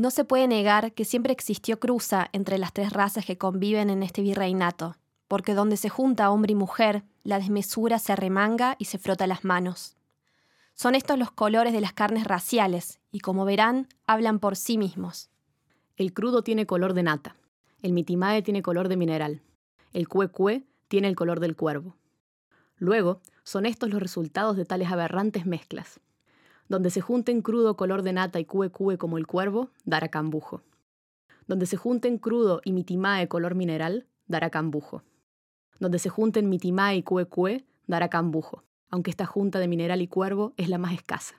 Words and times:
No 0.00 0.10
se 0.10 0.24
puede 0.24 0.48
negar 0.48 0.94
que 0.94 1.04
siempre 1.04 1.30
existió 1.30 1.78
cruza 1.78 2.30
entre 2.32 2.56
las 2.56 2.72
tres 2.72 2.90
razas 2.90 3.26
que 3.26 3.36
conviven 3.36 3.90
en 3.90 4.02
este 4.02 4.22
virreinato, 4.22 4.96
porque 5.28 5.52
donde 5.52 5.76
se 5.76 5.90
junta 5.90 6.30
hombre 6.30 6.52
y 6.52 6.54
mujer, 6.54 7.02
la 7.22 7.38
desmesura 7.38 7.98
se 7.98 8.14
arremanga 8.14 8.76
y 8.78 8.86
se 8.86 8.96
frota 8.96 9.26
las 9.26 9.44
manos. 9.44 9.98
Son 10.72 10.94
estos 10.94 11.18
los 11.18 11.30
colores 11.30 11.74
de 11.74 11.82
las 11.82 11.92
carnes 11.92 12.24
raciales, 12.24 12.98
y 13.12 13.20
como 13.20 13.44
verán, 13.44 13.88
hablan 14.06 14.38
por 14.38 14.56
sí 14.56 14.78
mismos. 14.78 15.28
El 15.98 16.14
crudo 16.14 16.42
tiene 16.42 16.64
color 16.64 16.94
de 16.94 17.02
nata, 17.02 17.36
el 17.82 17.92
mitimae 17.92 18.40
tiene 18.40 18.62
color 18.62 18.88
de 18.88 18.96
mineral, 18.96 19.42
el 19.92 20.08
cuecue 20.08 20.64
tiene 20.88 21.08
el 21.08 21.14
color 21.14 21.40
del 21.40 21.56
cuervo. 21.56 21.94
Luego, 22.78 23.20
son 23.42 23.66
estos 23.66 23.90
los 23.90 24.00
resultados 24.00 24.56
de 24.56 24.64
tales 24.64 24.90
aberrantes 24.90 25.44
mezclas. 25.44 26.00
Donde 26.70 26.88
se 26.88 27.02
junten 27.02 27.42
crudo 27.42 27.76
color 27.76 28.00
de 28.00 28.14
nata 28.14 28.40
y 28.40 28.46
cuecue 28.46 28.96
como 28.96 29.18
el 29.18 29.26
cuervo, 29.26 29.68
dará 29.84 30.08
cambujo. 30.08 30.62
Donde 31.46 31.66
se 31.66 31.76
junten 31.76 32.16
crudo 32.16 32.62
y 32.64 32.72
mitimae 32.72 33.28
color 33.28 33.54
mineral, 33.54 34.06
dará 34.26 34.48
cambujo. 34.48 35.02
Donde 35.78 35.98
se 35.98 36.08
junten 36.08 36.48
mitimae 36.48 36.96
y 36.96 37.02
cuecue, 37.02 37.66
dará 37.86 38.08
cambujo 38.08 38.64
aunque 38.90 39.10
esta 39.10 39.24
junta 39.24 39.58
de 39.58 39.68
mineral 39.68 40.02
y 40.02 40.08
cuervo 40.08 40.52
es 40.56 40.68
la 40.68 40.78
más 40.78 40.92
escasa. 40.92 41.36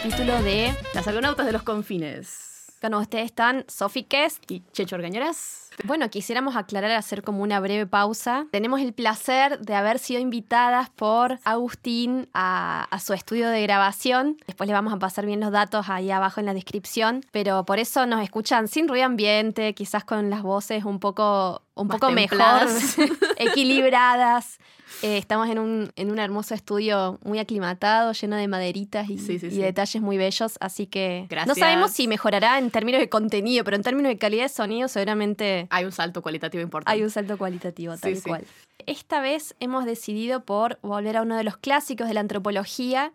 Capítulo 0.00 0.40
de 0.44 0.72
Las 0.94 1.08
Argonautas 1.08 1.44
de 1.44 1.50
los 1.50 1.64
Confines. 1.64 2.48
Con 2.80 2.94
ustedes 2.94 3.24
están 3.24 3.64
Sofi 3.66 4.04
Kest 4.04 4.48
y 4.48 4.62
Checho 4.72 4.94
Orgañeras. 4.94 5.70
Bueno, 5.84 6.08
quisiéramos 6.10 6.54
aclarar, 6.54 6.92
hacer 6.92 7.24
como 7.24 7.42
una 7.42 7.58
breve 7.58 7.86
pausa. 7.86 8.46
Tenemos 8.52 8.80
el 8.80 8.92
placer 8.92 9.58
de 9.58 9.74
haber 9.74 9.98
sido 9.98 10.20
invitadas 10.20 10.90
por 10.90 11.40
Agustín 11.42 12.28
a, 12.34 12.88
su 13.04 13.12
estudio 13.12 13.48
de 13.48 13.62
grabación. 13.62 14.36
Después 14.46 14.68
le 14.68 14.74
vamos 14.74 14.92
a 14.92 14.98
pasar 14.98 15.26
bien 15.26 15.40
los 15.40 15.50
datos 15.50 15.88
ahí 15.88 16.12
abajo 16.12 16.38
en 16.38 16.46
la 16.46 16.54
descripción. 16.54 17.24
Pero 17.32 17.64
por 17.64 17.80
eso 17.80 18.06
nos 18.06 18.22
escuchan 18.22 18.68
sin 18.68 18.86
ruido 18.86 19.06
ambiente, 19.06 19.74
quizás 19.74 20.04
con 20.04 20.30
las 20.30 20.42
voces 20.42 20.84
un 20.84 21.00
poco, 21.00 21.62
un 21.78 21.88
poco 21.88 22.10
mejor, 22.10 22.68
equilibradas. 23.36 24.58
Eh, 25.02 25.18
estamos 25.18 25.48
en 25.48 25.58
un, 25.58 25.92
en 25.96 26.10
un 26.10 26.18
hermoso 26.18 26.54
estudio 26.54 27.18
muy 27.22 27.38
aclimatado, 27.38 28.12
lleno 28.12 28.36
de 28.36 28.48
maderitas 28.48 29.08
y, 29.08 29.16
detalles 29.16 30.02
muy 30.02 30.16
bellos, 30.16 30.56
así 30.60 30.86
que 30.86 31.28
no 31.46 31.54
sabemos 31.54 31.92
si 31.92 32.08
mejorará 32.08 32.58
en 32.58 32.70
términos 32.70 33.00
de 33.00 33.08
contenido, 33.08 33.64
pero 33.64 33.76
en 33.76 33.82
términos 33.82 34.10
de 34.10 34.18
calidad 34.18 34.44
de 34.44 34.48
sonido 34.48 34.88
seguramente... 34.88 35.68
Hay 35.70 35.84
un 35.84 35.92
salto 35.92 36.22
cualitativo 36.22 36.62
importante. 36.62 36.96
Hay 36.96 37.04
un 37.04 37.10
salto 37.10 37.38
cualitativo, 37.38 37.96
tal 37.96 38.20
cual. 38.22 38.44
Esta 38.86 39.20
vez 39.20 39.54
hemos 39.60 39.84
decidido 39.84 40.44
por 40.44 40.78
volver 40.82 41.16
a 41.16 41.22
uno 41.22 41.36
de 41.36 41.44
los 41.44 41.58
clásicos 41.58 42.08
de 42.08 42.14
la 42.14 42.20
antropología, 42.20 43.12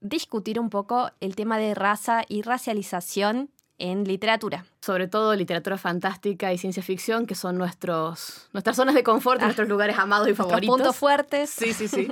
discutir 0.00 0.58
un 0.60 0.70
poco 0.70 1.10
el 1.20 1.34
tema 1.34 1.58
de 1.58 1.74
raza 1.74 2.24
y 2.28 2.42
racialización 2.42 3.50
en 3.78 4.04
literatura. 4.04 4.64
Sobre 4.80 5.08
todo 5.08 5.34
literatura 5.34 5.78
fantástica 5.78 6.52
y 6.52 6.58
ciencia 6.58 6.82
ficción, 6.82 7.26
que 7.26 7.34
son 7.34 7.58
nuestros, 7.58 8.48
nuestras 8.52 8.76
zonas 8.76 8.94
de 8.94 9.02
confort, 9.02 9.40
ah. 9.40 9.46
nuestros 9.46 9.68
lugares 9.68 9.98
amados 9.98 10.28
y 10.28 10.34
favoritos. 10.34 10.76
puntos 10.76 10.96
fuertes. 10.96 11.50
Sí, 11.50 11.72
sí, 11.72 11.88
sí. 11.88 12.08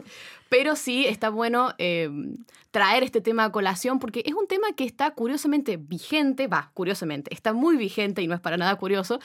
Pero 0.49 0.77
sí 0.77 1.07
está 1.07 1.31
bueno 1.31 1.75
eh, 1.79 2.11
traer 2.71 3.03
este 3.03 3.21
tema 3.21 3.45
a 3.45 3.53
colación 3.53 3.99
porque 3.99 4.23
es 4.27 4.35
un 4.35 4.47
tema 4.47 4.73
que 4.73 4.85
está 4.85 5.13
curiosamente 5.13 5.77
vigente, 5.77 6.49
va, 6.49 6.71
curiosamente, 6.75 7.33
está 7.33 7.53
muy 7.53 7.77
vigente 7.77 8.21
y 8.21 8.27
no 8.27 8.35
es 8.35 8.41
para 8.41 8.57
nada 8.57 8.75
curioso, 8.77 9.21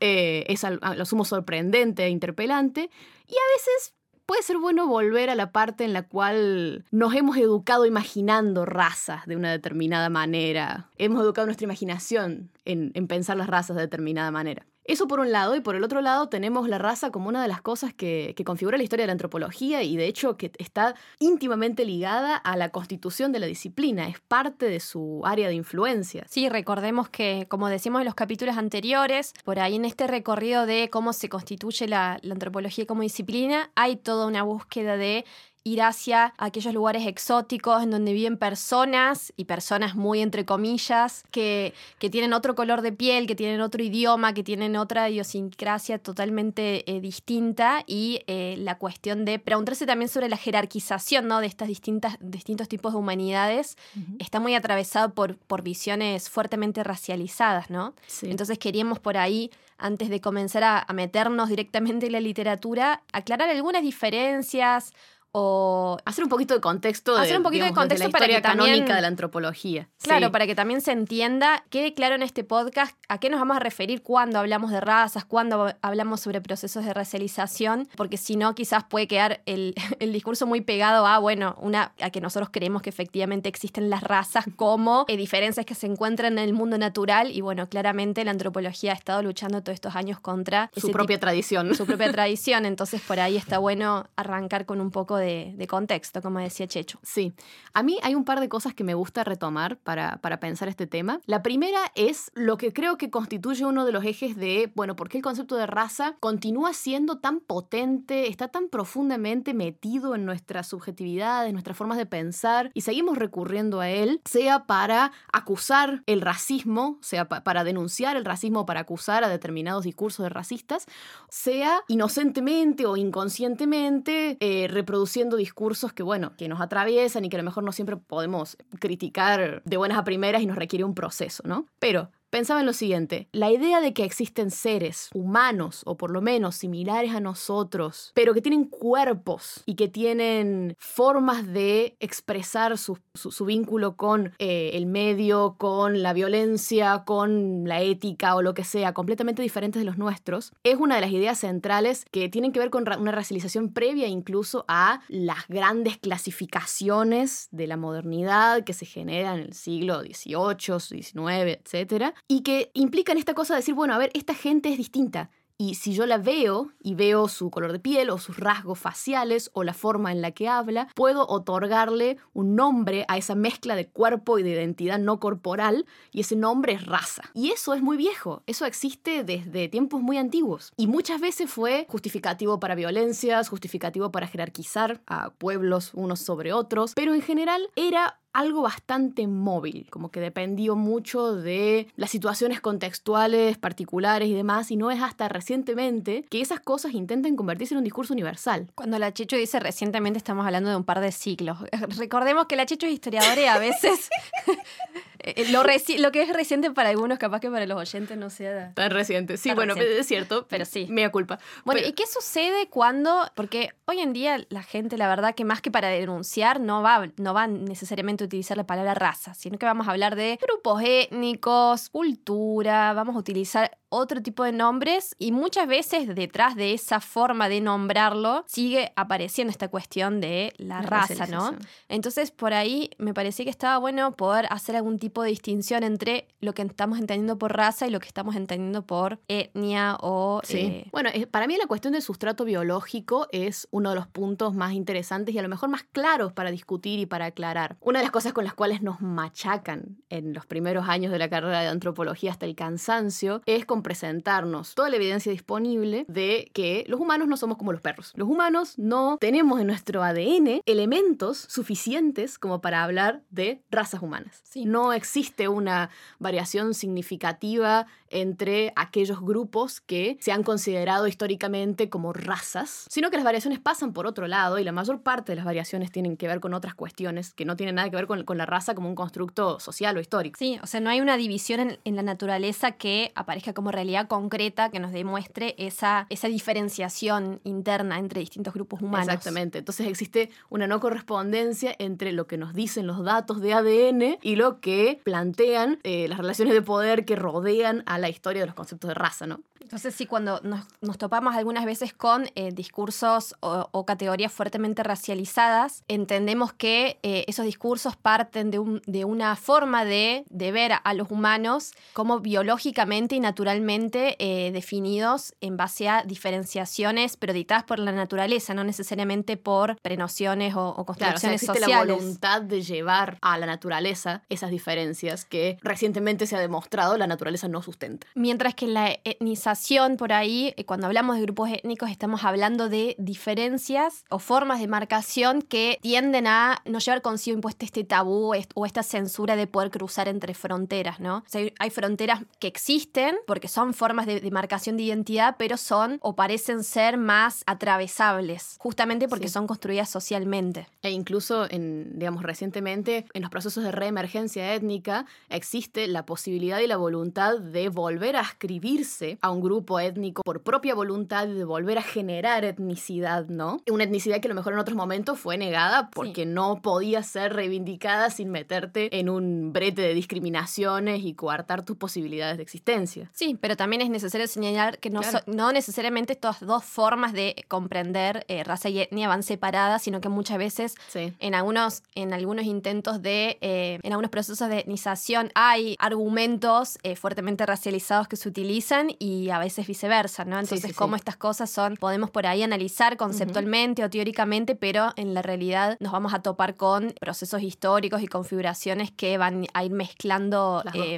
eh, 0.00 0.44
es 0.48 0.64
a 0.64 0.70
lo 0.70 1.04
sumo 1.04 1.24
sorprendente 1.24 2.04
e 2.04 2.08
interpelante 2.08 2.90
y 3.26 3.34
a 3.34 3.46
veces 3.56 3.94
puede 4.26 4.42
ser 4.42 4.58
bueno 4.58 4.86
volver 4.86 5.30
a 5.30 5.34
la 5.34 5.52
parte 5.52 5.84
en 5.84 5.92
la 5.92 6.02
cual 6.02 6.84
nos 6.90 7.14
hemos 7.14 7.36
educado 7.36 7.86
imaginando 7.86 8.64
razas 8.64 9.26
de 9.26 9.36
una 9.36 9.50
determinada 9.50 10.08
manera. 10.10 10.90
Hemos 10.96 11.22
educado 11.22 11.46
nuestra 11.46 11.64
imaginación 11.64 12.50
en, 12.64 12.92
en 12.94 13.06
pensar 13.06 13.36
las 13.36 13.48
razas 13.48 13.76
de 13.76 13.82
determinada 13.82 14.30
manera. 14.30 14.66
Eso 14.84 15.08
por 15.08 15.20
un 15.20 15.32
lado, 15.32 15.56
y 15.56 15.60
por 15.60 15.76
el 15.76 15.84
otro 15.84 16.02
lado 16.02 16.28
tenemos 16.28 16.68
la 16.68 16.76
raza 16.76 17.10
como 17.10 17.28
una 17.28 17.40
de 17.40 17.48
las 17.48 17.62
cosas 17.62 17.94
que, 17.94 18.34
configura 18.44 18.76
la 18.76 18.84
historia 18.84 19.04
de 19.04 19.06
la 19.06 19.12
antropología 19.12 19.82
y 19.82 19.96
de 19.96 20.06
hecho 20.06 20.36
que 20.36 20.52
está 20.58 20.94
íntimamente 21.18 21.86
ligada 21.86 22.36
a 22.36 22.56
la 22.58 22.68
constitución 22.68 23.32
de 23.32 23.38
la 23.38 23.46
disciplina, 23.46 24.06
es 24.06 24.20
parte 24.20 24.66
de 24.66 24.80
su 24.80 25.22
área 25.24 25.48
de 25.48 25.54
influencia. 25.54 26.26
Sí, 26.28 26.50
recordemos 26.50 27.08
que, 27.08 27.46
como 27.48 27.68
decimos 27.68 28.02
en 28.02 28.04
los 28.04 28.14
capítulos 28.14 28.58
anteriores, 28.58 29.32
por 29.44 29.58
ahí 29.58 29.76
en 29.76 29.86
este 29.86 30.06
recorrido 30.06 30.66
de 30.66 30.90
cómo 30.90 31.14
se 31.14 31.30
constituye 31.30 31.88
la 31.88 32.20
antropología 32.22 32.84
como 32.84 33.00
disciplina, 33.00 33.70
hay 33.74 33.96
toda 33.96 34.26
una 34.26 34.42
búsqueda 34.42 34.98
de 34.98 35.24
ir 35.64 35.80
hacia 35.80 36.34
aquellos 36.36 36.74
lugares 36.74 37.06
exóticos 37.06 37.82
en 37.82 37.90
donde 37.90 38.12
viven 38.12 38.36
personas 38.36 39.32
y 39.36 39.46
personas 39.46 39.94
muy 39.94 40.20
entre 40.20 40.44
comillas 40.44 41.24
que, 41.30 41.72
que 41.98 42.10
tienen 42.10 42.34
otro 42.34 42.54
color 42.54 42.82
de 42.82 42.92
piel, 42.92 43.26
que 43.26 43.34
tienen 43.34 43.62
otro 43.62 43.82
idioma, 43.82 44.34
que 44.34 44.44
tienen 44.44 44.76
otra 44.76 45.08
idiosincrasia 45.08 45.98
totalmente 45.98 46.90
eh, 46.90 47.00
distinta 47.00 47.82
y 47.86 48.20
eh, 48.26 48.56
la 48.58 48.76
cuestión 48.76 49.24
de 49.24 49.38
preguntarse 49.38 49.86
también 49.86 50.10
sobre 50.10 50.28
la 50.28 50.36
jerarquización 50.36 51.28
¿no? 51.28 51.40
de 51.40 51.46
estas 51.46 51.68
distintas, 51.68 52.18
distintos 52.20 52.68
tipos 52.68 52.92
de 52.92 52.98
humanidades 52.98 53.76
está 54.18 54.40
muy 54.40 54.54
atravesado 54.54 55.14
por, 55.14 55.38
por 55.38 55.62
visiones 55.62 56.28
fuertemente 56.28 56.84
racializadas, 56.84 57.70
¿no? 57.70 57.94
Entonces 58.22 58.58
queríamos 58.58 58.98
por 58.98 59.16
ahí 59.16 59.50
antes 59.78 60.08
de 60.08 60.20
comenzar 60.20 60.64
a, 60.64 60.84
a 60.86 60.92
meternos 60.92 61.48
directamente 61.48 62.06
en 62.06 62.12
la 62.12 62.20
literatura, 62.20 63.02
aclarar 63.12 63.48
algunas 63.48 63.82
diferencias 63.82 64.92
o 65.36 65.98
hacer 66.04 66.22
un 66.22 66.30
poquito 66.30 66.54
de 66.54 66.60
contexto 66.60 67.16
de, 67.16 67.22
hacer 67.22 67.36
un 67.36 67.42
poquito 67.42 67.64
de 67.64 67.72
contexto 67.72 68.08
para 68.10 68.28
que 68.28 68.40
canónica 68.40 68.94
de 68.94 69.02
la 69.02 69.08
antropología. 69.08 69.88
Claro, 70.00 70.30
para 70.30 70.46
que 70.46 70.54
también 70.54 70.80
se 70.80 70.92
entienda, 70.92 71.64
quede 71.70 71.92
claro 71.92 72.14
en 72.14 72.22
este 72.22 72.44
podcast 72.44 72.96
a 73.08 73.18
qué 73.18 73.30
nos 73.30 73.40
vamos 73.40 73.56
a 73.56 73.60
referir 73.60 74.02
cuando 74.02 74.38
hablamos 74.38 74.70
de 74.70 74.80
razas, 74.80 75.24
cuando 75.24 75.74
hablamos 75.82 76.20
sobre 76.20 76.40
procesos 76.40 76.84
de 76.84 76.94
racialización, 76.94 77.88
porque 77.96 78.16
si 78.16 78.36
no 78.36 78.54
quizás 78.54 78.84
puede 78.84 79.08
quedar 79.08 79.42
el, 79.46 79.74
discurso 80.12 80.46
muy 80.46 80.60
pegado 80.60 81.04
a, 81.04 81.18
bueno, 81.18 81.56
una, 81.60 81.94
a 82.00 82.10
que 82.10 82.20
nosotros 82.20 82.50
creemos 82.52 82.82
que 82.82 82.90
efectivamente 82.90 83.48
existen 83.48 83.90
las 83.90 84.04
razas 84.04 84.44
como 84.54 85.04
eh, 85.08 85.16
diferencias 85.16 85.66
que 85.66 85.74
se 85.74 85.88
encuentran 85.88 86.34
en 86.34 86.44
el 86.44 86.52
mundo 86.52 86.78
natural 86.78 87.32
y 87.32 87.40
bueno, 87.40 87.68
claramente 87.68 88.24
la 88.24 88.30
antropología 88.30 88.92
ha 88.92 88.94
estado 88.94 89.20
luchando 89.20 89.64
todos 89.64 89.74
estos 89.74 89.96
años 89.96 90.20
contra 90.20 90.70
su 90.76 90.92
propia 90.92 91.18
tradición. 91.18 91.74
Su 91.74 91.86
propia 91.86 92.12
tradición, 92.12 92.66
entonces 92.66 93.00
por 93.00 93.18
ahí 93.18 93.36
está 93.36 93.58
bueno 93.58 94.06
arrancar 94.14 94.64
con 94.64 94.80
un 94.80 94.92
poco 94.92 95.16
de 95.16 95.23
de, 95.24 95.66
contexto, 95.68 96.20
como 96.20 96.38
decía 96.38 96.66
Checho. 96.66 96.98
Sí, 97.02 97.32
a 97.72 97.82
mí 97.82 97.98
hay 98.02 98.14
un 98.14 98.24
par 98.24 98.40
de 98.40 98.48
cosas 98.48 98.74
que 98.74 98.84
me 98.84 98.94
gusta 98.94 99.24
retomar 99.24 99.78
para, 99.78 100.18
para 100.18 100.38
pensar 100.40 100.68
este 100.68 100.86
tema. 100.86 101.20
La 101.26 101.42
primera 101.42 101.80
es 101.94 102.30
lo 102.34 102.58
que 102.58 102.72
creo 102.72 102.98
que 102.98 103.10
constituye 103.10 103.64
uno 103.64 103.84
de 103.84 103.92
los 103.92 104.04
ejes 104.04 104.36
de, 104.36 104.70
bueno, 104.74 104.94
¿por 104.94 105.08
qué 105.08 105.18
el 105.18 105.24
concepto 105.24 105.56
de 105.56 105.66
raza 105.66 106.16
continúa 106.20 106.74
siendo 106.74 107.18
tan 107.18 107.40
potente, 107.40 108.28
está 108.28 108.48
tan 108.48 108.68
profundamente 108.68 109.54
metido 109.54 110.14
en 110.14 110.24
nuestras 110.26 110.68
subjetividades, 110.68 111.52
nuestras 111.52 111.76
formas 111.76 111.98
de 111.98 112.06
pensar 112.06 112.70
y 112.74 112.82
seguimos 112.82 113.18
recurriendo 113.18 113.80
a 113.80 113.88
él, 113.88 114.20
sea 114.24 114.66
para 114.66 115.12
acusar 115.32 116.02
el 116.06 116.20
racismo, 116.20 116.98
sea 117.00 117.28
para 117.28 117.64
denunciar 117.64 118.16
el 118.16 118.24
racismo, 118.24 118.66
para 118.66 118.80
acusar 118.80 119.24
a 119.24 119.28
determinados 119.28 119.84
discursos 119.84 120.24
de 120.24 120.28
racistas, 120.28 120.86
sea 121.28 121.80
inocentemente 121.88 122.86
o 122.86 122.96
inconscientemente 122.96 124.36
eh, 124.40 124.68
reproducir 125.14 125.38
discursos 125.38 125.92
que, 125.92 126.02
bueno, 126.02 126.34
que 126.36 126.48
nos 126.48 126.60
atraviesan 126.60 127.24
y 127.24 127.28
que 127.28 127.36
a 127.36 127.38
lo 127.38 127.44
mejor 127.44 127.64
no 127.64 127.72
siempre 127.72 127.96
podemos 127.96 128.56
criticar 128.80 129.62
de 129.64 129.76
buenas 129.76 129.98
a 129.98 130.04
primeras 130.04 130.42
y 130.42 130.46
nos 130.46 130.56
requiere 130.56 130.84
un 130.84 130.94
proceso, 130.94 131.42
¿no? 131.46 131.66
Pero 131.78 132.10
Pensaba 132.34 132.58
en 132.58 132.66
lo 132.66 132.72
siguiente, 132.72 133.28
la 133.30 133.52
idea 133.52 133.80
de 133.80 133.92
que 133.92 134.02
existen 134.02 134.50
seres 134.50 135.08
humanos, 135.14 135.82
o 135.86 135.96
por 135.96 136.10
lo 136.10 136.20
menos 136.20 136.56
similares 136.56 137.14
a 137.14 137.20
nosotros, 137.20 138.10
pero 138.12 138.34
que 138.34 138.42
tienen 138.42 138.64
cuerpos 138.64 139.62
y 139.66 139.76
que 139.76 139.86
tienen 139.86 140.74
formas 140.80 141.46
de 141.46 141.96
expresar 142.00 142.76
su, 142.76 142.98
vínculo 143.46 143.94
con 143.94 144.32
eh, 144.40 144.72
el 144.74 144.86
medio, 144.86 145.54
con 145.58 146.02
la 146.02 146.12
violencia, 146.12 147.04
con 147.06 147.68
la 147.68 147.82
ética 147.82 148.34
o 148.34 148.42
lo 148.42 148.52
que 148.52 148.64
sea, 148.64 148.94
completamente 148.94 149.40
diferentes 149.40 149.80
de 149.80 149.86
los 149.86 149.96
nuestros, 149.96 150.50
es 150.64 150.74
una 150.74 150.96
de 150.96 151.02
las 151.02 151.12
ideas 151.12 151.38
centrales 151.38 152.04
que 152.10 152.28
tienen 152.28 152.50
que 152.50 152.58
ver 152.58 152.70
con 152.70 152.84
una 152.98 153.12
racialización 153.12 153.72
previa 153.72 154.08
incluso 154.08 154.64
a 154.66 155.02
las 155.06 155.46
grandes 155.46 155.98
clasificaciones 155.98 157.46
de 157.52 157.68
la 157.68 157.76
modernidad 157.76 158.64
que 158.64 158.72
se 158.72 158.86
generan 158.86 159.38
en 159.38 159.44
el 159.44 159.52
siglo 159.52 160.00
XVIII, 160.00 160.80
XIX, 160.80 161.60
etc., 161.72 162.12
y 162.28 162.42
que 162.42 162.70
implican 162.74 163.18
esta 163.18 163.34
cosa 163.34 163.54
de 163.54 163.60
decir, 163.60 163.74
bueno, 163.74 163.94
a 163.94 163.98
ver, 163.98 164.10
esta 164.14 164.34
gente 164.34 164.70
es 164.70 164.78
distinta 164.78 165.30
y 165.56 165.74
si 165.76 165.94
yo 165.94 166.04
la 166.06 166.18
veo 166.18 166.72
y 166.82 166.94
veo 166.94 167.28
su 167.28 167.50
color 167.50 167.70
de 167.70 167.78
piel 167.78 168.10
o 168.10 168.18
sus 168.18 168.38
rasgos 168.38 168.78
faciales 168.78 169.50
o 169.52 169.62
la 169.62 169.72
forma 169.72 170.10
en 170.10 170.20
la 170.20 170.32
que 170.32 170.48
habla, 170.48 170.88
puedo 170.94 171.28
otorgarle 171.28 172.16
un 172.32 172.56
nombre 172.56 173.04
a 173.08 173.18
esa 173.18 173.34
mezcla 173.34 173.76
de 173.76 173.88
cuerpo 173.88 174.38
y 174.38 174.42
de 174.42 174.50
identidad 174.50 174.98
no 174.98 175.20
corporal 175.20 175.86
y 176.10 176.20
ese 176.20 176.34
nombre 176.34 176.72
es 176.72 176.84
raza. 176.86 177.30
Y 177.34 177.50
eso 177.50 177.74
es 177.74 177.82
muy 177.82 177.96
viejo, 177.96 178.42
eso 178.46 178.66
existe 178.66 179.22
desde 179.22 179.68
tiempos 179.68 180.02
muy 180.02 180.18
antiguos 180.18 180.72
y 180.76 180.88
muchas 180.88 181.20
veces 181.20 181.50
fue 181.50 181.86
justificativo 181.88 182.58
para 182.58 182.74
violencias, 182.74 183.48
justificativo 183.48 184.10
para 184.10 184.26
jerarquizar 184.26 185.02
a 185.06 185.30
pueblos 185.30 185.92
unos 185.94 186.20
sobre 186.20 186.52
otros, 186.52 186.94
pero 186.94 187.14
en 187.14 187.22
general 187.22 187.70
era 187.76 188.18
algo 188.34 188.62
bastante 188.62 189.26
móvil, 189.26 189.86
como 189.90 190.10
que 190.10 190.20
dependió 190.20 190.76
mucho 190.76 191.34
de 191.34 191.86
las 191.96 192.10
situaciones 192.10 192.60
contextuales, 192.60 193.56
particulares 193.56 194.28
y 194.28 194.34
demás, 194.34 194.70
y 194.70 194.76
no 194.76 194.90
es 194.90 195.00
hasta 195.00 195.28
recientemente 195.28 196.26
que 196.28 196.40
esas 196.40 196.60
cosas 196.60 196.92
intenten 196.94 197.36
convertirse 197.36 197.74
en 197.74 197.78
un 197.78 197.84
discurso 197.84 198.12
universal. 198.12 198.66
Cuando 198.74 198.98
la 198.98 199.14
Checho 199.14 199.36
dice 199.36 199.60
recientemente 199.60 200.18
estamos 200.18 200.44
hablando 200.44 200.68
de 200.68 200.76
un 200.76 200.84
par 200.84 201.00
de 201.00 201.12
siglos. 201.12 201.58
Recordemos 201.96 202.46
que 202.46 202.56
la 202.56 202.66
Checho 202.66 202.86
es 202.86 202.92
historiadora 202.92 203.40
y 203.40 203.46
a 203.46 203.58
veces 203.58 204.10
eh, 205.24 205.46
lo, 205.50 205.62
lo, 205.62 206.12
que 206.12 206.22
es 206.22 206.28
reciente 206.28 206.70
para 206.70 206.90
algunos, 206.90 207.18
capaz 207.18 207.40
que 207.40 207.50
para 207.50 207.64
los 207.64 207.78
oyentes 207.78 208.18
no 208.18 208.28
sea 208.28 208.74
tan 208.74 208.90
reciente. 208.90 209.38
Sí, 209.38 209.52
bueno, 209.54 209.74
es 209.74 210.06
cierto, 210.06 210.46
pero 210.48 210.66
sí. 210.66 210.86
Mea 210.90 211.10
culpa. 211.10 211.38
Bueno, 211.64 211.80
¿y 211.86 211.92
qué 211.92 212.06
sucede 212.06 212.68
cuando? 212.68 213.24
Porque 213.34 213.70
hoy 213.86 214.00
en 214.00 214.12
día 214.12 214.44
la 214.50 214.62
gente, 214.62 214.98
la 214.98 215.08
verdad, 215.08 215.34
que 215.34 215.46
más 215.46 215.62
que 215.62 215.70
para 215.70 215.88
denunciar, 215.88 216.60
no 216.60 216.82
va, 216.82 217.08
no 217.16 217.32
va 217.32 217.46
necesariamente 217.46 218.24
a 218.24 218.26
utilizar 218.26 218.58
la 218.58 218.66
palabra 218.66 218.92
raza, 218.92 219.32
sino 219.32 219.56
que 219.56 219.64
vamos 219.64 219.88
a 219.88 219.92
hablar 219.92 220.14
de 220.14 220.38
grupos 220.42 220.82
étnicos, 220.84 221.88
cultura, 221.88 222.92
vamos 222.92 223.16
a 223.16 223.18
utilizar 223.18 223.78
otro 223.94 224.20
tipo 224.22 224.44
de 224.44 224.52
nombres 224.52 225.14
y 225.18 225.32
muchas 225.32 225.68
veces 225.68 226.14
detrás 226.14 226.56
de 226.56 226.74
esa 226.74 227.00
forma 227.00 227.48
de 227.48 227.60
nombrarlo 227.60 228.44
sigue 228.46 228.92
apareciendo 228.96 229.50
esta 229.50 229.68
cuestión 229.68 230.20
de 230.20 230.52
la, 230.56 230.82
raza, 230.82 231.26
¿no? 231.26 231.54
Entonces 231.88 232.30
por 232.30 232.54
ahí 232.54 232.90
me 232.98 233.14
parecía 233.14 233.44
que 233.44 233.50
estaba 233.50 233.78
bueno 233.78 234.16
poder 234.16 234.46
hacer 234.50 234.76
algún 234.76 234.98
tipo 234.98 235.13
de 235.22 235.30
distinción 235.30 235.82
entre 235.82 236.28
lo 236.40 236.54
que 236.54 236.62
estamos 236.62 236.98
entendiendo 236.98 237.38
por 237.38 237.56
raza 237.56 237.86
y 237.86 237.90
lo 237.90 238.00
que 238.00 238.08
estamos 238.08 238.36
entendiendo 238.36 238.86
por 238.86 239.18
etnia 239.28 239.96
o... 240.00 240.40
Sí. 240.44 240.58
Eh, 240.58 240.88
bueno, 240.92 241.10
para 241.30 241.46
mí 241.46 241.56
la 241.56 241.66
cuestión 241.66 241.92
del 241.92 242.02
sustrato 242.02 242.44
biológico 242.44 243.28
es 243.32 243.68
uno 243.70 243.90
de 243.90 243.96
los 243.96 244.06
puntos 244.06 244.54
más 244.54 244.72
interesantes 244.72 245.34
y 245.34 245.38
a 245.38 245.42
lo 245.42 245.48
mejor 245.48 245.68
más 245.68 245.84
claros 245.84 246.32
para 246.32 246.50
discutir 246.50 246.98
y 246.98 247.06
para 247.06 247.26
aclarar. 247.26 247.76
Una 247.80 248.00
de 248.00 248.04
las 248.04 248.12
cosas 248.12 248.32
con 248.32 248.44
las 248.44 248.54
cuales 248.54 248.82
nos 248.82 249.00
machacan 249.00 249.98
en 250.10 250.32
los 250.32 250.46
primeros 250.46 250.88
años 250.88 251.12
de 251.12 251.18
la 251.18 251.28
carrera 251.28 251.60
de 251.60 251.68
antropología 251.68 252.30
hasta 252.30 252.46
el 252.46 252.54
cansancio 252.54 253.42
es 253.46 253.64
con 253.64 253.82
presentarnos 253.82 254.74
toda 254.74 254.90
la 254.90 254.96
evidencia 254.96 255.32
disponible 255.32 256.04
de 256.08 256.50
que 256.52 256.84
los 256.88 257.00
humanos 257.00 257.28
no 257.28 257.36
somos 257.36 257.58
como 257.58 257.72
los 257.72 257.80
perros. 257.80 258.12
Los 258.14 258.28
humanos 258.28 258.78
no 258.78 259.18
tenemos 259.20 259.60
en 259.60 259.66
nuestro 259.66 260.02
ADN 260.02 260.60
elementos 260.66 261.38
suficientes 261.48 262.38
como 262.38 262.60
para 262.60 262.82
hablar 262.82 263.22
de 263.30 263.62
razas 263.70 264.02
humanas. 264.02 264.42
No 264.54 264.92
existe 265.04 265.48
una 265.48 265.90
variación 266.18 266.72
significativa 266.72 267.86
entre 268.08 268.72
aquellos 268.76 269.20
grupos 269.20 269.80
que 269.80 270.16
se 270.20 270.32
han 270.32 270.42
considerado 270.44 271.06
históricamente 271.08 271.90
como 271.90 272.12
razas, 272.12 272.86
sino 272.88 273.10
que 273.10 273.16
las 273.16 273.24
variaciones 273.24 273.58
pasan 273.58 273.92
por 273.92 274.06
otro 274.06 274.28
lado 274.28 274.58
y 274.58 274.64
la 274.64 274.72
mayor 274.72 275.02
parte 275.02 275.32
de 275.32 275.36
las 275.36 275.44
variaciones 275.44 275.90
tienen 275.90 276.16
que 276.16 276.26
ver 276.26 276.40
con 276.40 276.54
otras 276.54 276.74
cuestiones 276.74 277.34
que 277.34 277.44
no 277.44 277.56
tienen 277.56 277.74
nada 277.74 277.90
que 277.90 277.96
ver 277.96 278.06
con, 278.06 278.38
la 278.38 278.46
raza 278.46 278.74
como 278.74 278.88
un 278.88 278.94
constructo 278.94 279.60
social 279.60 279.96
o 279.96 280.00
histórico. 280.00 280.38
Sí, 280.38 280.58
o 280.62 280.66
sea, 280.66 280.80
no 280.80 280.90
hay 280.90 281.00
una 281.00 281.16
división 281.16 281.78
en, 281.84 281.96
la 281.96 282.02
naturaleza 282.02 282.72
que 282.72 283.12
aparezca 283.14 283.52
como 283.52 283.70
realidad 283.70 284.08
concreta 284.08 284.70
que 284.70 284.80
nos 284.80 284.92
demuestre 284.92 285.54
esa, 285.58 286.06
esa 286.08 286.28
diferenciación 286.28 287.40
interna 287.44 287.98
entre 287.98 288.20
distintos 288.20 288.54
grupos 288.54 288.80
humanos. 288.80 289.08
Exactamente, 289.08 289.58
entonces 289.58 289.86
existe 289.86 290.30
una 290.48 290.66
no 290.66 290.80
correspondencia 290.80 291.74
entre 291.78 292.12
lo 292.12 292.26
que 292.26 292.38
nos 292.38 292.54
dicen 292.54 292.86
los 292.86 293.04
datos 293.04 293.40
de 293.40 293.52
ADN 293.52 294.18
y 294.22 294.36
lo 294.36 294.60
que 294.60 294.93
plantean 295.02 295.78
eh, 295.82 296.08
las 296.08 296.18
relaciones 296.18 296.54
de 296.54 296.62
poder 296.62 297.04
que 297.04 297.16
rodean 297.16 297.82
a 297.86 297.98
la 297.98 298.08
historia 298.08 298.42
de 298.42 298.46
los 298.46 298.54
conceptos 298.54 298.88
de 298.88 298.94
raza, 298.94 299.26
¿no? 299.26 299.40
Entonces 299.64 299.94
sí, 299.94 300.04
cuando 300.04 300.40
nos, 300.42 300.98
topamos 300.98 301.34
algunas 301.34 301.64
veces 301.64 301.94
con 301.94 302.28
eh, 302.34 302.52
discursos 302.52 303.34
o, 303.40 303.84
categorías 303.86 304.30
fuertemente 304.30 304.82
racializadas, 304.82 305.84
entendemos 305.88 306.52
que 306.52 306.98
eh, 307.02 307.24
esos 307.28 307.46
discursos 307.46 307.96
parten 307.96 308.50
de, 308.50 308.58
un, 308.58 308.82
de 308.86 309.06
una 309.06 309.36
forma 309.36 309.86
de, 309.86 310.24
de, 310.28 310.52
ver 310.52 310.72
a 310.84 310.94
los 310.94 311.10
humanos 311.10 311.72
como 311.94 312.20
biológicamente 312.20 313.16
y 313.16 313.20
naturalmente 313.20 314.16
eh, 314.18 314.52
definidos 314.52 315.34
en 315.40 315.56
base 315.56 315.88
a 315.88 316.02
diferenciaciones, 316.02 317.16
pero 317.16 317.32
dictadas 317.32 317.64
por 317.64 317.78
la 317.78 317.92
naturaleza, 317.92 318.52
no 318.52 318.64
necesariamente 318.64 319.38
por 319.38 319.80
prenociones 319.80 320.54
o, 320.54 320.68
o 320.68 320.84
construcciones 320.84 321.40
claro, 321.40 321.54
existe 321.54 321.72
la 321.72 321.84
voluntad 321.84 322.42
de 322.42 322.62
llevar 322.62 323.16
a 323.22 323.38
la 323.38 323.46
naturaleza 323.46 324.22
esas 324.28 324.50
diferencias 324.50 325.24
que 325.24 325.58
recientemente 325.62 326.26
se 326.26 326.36
ha 326.36 326.40
demostrado 326.40 326.98
la 326.98 327.06
naturaleza 327.06 327.48
no 327.48 327.62
sustenta. 327.62 328.06
Mientras 328.14 328.54
que 328.54 328.66
la 328.66 328.98
etnización 329.04 329.53
por 329.98 330.12
ahí, 330.12 330.52
eh, 330.56 330.64
cuando 330.64 330.86
hablamos 330.86 331.16
de 331.16 331.22
grupos 331.22 331.50
étnicos, 331.50 331.90
estamos 331.90 332.24
hablando 332.24 332.68
de 332.68 332.96
diferencias 332.98 334.04
o 334.10 334.18
formas 334.18 334.60
de 334.60 334.66
marcación 334.66 335.42
que 335.42 335.78
tienden 335.80 336.26
a 336.26 336.60
no 336.64 336.78
llevar 336.78 337.02
consigo 337.02 337.36
impuesto 337.36 337.64
este 337.64 337.84
tabú 337.84 338.32
o 338.54 338.66
esta 338.66 338.82
censura 338.82 339.36
de 339.36 339.46
poder 339.46 339.70
cruzar 339.70 340.08
entre 340.08 340.34
fronteras, 340.34 341.00
¿no? 341.00 341.18
O 341.18 341.24
sea, 341.26 341.46
hay 341.58 341.70
fronteras 341.70 342.20
que 342.40 342.46
existen 342.46 343.16
porque 343.26 343.48
son 343.48 343.74
formas 343.74 344.06
de, 344.06 344.30
marcación 344.30 344.76
de 344.76 344.84
identidad, 344.84 345.36
pero 345.38 345.56
son 345.56 345.98
o 346.02 346.16
parecen 346.16 346.64
ser 346.64 346.96
más 346.96 347.44
atravesables, 347.46 348.56
justamente 348.58 349.08
porque 349.08 349.28
son 349.28 349.46
construidas 349.46 349.88
socialmente. 349.88 350.66
E 350.82 350.90
incluso, 350.90 351.48
en, 351.50 351.98
digamos, 351.98 352.22
recientemente, 352.22 353.06
en 353.14 353.22
los 353.22 353.30
procesos 353.30 353.62
de 353.62 353.70
reemergencia 353.70 354.54
étnica, 354.54 355.06
existe 355.28 355.86
la 355.86 356.04
posibilidad 356.04 356.58
y 356.60 356.66
la 356.66 356.76
voluntad 356.76 357.38
de 357.38 357.68
volver 357.68 358.16
a 358.16 358.22
escribirse 358.22 359.18
a 359.20 359.30
un 359.30 359.43
grupo 359.44 359.78
étnico 359.78 360.22
por 360.24 360.42
propia 360.42 360.74
voluntad 360.74 361.28
de 361.28 361.44
volver 361.44 361.78
a 361.78 361.82
generar 361.82 362.44
etnicidad, 362.44 363.26
¿no? 363.28 363.60
Una 363.70 363.84
etnicidad 363.84 364.20
que 364.20 364.28
a 364.28 364.30
lo 364.30 364.34
mejor 364.34 364.54
en 364.54 364.58
otros 364.58 364.76
momentos 364.76 365.18
fue 365.18 365.38
negada 365.38 365.90
porque 365.90 366.26
no 366.26 366.60
podía 366.62 367.02
ser 367.02 367.34
reivindicada 367.34 368.10
sin 368.10 368.30
meterte 368.30 368.98
en 368.98 369.08
un 369.08 369.52
brete 369.52 369.82
de 369.82 369.94
discriminaciones 369.94 371.04
y 371.04 371.14
coartar 371.14 371.64
tus 371.64 371.76
posibilidades 371.76 372.36
de 372.38 372.42
existencia. 372.42 373.10
Sí, 373.12 373.38
pero 373.40 373.56
también 373.56 373.82
es 373.82 373.90
necesario 373.90 374.26
señalar 374.26 374.78
que 374.78 374.90
no, 374.90 375.00
no 375.26 375.52
necesariamente 375.52 376.14
estas 376.14 376.40
dos 376.40 376.64
formas 376.64 377.12
de 377.12 377.44
comprender 377.48 378.24
eh, 378.28 378.44
raza 378.44 378.68
y 378.68 378.80
etnia 378.80 379.08
van 379.08 379.22
separadas, 379.22 379.82
sino 379.82 380.00
que 380.00 380.08
muchas 380.08 380.38
veces 380.38 380.74
en, 380.94 381.34
algunos, 381.34 381.82
en 381.94 382.12
algunos 382.12 382.46
intentos 382.46 383.02
de, 383.02 383.38
eh, 383.40 383.78
en 383.82 383.92
algunos 383.92 384.10
procesos 384.10 384.48
de 384.48 384.58
etnización 384.60 385.30
hay 385.34 385.76
argumentos 385.78 386.78
eh, 386.82 386.96
fuertemente 386.96 387.44
racializados 387.46 388.08
que 388.08 388.16
se 388.16 388.28
utilizan 388.28 388.88
y 388.98 389.23
a 389.30 389.38
veces 389.38 389.66
viceversa, 389.66 390.24
¿no? 390.24 390.38
Entonces, 390.38 390.74
cómo 390.74 390.96
estas 390.96 391.16
cosas 391.16 391.50
son, 391.50 391.76
podemos 391.76 392.10
por 392.10 392.26
ahí 392.26 392.42
analizar 392.42 392.96
conceptualmente 392.96 393.84
o 393.84 393.90
teóricamente, 393.90 394.54
pero 394.54 394.92
en 394.96 395.14
la 395.14 395.22
realidad 395.22 395.76
nos 395.80 395.92
vamos 395.92 396.14
a 396.14 396.20
topar 396.22 396.56
con 396.56 396.92
procesos 397.00 397.42
históricos 397.42 398.02
y 398.02 398.08
configuraciones 398.08 398.90
que 398.90 399.18
van 399.18 399.46
a 399.54 399.64
ir 399.64 399.72
mezclando 399.72 400.62
las, 400.64 400.74
dos, 400.74 400.86
eh, 400.86 400.96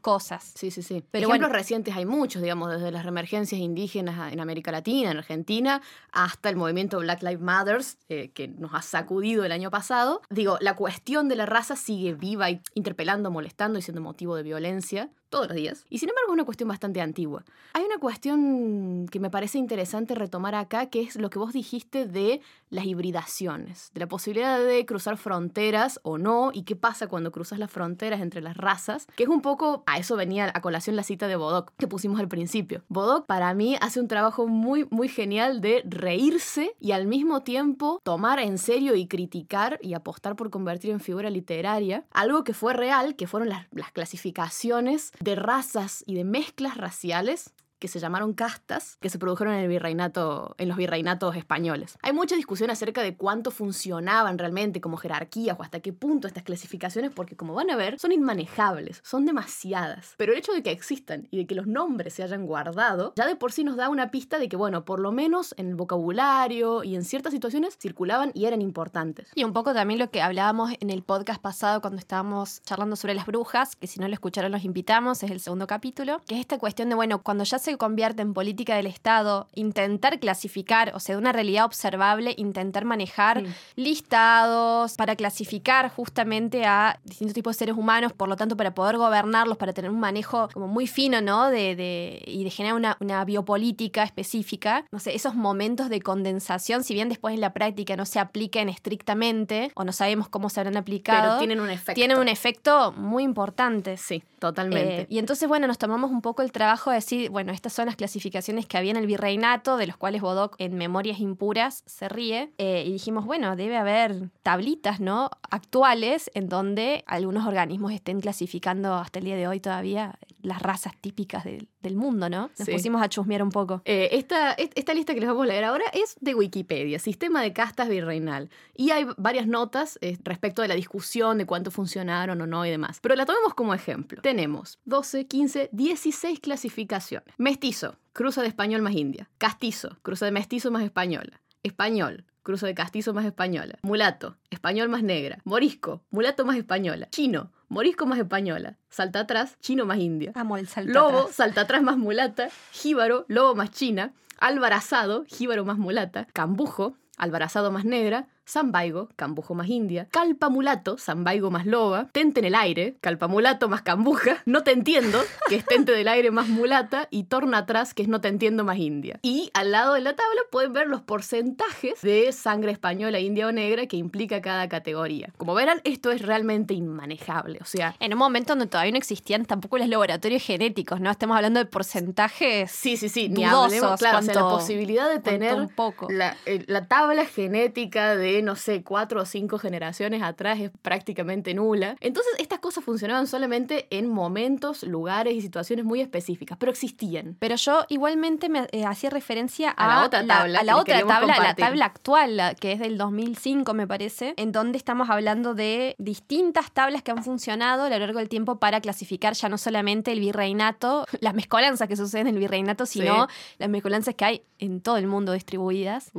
cosas. 0.00 0.52
Sí, 0.54 0.70
sí, 0.70 0.82
sí. 0.82 1.04
Pero 1.10 1.28
Ejemplos 1.28 1.52
recientes 1.52 1.96
hay 1.96 2.06
muchos, 2.06 2.42
digamos, 2.42 2.70
desde 2.70 2.90
las 2.90 3.04
reemergencias 3.04 3.60
indígenas 3.60 4.32
en 4.32 4.40
América 4.40 4.72
Latina, 4.72 5.10
en 5.10 5.18
Argentina, 5.18 5.82
hasta 6.12 6.48
el 6.48 6.56
movimiento 6.56 6.98
Black 6.98 7.22
Lives 7.22 7.40
Matter, 7.40 7.80
eh, 8.08 8.30
que 8.32 8.48
nos 8.48 8.74
ha 8.74 8.82
sacudido 8.82 9.44
el 9.44 9.52
año 9.52 9.70
pasado. 9.70 10.22
Digo, 10.30 10.58
la 10.60 10.76
cuestión 10.76 11.28
de 11.28 11.36
la 11.36 11.46
raza 11.46 11.76
sigue 11.76 12.14
viva 12.14 12.50
y 12.50 12.60
interpelando, 12.74 13.30
molestando 13.30 13.78
y 13.78 13.82
siendo 13.82 14.00
motivo 14.00 14.36
de 14.36 14.42
violencia 14.42 15.10
todos 15.28 15.48
los 15.48 15.56
días. 15.56 15.84
Y 15.90 15.98
sin 15.98 16.08
embargo 16.08 16.30
es 16.30 16.34
una 16.34 16.44
cuestión 16.44 16.68
bastante 16.68 17.00
antigua. 17.00 17.44
Hay 17.72 17.84
una 17.84 17.98
cuestión 17.98 19.06
que 19.10 19.20
me 19.20 19.30
parece 19.30 19.58
interesante 19.58 20.14
retomar 20.14 20.54
acá, 20.54 20.86
que 20.86 21.02
es 21.02 21.16
lo 21.16 21.30
que 21.30 21.38
vos 21.38 21.52
dijiste 21.52 22.06
de 22.06 22.40
las 22.70 22.84
hibridaciones, 22.84 23.90
de 23.94 24.00
la 24.00 24.08
posibilidad 24.08 24.62
de 24.62 24.84
cruzar 24.86 25.16
fronteras 25.16 26.00
o 26.02 26.18
no, 26.18 26.50
y 26.52 26.62
qué 26.62 26.76
pasa 26.76 27.06
cuando 27.06 27.32
cruzas 27.32 27.58
las 27.58 27.70
fronteras 27.70 28.20
entre 28.20 28.40
las 28.40 28.56
razas, 28.56 29.06
que 29.16 29.24
es 29.24 29.28
un 29.28 29.40
poco, 29.40 29.82
a 29.86 29.98
eso 29.98 30.16
venía 30.16 30.50
a 30.52 30.60
colación 30.60 30.96
la 30.96 31.02
cita 31.02 31.28
de 31.28 31.36
Bodoc 31.36 31.72
que 31.78 31.88
pusimos 31.88 32.20
al 32.20 32.28
principio. 32.28 32.82
Bodoc 32.88 33.26
para 33.26 33.52
mí 33.54 33.76
hace 33.80 34.00
un 34.00 34.08
trabajo 34.08 34.46
muy, 34.46 34.86
muy 34.90 35.08
genial 35.08 35.60
de 35.60 35.82
reírse 35.86 36.74
y 36.80 36.92
al 36.92 37.06
mismo 37.06 37.42
tiempo 37.42 38.00
tomar 38.02 38.38
en 38.38 38.58
serio 38.58 38.94
y 38.94 39.06
criticar 39.06 39.78
y 39.82 39.94
apostar 39.94 40.36
por 40.36 40.50
convertir 40.50 40.90
en 40.90 41.00
figura 41.00 41.30
literaria 41.30 42.04
algo 42.12 42.44
que 42.44 42.54
fue 42.54 42.74
real, 42.74 43.16
que 43.16 43.26
fueron 43.26 43.48
las, 43.48 43.66
las 43.72 43.92
clasificaciones 43.92 45.12
de 45.20 45.34
razas 45.34 46.04
y 46.06 46.14
de 46.14 46.24
mezclas 46.24 46.76
raciales 46.76 47.52
que 47.78 47.88
se 47.88 47.98
llamaron 47.98 48.32
castas, 48.32 48.96
que 49.00 49.10
se 49.10 49.18
produjeron 49.18 49.54
en, 49.54 49.60
el 49.60 49.68
virreinato, 49.68 50.54
en 50.58 50.68
los 50.68 50.76
virreinatos 50.76 51.36
españoles. 51.36 51.96
Hay 52.02 52.12
mucha 52.12 52.36
discusión 52.36 52.70
acerca 52.70 53.02
de 53.02 53.16
cuánto 53.16 53.50
funcionaban 53.50 54.38
realmente 54.38 54.80
como 54.80 54.96
jerarquías 54.96 55.58
o 55.58 55.62
hasta 55.62 55.80
qué 55.80 55.92
punto 55.92 56.28
estas 56.28 56.42
clasificaciones, 56.42 57.10
porque 57.12 57.36
como 57.36 57.54
van 57.54 57.70
a 57.70 57.76
ver, 57.76 57.98
son 57.98 58.12
inmanejables, 58.12 59.00
son 59.04 59.24
demasiadas. 59.24 60.14
Pero 60.16 60.32
el 60.32 60.38
hecho 60.38 60.52
de 60.52 60.62
que 60.62 60.70
existan 60.70 61.28
y 61.30 61.38
de 61.38 61.46
que 61.46 61.54
los 61.54 61.66
nombres 61.66 62.14
se 62.14 62.22
hayan 62.22 62.46
guardado, 62.46 63.12
ya 63.16 63.26
de 63.26 63.36
por 63.36 63.52
sí 63.52 63.64
nos 63.64 63.76
da 63.76 63.88
una 63.88 64.10
pista 64.10 64.38
de 64.38 64.48
que, 64.48 64.56
bueno, 64.56 64.84
por 64.84 65.00
lo 65.00 65.12
menos 65.12 65.54
en 65.56 65.68
el 65.68 65.74
vocabulario 65.74 66.84
y 66.84 66.94
en 66.94 67.04
ciertas 67.04 67.32
situaciones 67.32 67.76
circulaban 67.78 68.30
y 68.34 68.46
eran 68.46 68.62
importantes. 68.62 69.28
Y 69.34 69.44
un 69.44 69.52
poco 69.52 69.74
también 69.74 69.98
lo 69.98 70.10
que 70.10 70.22
hablábamos 70.22 70.72
en 70.80 70.90
el 70.90 71.02
podcast 71.02 71.40
pasado 71.40 71.80
cuando 71.80 71.98
estábamos 71.98 72.62
charlando 72.62 72.96
sobre 72.96 73.14
las 73.14 73.26
brujas, 73.26 73.76
que 73.76 73.86
si 73.86 74.00
no 74.00 74.08
lo 74.08 74.14
escucharon 74.14 74.52
los 74.52 74.64
invitamos, 74.64 75.22
es 75.22 75.30
el 75.30 75.40
segundo 75.40 75.66
capítulo, 75.66 76.20
que 76.26 76.34
es 76.34 76.40
esta 76.40 76.58
cuestión 76.58 76.88
de, 76.88 76.94
bueno, 76.94 77.22
cuando 77.22 77.44
ya 77.44 77.58
se 77.58 77.67
convierte 77.76 78.22
en 78.22 78.32
política 78.32 78.76
del 78.76 78.86
Estado, 78.86 79.48
intentar 79.54 80.18
clasificar, 80.20 80.92
o 80.94 81.00
sea, 81.00 81.16
de 81.16 81.20
una 81.20 81.32
realidad 81.32 81.64
observable, 81.64 82.34
intentar 82.36 82.84
manejar 82.84 83.42
listados 83.76 84.94
para 84.94 85.16
clasificar 85.16 85.90
justamente 85.90 86.64
a 86.64 86.98
distintos 87.04 87.34
tipos 87.34 87.56
de 87.56 87.58
seres 87.58 87.76
humanos, 87.76 88.12
por 88.12 88.28
lo 88.28 88.36
tanto, 88.36 88.56
para 88.56 88.74
poder 88.74 88.96
gobernarlos, 88.96 89.56
para 89.56 89.72
tener 89.72 89.90
un 89.90 90.00
manejo 90.00 90.48
como 90.52 90.68
muy 90.68 90.86
fino, 90.86 91.20
¿no? 91.20 91.50
De, 91.50 92.22
y 92.26 92.44
de 92.44 92.50
generar 92.50 92.76
una, 92.76 92.96
una 93.00 93.24
biopolítica 93.24 94.04
específica. 94.04 94.84
No 94.92 94.98
sé, 94.98 95.14
esos 95.14 95.34
momentos 95.34 95.88
de 95.88 96.00
condensación, 96.00 96.84
si 96.84 96.94
bien 96.94 97.08
después 97.08 97.34
en 97.34 97.40
la 97.40 97.52
práctica 97.52 97.96
no 97.96 98.06
se 98.06 98.20
aplican 98.20 98.68
estrictamente 98.68 99.72
o 99.74 99.84
no 99.84 99.92
sabemos 99.92 100.28
cómo 100.28 100.48
se 100.48 100.60
habrán 100.60 100.76
aplicado, 100.76 101.22
Pero 101.22 101.38
tienen 101.38 101.60
un 101.60 101.70
efecto. 101.70 101.94
tienen 101.94 102.18
un 102.18 102.28
efecto 102.28 102.92
muy 102.92 103.24
importante. 103.24 103.96
Sí, 103.96 104.22
totalmente. 104.38 105.02
Eh, 105.02 105.06
y 105.08 105.18
entonces, 105.18 105.48
bueno, 105.48 105.66
nos 105.66 105.78
tomamos 105.78 106.10
un 106.10 106.22
poco 106.22 106.42
el 106.42 106.52
trabajo 106.52 106.90
de 106.90 106.96
decir, 106.96 107.30
bueno, 107.30 107.52
estas 107.58 107.72
son 107.72 107.86
las 107.86 107.96
clasificaciones 107.96 108.66
que 108.66 108.78
había 108.78 108.92
en 108.92 108.96
el 108.96 109.06
virreinato, 109.06 109.78
de 109.78 109.88
los 109.88 109.96
cuales 109.96 110.22
Bodoc 110.22 110.54
en 110.58 110.76
Memorias 110.76 111.18
Impuras 111.18 111.82
se 111.86 112.08
ríe, 112.08 112.52
eh, 112.56 112.84
y 112.86 112.92
dijimos, 112.92 113.24
bueno, 113.24 113.56
debe 113.56 113.76
haber 113.76 114.30
tablitas, 114.44 115.00
¿no? 115.00 115.30
Actuales 115.50 116.30
en 116.34 116.48
donde 116.48 117.02
algunos 117.08 117.48
organismos 117.48 117.92
estén 117.92 118.20
clasificando 118.20 118.94
hasta 118.94 119.18
el 119.18 119.24
día 119.24 119.34
de 119.36 119.48
hoy 119.48 119.58
todavía 119.58 120.20
las 120.40 120.62
razas 120.62 120.92
típicas 121.00 121.42
del, 121.42 121.68
del 121.80 121.94
mundo, 121.96 122.28
¿no? 122.28 122.50
Nos 122.58 122.66
Sí. 122.66 122.72
pusimos 122.72 123.00
a 123.02 123.08
chusmear 123.08 123.42
un 123.42 123.50
poco. 123.50 123.82
Eh, 123.84 124.08
esta, 124.12 124.52
est- 124.52 124.72
esta 124.76 124.94
lista 124.94 125.14
que 125.14 125.20
les 125.20 125.28
vamos 125.28 125.44
a 125.44 125.46
leer 125.46 125.64
ahora 125.64 125.84
es 125.92 126.16
de 126.20 126.34
Wikipedia, 126.34 126.98
Sistema 126.98 127.42
de 127.42 127.52
Castas 127.52 127.88
Virreinal. 127.88 128.50
Y 128.74 128.90
hay 128.90 129.06
varias 129.16 129.46
notas 129.46 129.98
eh, 130.00 130.18
respecto 130.24 130.62
de 130.62 130.68
la 130.68 130.74
discusión 130.74 131.38
de 131.38 131.46
cuánto 131.46 131.70
funcionaron 131.70 132.40
o 132.40 132.46
no 132.46 132.66
y 132.66 132.70
demás. 132.70 132.98
Pero 133.00 133.14
la 133.14 133.26
tomemos 133.26 133.54
como 133.54 133.74
ejemplo. 133.74 134.20
Tenemos 134.22 134.78
12, 134.84 135.26
15, 135.26 135.68
16 135.72 136.40
clasificaciones. 136.40 137.34
Mestizo, 137.38 137.96
cruza 138.12 138.42
de 138.42 138.48
español 138.48 138.82
más 138.82 138.94
india. 138.94 139.28
Castizo, 139.38 139.98
cruza 140.02 140.24
de 140.26 140.32
mestizo 140.32 140.70
más 140.70 140.82
española. 140.82 141.40
Español, 141.68 142.24
cruza 142.42 142.66
de 142.66 142.74
castizo 142.74 143.12
más 143.14 143.24
española. 143.26 143.78
Mulato, 143.82 144.36
español 144.50 144.88
más 144.88 145.02
negra. 145.02 145.38
Morisco, 145.44 146.02
mulato 146.10 146.44
más 146.46 146.56
española. 146.56 147.08
Chino, 147.10 147.52
morisco 147.68 148.06
más 148.06 148.18
española. 148.18 148.76
Salta 148.88 149.20
atrás, 149.20 149.56
chino 149.60 149.84
más 149.84 149.98
india. 149.98 150.32
Amo 150.34 150.56
el 150.56 150.66
salto 150.66 150.92
Lobo, 150.92 151.18
atrás. 151.20 151.36
salta 151.36 151.60
atrás 151.62 151.82
más 151.82 151.98
mulata. 151.98 152.48
Jíbaro, 152.72 153.26
lobo 153.28 153.54
más 153.54 153.70
china. 153.70 154.12
Albarazado, 154.40 155.24
jíbaro 155.26 155.64
más 155.64 155.78
mulata. 155.78 156.26
Cambujo, 156.32 156.96
albarazado 157.18 157.70
más 157.70 157.84
negra. 157.84 158.28
Zambaigo, 158.48 159.08
cambujo 159.16 159.54
más 159.54 159.68
india. 159.68 160.08
Calpa 160.10 160.48
mulato, 160.48 160.96
zambaigo 160.96 161.50
más 161.50 161.66
loba. 161.66 162.08
Tente 162.12 162.40
en 162.40 162.46
el 162.46 162.54
aire, 162.54 162.96
calpa 163.00 163.28
mulato 163.28 163.68
más 163.68 163.82
cambuja. 163.82 164.42
No 164.46 164.62
te 164.62 164.72
entiendo, 164.72 165.20
que 165.48 165.56
es 165.56 165.64
tente 165.66 165.92
del 165.92 166.08
aire 166.08 166.30
más 166.30 166.48
mulata. 166.48 167.08
Y 167.10 167.24
torna 167.24 167.58
atrás, 167.58 167.92
que 167.94 168.02
es 168.02 168.08
no 168.08 168.20
te 168.20 168.28
entiendo 168.28 168.64
más 168.64 168.78
india. 168.78 169.18
Y 169.22 169.50
al 169.54 169.70
lado 169.72 169.94
de 169.94 170.00
la 170.00 170.16
tabla 170.16 170.40
pueden 170.50 170.72
ver 170.72 170.86
los 170.88 171.02
porcentajes 171.02 172.00
de 172.02 172.32
sangre 172.32 172.72
española, 172.72 173.20
india 173.20 173.46
o 173.46 173.52
negra 173.52 173.86
que 173.86 173.96
implica 173.96 174.40
cada 174.40 174.68
categoría. 174.68 175.30
Como 175.36 175.54
verán, 175.54 175.80
esto 175.84 176.10
es 176.10 176.22
realmente 176.22 176.72
inmanejable. 176.74 177.58
O 177.60 177.64
sea, 177.66 177.94
En 178.00 178.12
un 178.14 178.18
momento 178.18 178.52
donde 178.52 178.66
todavía 178.66 178.92
no 178.92 178.98
existían 178.98 179.44
tampoco 179.44 179.76
los 179.78 179.88
laboratorios 179.88 180.42
genéticos, 180.42 181.00
¿no? 181.00 181.10
Estamos 181.10 181.36
hablando 181.36 181.60
de 181.60 181.66
porcentajes. 181.66 182.70
Sí, 182.70 182.96
sí, 182.96 183.08
sí, 183.08 183.28
ni 183.28 183.44
hablemos, 183.44 183.98
claro, 183.98 184.18
o 184.18 184.22
sea, 184.22 184.34
la 184.34 184.40
cuanto- 184.40 184.56
posibilidad 184.58 185.04
de 185.08 185.20
cuanto 185.20 185.30
tener 185.30 185.54
un 185.54 185.68
poco. 185.68 186.08
la, 186.10 186.36
eh, 186.46 186.64
la 186.66 186.86
tabla 186.86 187.24
genética 187.26 188.16
de, 188.16 188.37
no 188.42 188.56
sé, 188.56 188.82
cuatro 188.82 189.22
o 189.22 189.24
cinco 189.24 189.58
generaciones 189.58 190.22
atrás 190.22 190.60
es 190.60 190.70
prácticamente 190.82 191.54
nula. 191.54 191.96
Entonces, 192.00 192.32
estas 192.38 192.58
cosas 192.58 192.84
funcionaban 192.84 193.26
solamente 193.26 193.86
en 193.90 194.08
momentos, 194.08 194.82
lugares 194.82 195.34
y 195.34 195.40
situaciones 195.40 195.84
muy 195.84 196.00
específicas, 196.00 196.58
pero 196.58 196.70
existían. 196.70 197.36
Pero 197.38 197.56
yo 197.56 197.84
igualmente 197.88 198.48
me 198.48 198.66
eh, 198.72 198.84
hacía 198.84 199.10
referencia 199.10 199.70
A 199.70 199.84
a, 199.84 200.00
la 200.00 200.06
otra 200.06 200.26
tabla 200.26 200.58
a 200.58 200.60
que 200.60 200.66
la 200.66 200.76
otra 200.76 201.06
tabla, 201.06 201.38
la 201.38 201.54
tabla 201.54 201.84
actual, 201.84 202.36
la 202.36 202.54
que 202.54 202.72
es 202.72 202.78
del 202.78 202.98
2005 202.98 203.74
me 203.74 203.86
parece, 203.86 204.34
en 204.36 204.52
donde 204.52 204.78
estamos 204.78 205.10
hablando 205.10 205.54
de 205.54 205.94
distintas 205.98 206.72
tablas 206.72 207.02
que 207.02 207.10
han 207.10 207.22
funcionado 207.22 207.84
a 207.84 207.90
lo 207.90 207.98
largo 207.98 208.18
del 208.18 208.28
tiempo 208.28 208.58
para 208.58 208.80
clasificar 208.80 209.34
ya 209.34 209.48
no 209.48 209.58
solamente 209.58 210.12
el 210.12 210.20
virreinato, 210.20 211.06
las 211.20 211.34
mezcolanzas 211.34 211.88
que 211.88 211.96
suceden 211.96 212.28
en 212.28 212.34
el 212.34 212.40
virreinato, 212.40 212.86
sino 212.86 213.28
las 213.58 213.68
mezcolanzas 213.68 214.14
que 214.14 214.24
hay 214.24 214.42
en 214.58 214.80
todo 214.80 214.96
el 214.96 215.06
mundo 215.06 215.32
distribuidas. 215.32 216.10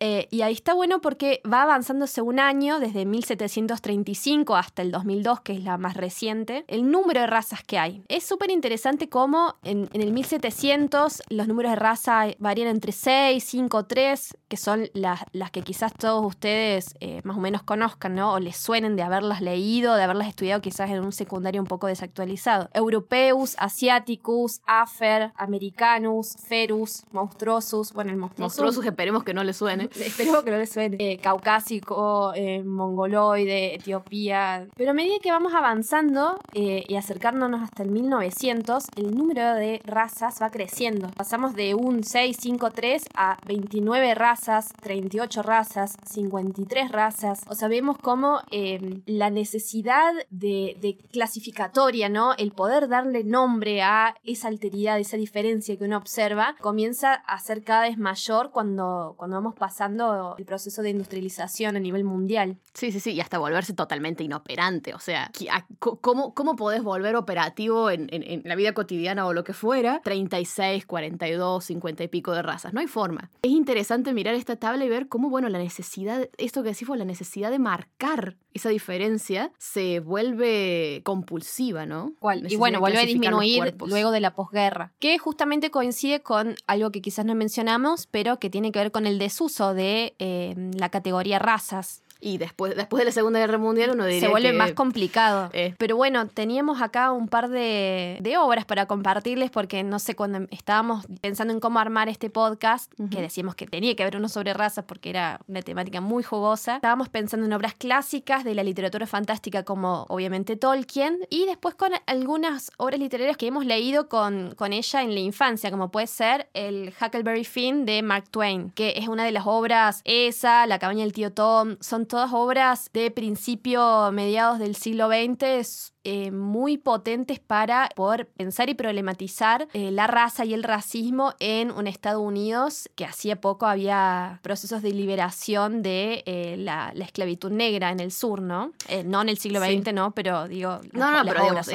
Eh, 0.00 0.28
y 0.30 0.42
ahí 0.42 0.52
está 0.52 0.74
bueno 0.74 1.00
porque 1.00 1.40
va 1.50 1.53
avanzándose 1.62 2.22
un 2.22 2.40
año, 2.40 2.80
desde 2.80 3.04
1735 3.04 4.56
hasta 4.56 4.82
el 4.82 4.90
2002, 4.90 5.40
que 5.40 5.52
es 5.54 5.64
la 5.64 5.78
más 5.78 5.96
reciente, 5.96 6.64
el 6.68 6.90
número 6.90 7.20
de 7.20 7.26
razas 7.26 7.62
que 7.62 7.78
hay. 7.78 8.02
Es 8.08 8.24
súper 8.24 8.50
interesante 8.50 9.08
cómo 9.08 9.56
en, 9.62 9.88
en 9.92 10.00
el 10.00 10.12
1700 10.12 11.22
los 11.28 11.48
números 11.48 11.72
de 11.72 11.76
raza 11.76 12.26
varían 12.38 12.68
entre 12.68 12.92
6, 12.92 13.42
5, 13.42 13.84
3, 13.86 14.36
que 14.48 14.56
son 14.56 14.88
las, 14.94 15.20
las 15.32 15.50
que 15.50 15.62
quizás 15.62 15.92
todos 15.92 16.24
ustedes 16.24 16.94
eh, 17.00 17.20
más 17.24 17.36
o 17.36 17.40
menos 17.40 17.62
conozcan, 17.62 18.14
¿no? 18.14 18.34
O 18.34 18.38
les 18.38 18.56
suenen 18.56 18.96
de 18.96 19.02
haberlas 19.02 19.40
leído, 19.40 19.94
de 19.94 20.02
haberlas 20.02 20.28
estudiado 20.28 20.60
quizás 20.60 20.90
en 20.90 21.04
un 21.04 21.12
secundario 21.12 21.60
un 21.60 21.66
poco 21.66 21.86
desactualizado. 21.86 22.68
Europeus, 22.72 23.56
Asiaticus, 23.58 24.60
Afer, 24.66 25.32
Americanus, 25.36 26.36
Ferus, 26.46 27.04
Monstruosus, 27.12 27.92
bueno, 27.92 28.10
el 28.10 28.16
monstruosus 28.16 28.60
Monstruosos, 28.60 28.86
esperemos 28.86 29.24
que 29.24 29.34
no 29.34 29.44
les 29.44 29.56
suene. 29.56 29.84
Esperemos 29.94 30.44
que 30.44 30.50
no 30.50 30.58
le 30.58 30.66
suene. 30.66 30.96
Eh, 31.00 31.18
caucásico, 31.44 32.32
eh, 32.34 32.62
mongoloide, 32.64 33.74
Etiopía. 33.74 34.66
Pero 34.76 34.90
a 34.90 34.94
medida 34.94 35.16
que 35.22 35.30
vamos 35.30 35.52
avanzando 35.54 36.40
eh, 36.54 36.84
y 36.88 36.96
acercándonos 36.96 37.62
hasta 37.62 37.82
el 37.82 37.90
1900, 37.90 38.84
el 38.96 39.14
número 39.14 39.54
de 39.54 39.80
razas 39.84 40.40
va 40.40 40.50
creciendo. 40.50 41.08
Pasamos 41.16 41.54
de 41.54 41.74
un 41.74 42.02
6, 42.02 42.36
5, 42.40 42.70
3 42.70 43.04
a 43.14 43.36
29 43.46 44.14
razas, 44.14 44.72
38 44.80 45.42
razas, 45.42 45.96
53 46.06 46.90
razas. 46.90 47.42
O 47.48 47.54
sea, 47.54 47.68
vemos 47.68 47.98
cómo 47.98 48.40
eh, 48.50 49.02
la 49.06 49.28
necesidad 49.28 50.14
de, 50.30 50.76
de 50.80 50.96
clasificatoria, 51.12 52.08
¿no? 52.08 52.32
El 52.38 52.52
poder 52.52 52.88
darle 52.88 53.22
nombre 53.22 53.82
a 53.82 54.14
esa 54.24 54.48
alteridad, 54.48 54.98
esa 54.98 55.18
diferencia 55.18 55.76
que 55.76 55.84
uno 55.84 55.98
observa, 55.98 56.56
comienza 56.60 57.12
a 57.12 57.38
ser 57.38 57.62
cada 57.62 57.82
vez 57.82 57.98
mayor 57.98 58.50
cuando, 58.50 59.14
cuando 59.18 59.36
vamos 59.36 59.54
pasando 59.54 60.36
el 60.38 60.44
proceso 60.46 60.80
de 60.80 60.90
industrialización 60.90 61.33
a 61.40 61.80
nivel 61.80 62.04
mundial. 62.04 62.58
Sí, 62.72 62.90
sí, 62.92 63.00
sí, 63.00 63.12
y 63.12 63.20
hasta 63.20 63.38
volverse 63.38 63.72
totalmente 63.74 64.24
inoperante. 64.24 64.94
O 64.94 64.98
sea, 64.98 65.30
¿qui- 65.32 65.48
a- 65.50 65.66
co- 65.78 66.00
¿cómo, 66.00 66.34
cómo 66.34 66.56
podés 66.56 66.82
volver 66.82 67.16
operativo 67.16 67.90
en, 67.90 68.08
en- 68.12 68.22
en 68.22 68.42
la 68.44 68.54
vida 68.54 68.72
cotidiana 68.72 69.26
o 69.26 69.32
lo 69.32 69.44
que 69.44 69.52
fuera? 69.52 70.00
36, 70.02 70.86
42, 70.86 71.64
50 71.64 72.04
y 72.04 72.08
pico 72.08 72.32
de 72.32 72.42
razas. 72.42 72.72
No 72.74 72.80
hay 72.80 72.86
forma. 72.86 73.30
Es 73.42 73.50
interesante 73.50 74.12
mirar 74.12 74.34
esta 74.34 74.56
tabla 74.56 74.84
y 74.84 74.88
ver 74.88 75.08
cómo, 75.08 75.30
bueno, 75.30 75.48
la 75.48 75.58
necesidad, 75.58 76.28
esto 76.38 76.62
que 76.62 76.70
decimos, 76.70 76.98
la 76.98 77.04
necesidad 77.04 77.50
de 77.50 77.58
marcar 77.58 78.36
esa 78.54 78.68
diferencia 78.68 79.52
se 79.58 80.00
vuelve 80.00 81.02
compulsiva, 81.04 81.86
¿no? 81.86 82.12
Y 82.48 82.56
bueno, 82.56 82.80
vuelve 82.80 83.00
a 83.00 83.04
disminuir 83.04 83.74
luego 83.86 84.12
de 84.12 84.20
la 84.20 84.34
posguerra, 84.34 84.92
que 85.00 85.18
justamente 85.18 85.70
coincide 85.70 86.22
con 86.22 86.54
algo 86.68 86.90
que 86.90 87.02
quizás 87.02 87.24
no 87.24 87.34
mencionamos, 87.34 88.06
pero 88.06 88.38
que 88.38 88.50
tiene 88.50 88.70
que 88.70 88.78
ver 88.78 88.92
con 88.92 89.06
el 89.06 89.18
desuso 89.18 89.74
de 89.74 90.14
eh, 90.20 90.54
la 90.78 90.88
categoría 90.88 91.40
razas. 91.40 92.03
Y 92.20 92.38
después, 92.38 92.74
después 92.76 93.00
de 93.00 93.04
la 93.04 93.12
Segunda 93.12 93.38
Guerra 93.38 93.58
Mundial 93.58 93.90
uno 93.94 94.04
diría 94.06 94.20
se 94.20 94.28
vuelve 94.28 94.50
que- 94.52 94.56
más 94.56 94.72
complicado. 94.72 95.50
eh. 95.52 95.74
Pero 95.78 95.96
bueno, 95.96 96.26
teníamos 96.26 96.80
acá 96.80 97.12
un 97.12 97.28
par 97.28 97.48
de, 97.50 98.18
de 98.20 98.38
obras 98.38 98.64
para 98.64 98.86
compartirles 98.86 99.50
porque 99.50 99.82
no 99.82 99.98
sé, 99.98 100.14
cuando 100.16 100.46
estábamos 100.50 101.04
pensando 101.20 101.52
en 101.52 101.60
cómo 101.60 101.78
armar 101.78 102.08
este 102.08 102.30
podcast, 102.30 102.90
que 103.10 103.20
decíamos 103.20 103.54
que 103.54 103.66
tenía 103.66 103.94
que 103.94 104.02
haber 104.02 104.16
uno 104.16 104.28
sobre 104.28 104.54
razas 104.54 104.84
porque 104.86 105.10
era 105.10 105.40
una 105.48 105.60
temática 105.62 106.00
muy 106.00 106.22
jugosa, 106.22 106.76
estábamos 106.76 107.08
pensando 107.08 107.46
en 107.46 107.52
obras 107.52 107.74
clásicas 107.74 108.44
de 108.44 108.54
la 108.54 108.62
literatura 108.62 109.06
fantástica 109.06 109.62
como 109.64 110.06
obviamente 110.08 110.56
Tolkien 110.56 111.18
y 111.30 111.46
después 111.46 111.74
con 111.74 111.90
algunas 112.06 112.70
obras 112.78 112.98
literarias 113.00 113.36
que 113.36 113.46
hemos 113.46 113.66
leído 113.66 114.08
con, 114.08 114.54
con 114.56 114.72
ella 114.72 115.02
en 115.02 115.14
la 115.14 115.20
infancia, 115.20 115.70
como 115.70 115.90
puede 115.90 116.06
ser 116.06 116.48
el 116.54 116.92
Huckleberry 117.00 117.44
Finn 117.44 117.84
de 117.84 118.02
Mark 118.02 118.24
Twain, 118.30 118.70
que 118.70 118.94
es 118.96 119.08
una 119.08 119.24
de 119.24 119.32
las 119.32 119.44
obras, 119.46 120.00
esa, 120.04 120.66
La 120.66 120.78
cabaña 120.78 121.02
del 121.02 121.12
tío 121.12 121.32
Tom, 121.32 121.76
son 121.80 122.06
todas 122.14 122.32
obras 122.32 122.90
de 122.92 123.10
principio, 123.10 124.12
mediados 124.12 124.60
del 124.60 124.76
siglo 124.76 125.08
XX, 125.08 125.93
eh, 126.04 126.30
muy 126.30 126.76
potentes 126.76 127.40
para 127.40 127.88
poder 127.96 128.28
pensar 128.28 128.68
y 128.68 128.74
problematizar 128.74 129.68
eh, 129.72 129.90
la 129.90 130.06
raza 130.06 130.44
y 130.44 130.52
el 130.52 130.62
racismo 130.62 131.34
en 131.40 131.70
un 131.70 131.86
Estados 131.86 132.22
Unidos 132.22 132.90
que 132.94 133.04
hacía 133.04 133.40
poco 133.40 133.66
había 133.66 134.40
procesos 134.42 134.82
de 134.82 134.92
liberación 134.92 135.82
de 135.82 136.22
eh, 136.26 136.56
la, 136.58 136.92
esclavitud 136.94 137.50
negra 137.50 137.90
en 137.90 138.00
el 138.00 138.12
sur, 138.12 138.40
¿no? 138.40 138.72
no 139.04 139.22
en 139.22 139.28
el 139.28 139.38
siglo 139.38 139.60
XX, 139.60 139.92
no, 139.92 140.12
pero 140.12 140.48
digo... 140.48 140.80
No, 140.92 141.10
no, 141.10 141.22
pero 141.24 141.42
digamos, 141.42 141.68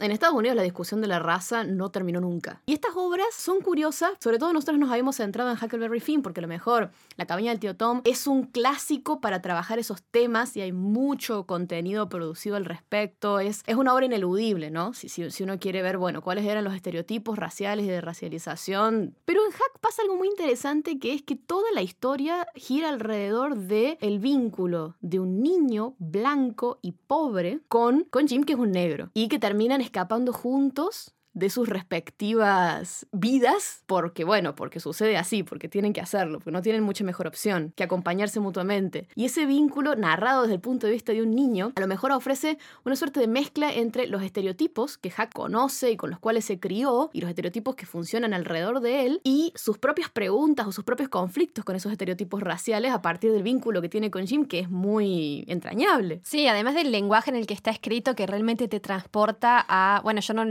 en 0.00 0.12
Estados 0.12 0.36
Unidos 0.36 0.56
la 0.56 0.62
discusión 0.62 1.00
de 1.00 1.08
la 1.08 1.18
raza 1.18 1.64
no 1.64 1.90
terminó 1.90 2.20
nunca. 2.20 2.62
Y 2.66 2.72
estas 2.72 2.92
obras 2.94 3.26
son 3.36 3.60
curiosas, 3.60 4.12
sobre 4.20 4.38
todo 4.38 4.52
nosotros 4.52 4.78
nos 4.78 4.90
habíamos 4.90 5.16
centrado 5.16 5.50
en 5.50 5.56
Huckleberry 5.56 6.00
Finn, 6.00 6.22
porque 6.22 6.40
a 6.40 6.42
lo 6.42 6.48
mejor 6.48 6.90
La 7.16 7.26
cabaña 7.26 7.50
del 7.50 7.58
tío 7.58 7.74
Tom 7.74 8.00
es 8.04 8.26
un 8.26 8.44
clásico 8.44 9.20
para 9.20 9.42
trabajar 9.42 9.78
esos 9.78 10.02
temas 10.02 10.56
y 10.56 10.60
hay 10.60 10.72
mucho 10.72 11.46
contenido 11.46 12.08
producido 12.08 12.56
al 12.56 12.64
respecto. 12.64 13.40
Es, 13.40 13.57
es 13.66 13.76
una 13.76 13.94
obra 13.94 14.06
ineludible, 14.06 14.70
¿no? 14.70 14.92
Si, 14.94 15.42
uno 15.42 15.58
quiere 15.58 15.82
ver, 15.82 15.98
bueno, 15.98 16.22
cuáles 16.22 16.44
eran 16.44 16.64
los 16.64 16.74
estereotipos 16.74 17.38
raciales 17.38 17.86
y 17.86 17.88
de 17.88 18.00
racialización. 18.00 19.14
Pero 19.24 19.44
en 19.44 19.52
Hack 19.52 19.78
pasa 19.80 20.02
algo 20.02 20.16
muy 20.16 20.28
interesante 20.28 20.98
que 20.98 21.14
es 21.14 21.22
que 21.22 21.36
toda 21.36 21.70
la 21.72 21.82
historia 21.82 22.46
gira 22.54 22.88
alrededor 22.88 23.56
de 23.56 23.98
el 24.00 24.18
vínculo 24.18 24.96
de 25.00 25.20
un 25.20 25.42
niño 25.42 25.94
blanco 25.98 26.78
y 26.82 26.92
pobre 26.92 27.60
con, 27.68 28.04
con 28.10 28.28
Jim, 28.28 28.44
que 28.44 28.54
es 28.54 28.58
un 28.58 28.72
negro, 28.72 29.10
y 29.14 29.28
que 29.28 29.38
terminan 29.38 29.80
escapando 29.80 30.32
juntos 30.32 31.14
de 31.38 31.50
sus 31.50 31.68
respectivas 31.68 33.06
vidas, 33.12 33.84
porque 33.86 34.24
bueno, 34.24 34.54
porque 34.54 34.80
sucede 34.80 35.16
así, 35.16 35.42
porque 35.42 35.68
tienen 35.68 35.92
que 35.92 36.00
hacerlo, 36.00 36.38
porque 36.38 36.50
no 36.50 36.62
tienen 36.62 36.82
mucha 36.82 37.04
mejor 37.04 37.26
opción 37.26 37.72
que 37.76 37.84
acompañarse 37.84 38.40
mutuamente. 38.40 39.08
Y 39.14 39.24
ese 39.24 39.46
vínculo 39.46 39.94
narrado 39.94 40.42
desde 40.42 40.54
el 40.54 40.60
punto 40.60 40.86
de 40.86 40.92
vista 40.92 41.12
de 41.12 41.22
un 41.22 41.34
niño, 41.34 41.72
a 41.76 41.80
lo 41.80 41.86
mejor 41.86 42.10
ofrece 42.12 42.58
una 42.84 42.96
suerte 42.96 43.20
de 43.20 43.28
mezcla 43.28 43.72
entre 43.72 44.08
los 44.08 44.22
estereotipos 44.22 44.98
que 44.98 45.10
Hack 45.10 45.32
conoce 45.32 45.92
y 45.92 45.96
con 45.96 46.10
los 46.10 46.18
cuales 46.18 46.44
se 46.44 46.58
crió, 46.58 47.10
y 47.12 47.20
los 47.20 47.30
estereotipos 47.30 47.76
que 47.76 47.86
funcionan 47.86 48.34
alrededor 48.34 48.80
de 48.80 49.06
él, 49.06 49.20
y 49.22 49.52
sus 49.54 49.78
propias 49.78 50.10
preguntas 50.10 50.66
o 50.66 50.72
sus 50.72 50.84
propios 50.84 51.08
conflictos 51.08 51.64
con 51.64 51.76
esos 51.76 51.92
estereotipos 51.92 52.42
raciales 52.42 52.92
a 52.92 53.02
partir 53.02 53.32
del 53.32 53.42
vínculo 53.42 53.80
que 53.80 53.88
tiene 53.88 54.10
con 54.10 54.26
Jim, 54.26 54.44
que 54.44 54.60
es 54.60 54.70
muy 54.70 55.44
entrañable. 55.46 56.20
Sí, 56.24 56.48
además 56.48 56.74
del 56.74 56.90
lenguaje 56.90 57.30
en 57.30 57.36
el 57.36 57.46
que 57.46 57.54
está 57.54 57.70
escrito, 57.70 58.14
que 58.14 58.26
realmente 58.26 58.68
te 58.68 58.80
transporta 58.80 59.64
a, 59.68 60.00
bueno, 60.02 60.20
yo 60.20 60.34
no, 60.34 60.44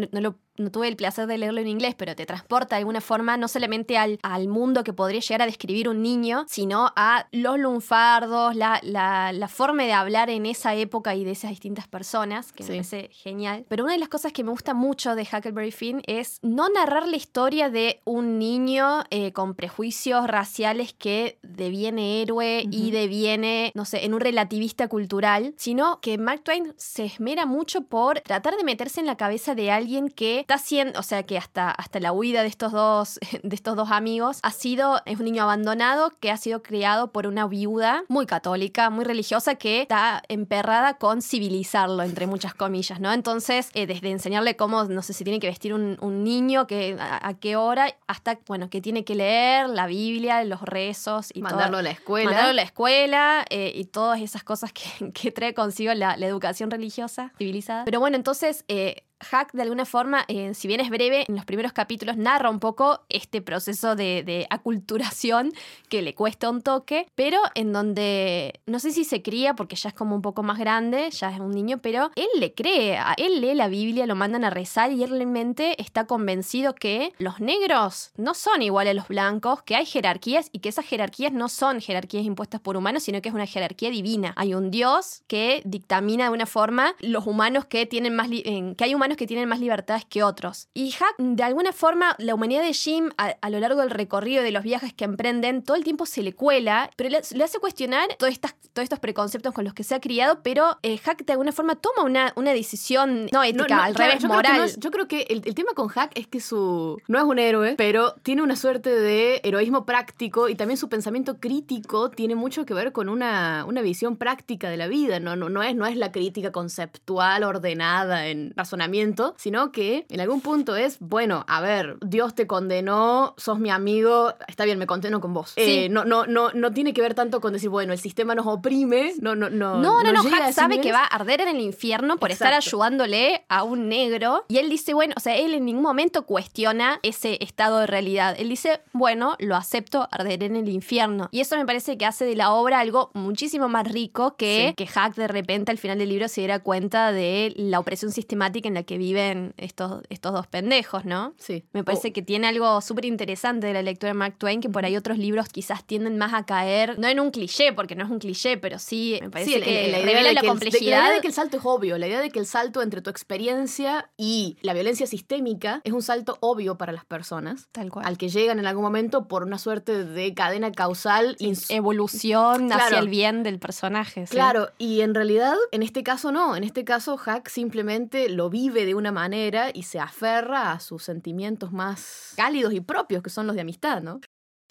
tuve 0.78 0.90
el 0.90 0.96
placer 0.96 1.26
de 1.26 1.40
leerlo 1.40 1.60
en 1.60 1.68
inglés, 1.68 1.96
pero 1.98 2.16
te 2.16 2.28
transporta 2.28 2.76
de 2.76 2.82
alguna 2.82 3.02
forma 3.02 3.36
no 3.36 3.48
solamente 3.48 3.98
al, 3.98 4.20
al 4.22 4.48
mundo 4.48 4.84
que 4.84 4.94
podría 4.94 5.22
llegar 5.22 5.42
a 5.42 5.48
describir 5.48 5.90
un 5.90 6.04
niño, 6.04 6.46
sino 6.48 6.94
a 6.96 7.26
los 7.32 7.58
lunfardos, 7.58 8.56
la, 8.56 8.80
la, 8.84 9.48
forma 9.48 9.86
de 9.86 9.94
hablar 9.94 10.30
en 10.30 10.46
esa 10.46 10.76
época 10.76 11.16
y 11.16 11.24
de 11.24 11.32
esas 11.32 11.50
distintas 11.50 11.88
personas, 11.88 12.52
que 12.52 12.64
me 12.64 12.70
parece 12.70 13.10
genial. 13.12 13.66
Pero 13.68 13.86
una 13.86 13.94
de 13.94 14.00
las 14.00 14.10
cosas 14.10 14.34
que 14.34 14.44
me 14.44 14.52
gusta 14.52 14.76
mucho 14.76 15.16
de 15.16 15.24
Huckleberry 15.24 15.72
Finn 15.72 16.04
es 16.06 16.38
no 16.44 16.70
narrar 16.70 17.08
la 17.08 17.16
historia 17.16 17.72
de 17.72 18.02
un 18.06 18.38
niño 18.38 19.04
eh, 19.10 19.32
con 19.32 19.56
prejuicios 19.56 20.28
raciales 20.28 20.94
que 20.94 21.40
deviene 21.42 22.22
héroe 22.22 22.68
y 22.70 22.92
deviene, 22.92 23.72
no 23.74 23.86
sé, 23.86 24.06
en 24.06 24.14
un 24.14 24.20
relativista 24.20 24.88
cultural, 24.90 25.56
sino 25.58 26.02
que 26.02 26.20
Mark 26.20 26.44
Twain 26.44 26.76
se 26.78 27.06
esmera 27.06 27.48
mucho 27.48 27.82
por 27.82 28.20
tratar 28.22 28.58
de 28.58 28.64
meterse 28.64 29.00
en 29.00 29.08
la 29.08 29.18
cabeza 29.18 29.56
de 29.56 29.72
alguien 29.72 30.10
que 30.10 30.42
está 30.42 30.57
haciendo, 30.58 31.00
o 31.00 31.04
sea 31.04 31.24
que 31.24 31.38
hasta, 31.38 31.72
hasta 31.72 32.00
la 32.00 32.12
huida 32.12 32.42
de 32.42 32.48
estos, 32.48 32.72
dos, 32.72 33.20
de 33.44 33.56
estos 33.56 33.76
dos 33.76 33.92
amigos 33.92 34.40
ha 34.44 34.52
sido, 34.52 35.02
es 35.06 35.20
un 35.20 35.26
niño 35.26 35.44
abandonado 35.44 36.12
que 36.20 36.32
ha 36.32 36.38
sido 36.38 36.62
criado 36.62 37.12
por 37.12 37.28
una 37.28 37.48
viuda 37.48 38.04
muy 38.08 38.26
católica, 38.26 38.90
muy 38.90 39.06
religiosa, 39.06 39.56
que 39.56 39.82
está 39.82 40.22
emperrada 40.28 40.96
con 40.96 41.22
civilizarlo, 41.22 42.04
entre 42.04 42.28
muchas 42.28 42.54
comillas, 42.54 43.00
¿no? 43.00 43.14
Entonces, 43.14 43.70
eh, 43.74 43.88
desde 43.88 44.12
enseñarle 44.12 44.56
cómo, 44.56 44.84
no 44.84 45.02
sé 45.02 45.14
si 45.14 45.24
tiene 45.24 45.40
que 45.40 45.48
vestir 45.48 45.74
un, 45.74 45.98
niño, 46.24 46.68
que, 46.68 46.98
a, 47.00 47.34
qué 47.36 47.56
hora, 47.56 47.96
hasta, 48.08 48.40
bueno, 48.48 48.70
que 48.70 48.82
tiene 48.82 49.06
que 49.06 49.16
leer 49.16 49.70
la 49.70 49.88
Biblia, 49.88 50.44
los 50.44 50.62
rezos 50.62 51.30
y 51.34 51.42
Mandarlo 51.42 51.78
a 51.78 51.82
la 51.82 51.92
escuela. 51.92 52.26
Mandarlo 52.26 52.52
a 52.52 52.54
la 52.54 52.62
escuela 52.64 53.46
eh, 53.50 53.72
y 53.76 53.86
todas 53.86 54.20
esas 54.20 54.44
cosas 54.44 54.74
que, 54.74 55.12
que 55.14 55.32
trae 55.32 55.54
consigo 55.54 55.94
la, 55.94 56.18
la, 56.18 56.28
educación 56.28 56.72
religiosa 56.72 57.32
civilizada. 57.38 57.86
Pero 57.86 58.00
bueno, 58.00 58.18
entonces... 58.18 58.66
Eh, 58.68 59.04
Hack, 59.20 59.52
de 59.54 59.64
alguna 59.64 59.86
forma, 59.86 60.26
eh, 60.28 60.54
si 60.54 60.68
bien 60.68 60.80
es 60.80 60.90
breve, 60.90 61.26
en 61.28 61.36
los 61.36 61.46
primeros 61.46 61.74
capítulos 61.74 62.18
narra 62.18 62.50
un 62.50 62.60
poco 62.60 63.02
este 63.10 63.42
proceso 63.42 63.96
de, 63.96 64.48
aculturación 64.50 65.52
que 65.90 66.02
le 66.02 66.14
cuesta 66.14 66.50
un 66.50 66.62
toque, 66.62 67.08
pero 67.16 67.40
en 67.56 67.74
donde 67.74 68.60
no 68.66 68.80
sé 68.80 68.92
si 68.92 69.04
se 69.04 69.22
cría 69.22 69.56
porque 69.56 69.76
ya 69.76 69.90
es 69.90 69.96
como 69.96 70.16
un 70.16 70.22
poco 70.22 70.44
más 70.44 70.60
grande, 70.60 71.10
ya 71.12 71.32
es 71.32 71.40
un 71.40 71.52
niño, 71.52 71.80
pero 71.82 72.12
él 72.16 72.28
le 72.38 72.54
cree, 72.54 73.00
él 73.18 73.42
lee 73.42 73.56
la 73.56 73.68
Biblia, 73.68 74.06
lo 74.06 74.16
mandan 74.16 74.44
a 74.44 74.50
rezar 74.50 74.92
y 74.92 75.04
él 75.04 75.10
realmente 75.10 75.82
está 75.82 76.06
convencido 76.06 76.76
que 76.76 77.14
los 77.18 77.40
negros 77.40 78.12
no 78.18 78.34
son 78.34 78.62
iguales 78.62 78.92
a 78.92 78.94
los 78.94 79.08
blancos, 79.08 79.64
que 79.64 79.76
hay 79.76 79.86
jerarquías 79.86 80.50
y 80.52 80.60
que 80.60 80.70
esas 80.70 80.86
jerarquías 80.86 81.34
no 81.34 81.50
son 81.50 81.82
jerarquías 81.82 82.26
impuestas 82.26 82.62
por 82.62 82.78
humanos, 82.78 83.04
sino 83.04 83.22
que 83.22 83.30
es 83.30 83.36
una 83.36 83.48
jerarquía 83.48 83.90
divina. 83.90 84.34
Hay 84.36 84.54
un 84.54 84.72
Dios 84.72 85.24
que 85.28 85.62
dictamina 85.66 86.26
de 86.26 86.32
una 86.32 86.46
forma 86.46 86.96
los 87.00 87.26
humanos 87.26 87.66
que 87.66 87.86
tienen 87.86 88.16
más, 88.16 88.28
que 88.30 88.76
hay 88.80 88.96
humanos 88.96 89.07
que 89.16 89.28
tienen 89.28 89.48
más 89.48 89.60
libertades 89.60 90.06
que 90.06 90.24
otros. 90.24 90.68
Y 90.74 90.92
Hack, 90.92 91.16
de 91.18 91.44
alguna 91.44 91.72
forma, 91.72 92.16
la 92.18 92.36
humanidad 92.36 92.64
de 92.64 92.74
Jim, 92.74 93.10
a, 93.18 93.50
lo 93.50 93.60
largo 93.60 93.82
del 93.82 93.92
recorrido 93.92 94.44
de 94.44 94.52
los 94.52 94.64
viajes 94.64 94.94
que 94.94 95.06
emprenden, 95.06 95.64
todo 95.64 95.78
el 95.78 95.84
tiempo 95.84 96.06
se 96.06 96.24
le 96.24 96.34
cuela, 96.34 96.90
pero 96.96 97.10
le, 97.10 97.44
hace 97.44 97.60
cuestionar 97.60 98.10
todos, 98.18 98.34
estas, 98.34 98.56
todos 98.74 98.84
estos 98.84 99.00
preconceptos 99.00 99.54
con 99.54 99.64
los 99.64 99.74
que 99.74 99.84
se 99.84 99.96
ha 99.96 100.02
criado, 100.02 100.42
pero 100.44 100.78
eh, 100.84 100.98
Hack 100.98 101.26
de 101.26 101.34
alguna 101.34 101.52
forma 101.52 101.76
toma 101.76 102.04
una, 102.04 102.34
una 102.36 102.52
decisión 102.54 103.28
no 103.32 103.44
ética, 103.44 103.84
al 103.84 103.96
revés, 103.96 104.24
moral. 104.26 104.72
yo 104.78 104.92
creo 104.92 105.08
que 105.08 105.28
el, 105.30 105.42
tema 105.56 105.72
con 105.74 105.88
Hack 105.88 106.12
es 106.16 106.28
que 106.28 106.40
su. 106.40 107.00
no 107.08 107.18
es 107.18 107.24
un 107.24 107.40
héroe, 107.40 107.76
pero 107.78 108.14
tiene 108.24 108.42
una 108.42 108.56
suerte 108.56 108.90
de 108.90 109.42
heroísmo 109.44 109.86
práctico 109.86 110.50
y 110.50 110.56
también 110.56 110.78
su 110.78 110.90
pensamiento 110.90 111.40
crítico 111.40 112.10
tiene 112.10 112.36
mucho 112.36 112.66
que 112.66 112.74
ver 112.74 112.92
con 112.92 113.10
una, 113.10 113.66
una 113.68 113.82
visión 113.82 114.18
práctica 114.18 114.70
de 114.70 114.78
la 114.78 114.88
vida. 114.88 115.20
No, 115.20 115.36
no, 115.36 115.50
no, 115.50 115.64
es, 115.64 115.76
no 115.76 115.86
es 115.86 115.96
la 115.96 116.12
crítica 116.12 116.52
conceptual 116.52 117.44
ordenada 117.44 118.28
en 118.28 118.54
razonamiento 118.56 118.97
sino 119.38 119.72
que 119.72 120.06
en 120.10 120.22
algún 120.22 120.42
punto 120.42 120.76
es, 120.76 120.98
bueno, 121.00 121.46
a 121.48 121.62
ver, 121.62 121.98
Dios 122.02 122.36
te 122.36 122.48
condenó, 122.48 123.34
sos 123.38 123.60
mi 123.60 123.70
amigo, 123.70 124.34
está 124.48 124.66
bien, 124.66 124.80
me 124.80 124.88
condeno 124.88 125.20
con 125.20 125.34
vos. 125.34 125.54
Eh, 125.56 125.90
no, 125.90 126.06
no, 126.06 126.26
no, 126.26 126.52
no 126.54 126.72
tiene 126.72 126.94
que 126.94 127.02
ver 127.02 127.14
tanto 127.14 127.42
con 127.42 127.54
decir, 127.54 127.70
bueno, 127.70 127.94
el 127.94 128.00
sistema 128.00 128.36
nos 128.36 128.48
oprime, 128.48 129.14
no, 129.22 129.36
no, 129.36 129.50
no. 129.50 129.78
No, 129.82 130.04
no, 130.04 130.12
no, 130.12 130.24
Hack 130.24 130.54
sabe 130.54 130.82
que 130.82 130.92
va 130.92 131.04
a 131.04 131.08
arder 131.08 131.42
en 131.42 131.50
el 131.50 131.62
infierno 131.62 132.18
por 132.18 132.32
estar 132.32 132.54
ayudándole 132.54 133.46
a 133.50 133.64
un 133.64 133.90
negro. 133.90 134.46
Y 134.48 134.58
él 134.58 134.70
dice, 134.70 134.94
bueno, 134.94 135.14
o 135.18 135.20
sea, 135.20 135.36
él 135.36 135.54
en 135.54 135.66
ningún 135.66 135.84
momento 135.84 136.26
cuestiona 136.26 137.00
ese 137.04 137.38
estado 137.42 137.80
de 137.80 137.88
realidad. 137.88 138.36
Él 138.38 138.50
dice, 138.50 138.82
bueno, 138.94 139.36
lo 139.40 139.56
acepto, 139.56 140.08
arder 140.12 140.44
en 140.44 140.56
el 140.56 140.70
infierno. 140.70 141.30
Y 141.32 141.42
eso 141.42 141.56
me 141.58 141.66
parece 141.66 141.98
que 141.98 142.06
hace 142.06 142.26
de 142.26 142.36
la 142.36 142.52
obra 142.52 142.80
algo 142.80 143.12
muchísimo 143.14 143.70
más 143.70 143.88
rico 143.92 144.36
que 144.36 144.74
que 144.76 144.88
Hack 144.88 145.16
de 145.16 145.28
repente 145.28 145.72
al 145.72 145.78
final 145.78 145.98
del 145.98 146.10
libro 146.10 146.28
se 146.28 146.42
diera 146.42 146.60
cuenta 146.60 147.12
de 147.12 147.54
la 147.56 147.80
opresión 147.80 148.12
sistemática 148.12 148.68
en 148.68 148.74
la 148.74 148.84
que 148.88 148.98
viven 148.98 149.54
estos, 149.58 150.02
estos 150.10 150.34
dos 150.34 150.48
pendejos, 150.48 151.06
¿no? 151.06 151.36
Sí. 151.38 151.64
Me 151.74 151.84
parece 151.84 152.12
que 152.12 152.24
tiene 152.24 152.48
algo 152.48 152.82
súper 152.82 153.06
interesante 153.06 153.68
de 153.68 153.74
la 153.74 153.84
lectura 153.84 154.14
de 154.14 154.14
Mark 154.16 154.38
Twain, 154.40 154.62
que 154.62 154.70
por 154.70 154.86
ahí 154.86 154.98
otros 154.98 155.20
libros 155.20 155.50
quizás 155.50 155.86
tienden 155.86 156.18
más 156.18 156.34
a 156.34 156.46
caer, 156.46 156.98
no 156.98 157.08
en 157.08 157.20
un 157.20 157.30
cliché, 157.30 157.74
porque 157.74 157.96
no 157.96 158.04
es 158.04 158.10
un 158.10 158.18
cliché, 158.18 158.58
pero 158.58 158.80
sí 158.80 159.20
me 159.22 159.30
parece 159.30 159.62
que 159.62 159.92
la, 159.92 160.00
idea 160.00 160.24
de 160.24 160.34
la 160.34 160.42
complejidad. 160.42 160.82
la 160.82 161.06
idea 161.06 161.16
de 161.16 161.22
que 161.22 161.28
el 161.28 161.34
salto 161.34 161.58
es 161.58 161.64
obvio, 161.66 161.98
la 162.00 162.08
idea 162.08 162.22
de 162.22 162.32
que 162.32 162.40
el 162.40 162.48
salto 162.48 162.82
entre 162.82 163.02
tu 163.02 163.10
experiencia 163.10 164.10
y 164.18 164.58
la 164.62 164.74
violencia 164.74 165.06
sistémica 165.06 165.82
es 165.84 165.94
un 165.94 166.02
salto 166.02 166.38
obvio 166.40 166.78
para 166.78 166.94
las 166.94 167.06
personas. 167.06 167.68
Tal 167.72 167.92
cual. 167.92 168.06
Al 168.06 168.18
que 168.18 168.30
llegan 168.30 168.60
en 168.60 168.66
algún 168.66 168.84
momento 168.84 169.28
por 169.28 169.44
una 169.44 169.58
suerte 169.58 170.06
de 170.06 170.34
cadena 170.34 170.72
causal. 170.72 171.36
Evolución 171.70 172.72
hacia 172.72 173.00
el 173.00 173.10
bien 173.10 173.44
del 173.44 173.60
personaje. 173.60 174.26
Claro, 174.30 174.70
y 174.78 175.02
en 175.02 175.14
realidad, 175.14 175.56
en 175.72 175.84
este 175.84 176.04
caso 176.04 176.32
no. 176.32 176.56
En 176.56 176.64
este 176.64 176.86
caso, 176.86 177.18
Hack 177.18 177.50
simplemente 177.50 178.30
lo 178.30 178.50
vive 178.50 178.77
de 178.86 178.96
una 178.96 179.12
manera 179.12 179.72
y 179.74 179.84
se 179.84 180.00
aferra 180.00 180.72
a 180.72 180.80
sus 180.80 181.04
sentimientos 181.04 181.72
más 181.72 182.34
cálidos 182.36 182.74
y 182.74 182.82
propios, 182.82 183.24
que 183.24 183.30
son 183.30 183.48
los 183.48 183.56
de 183.56 183.62
amistad, 183.62 184.02
¿no? 184.02 184.20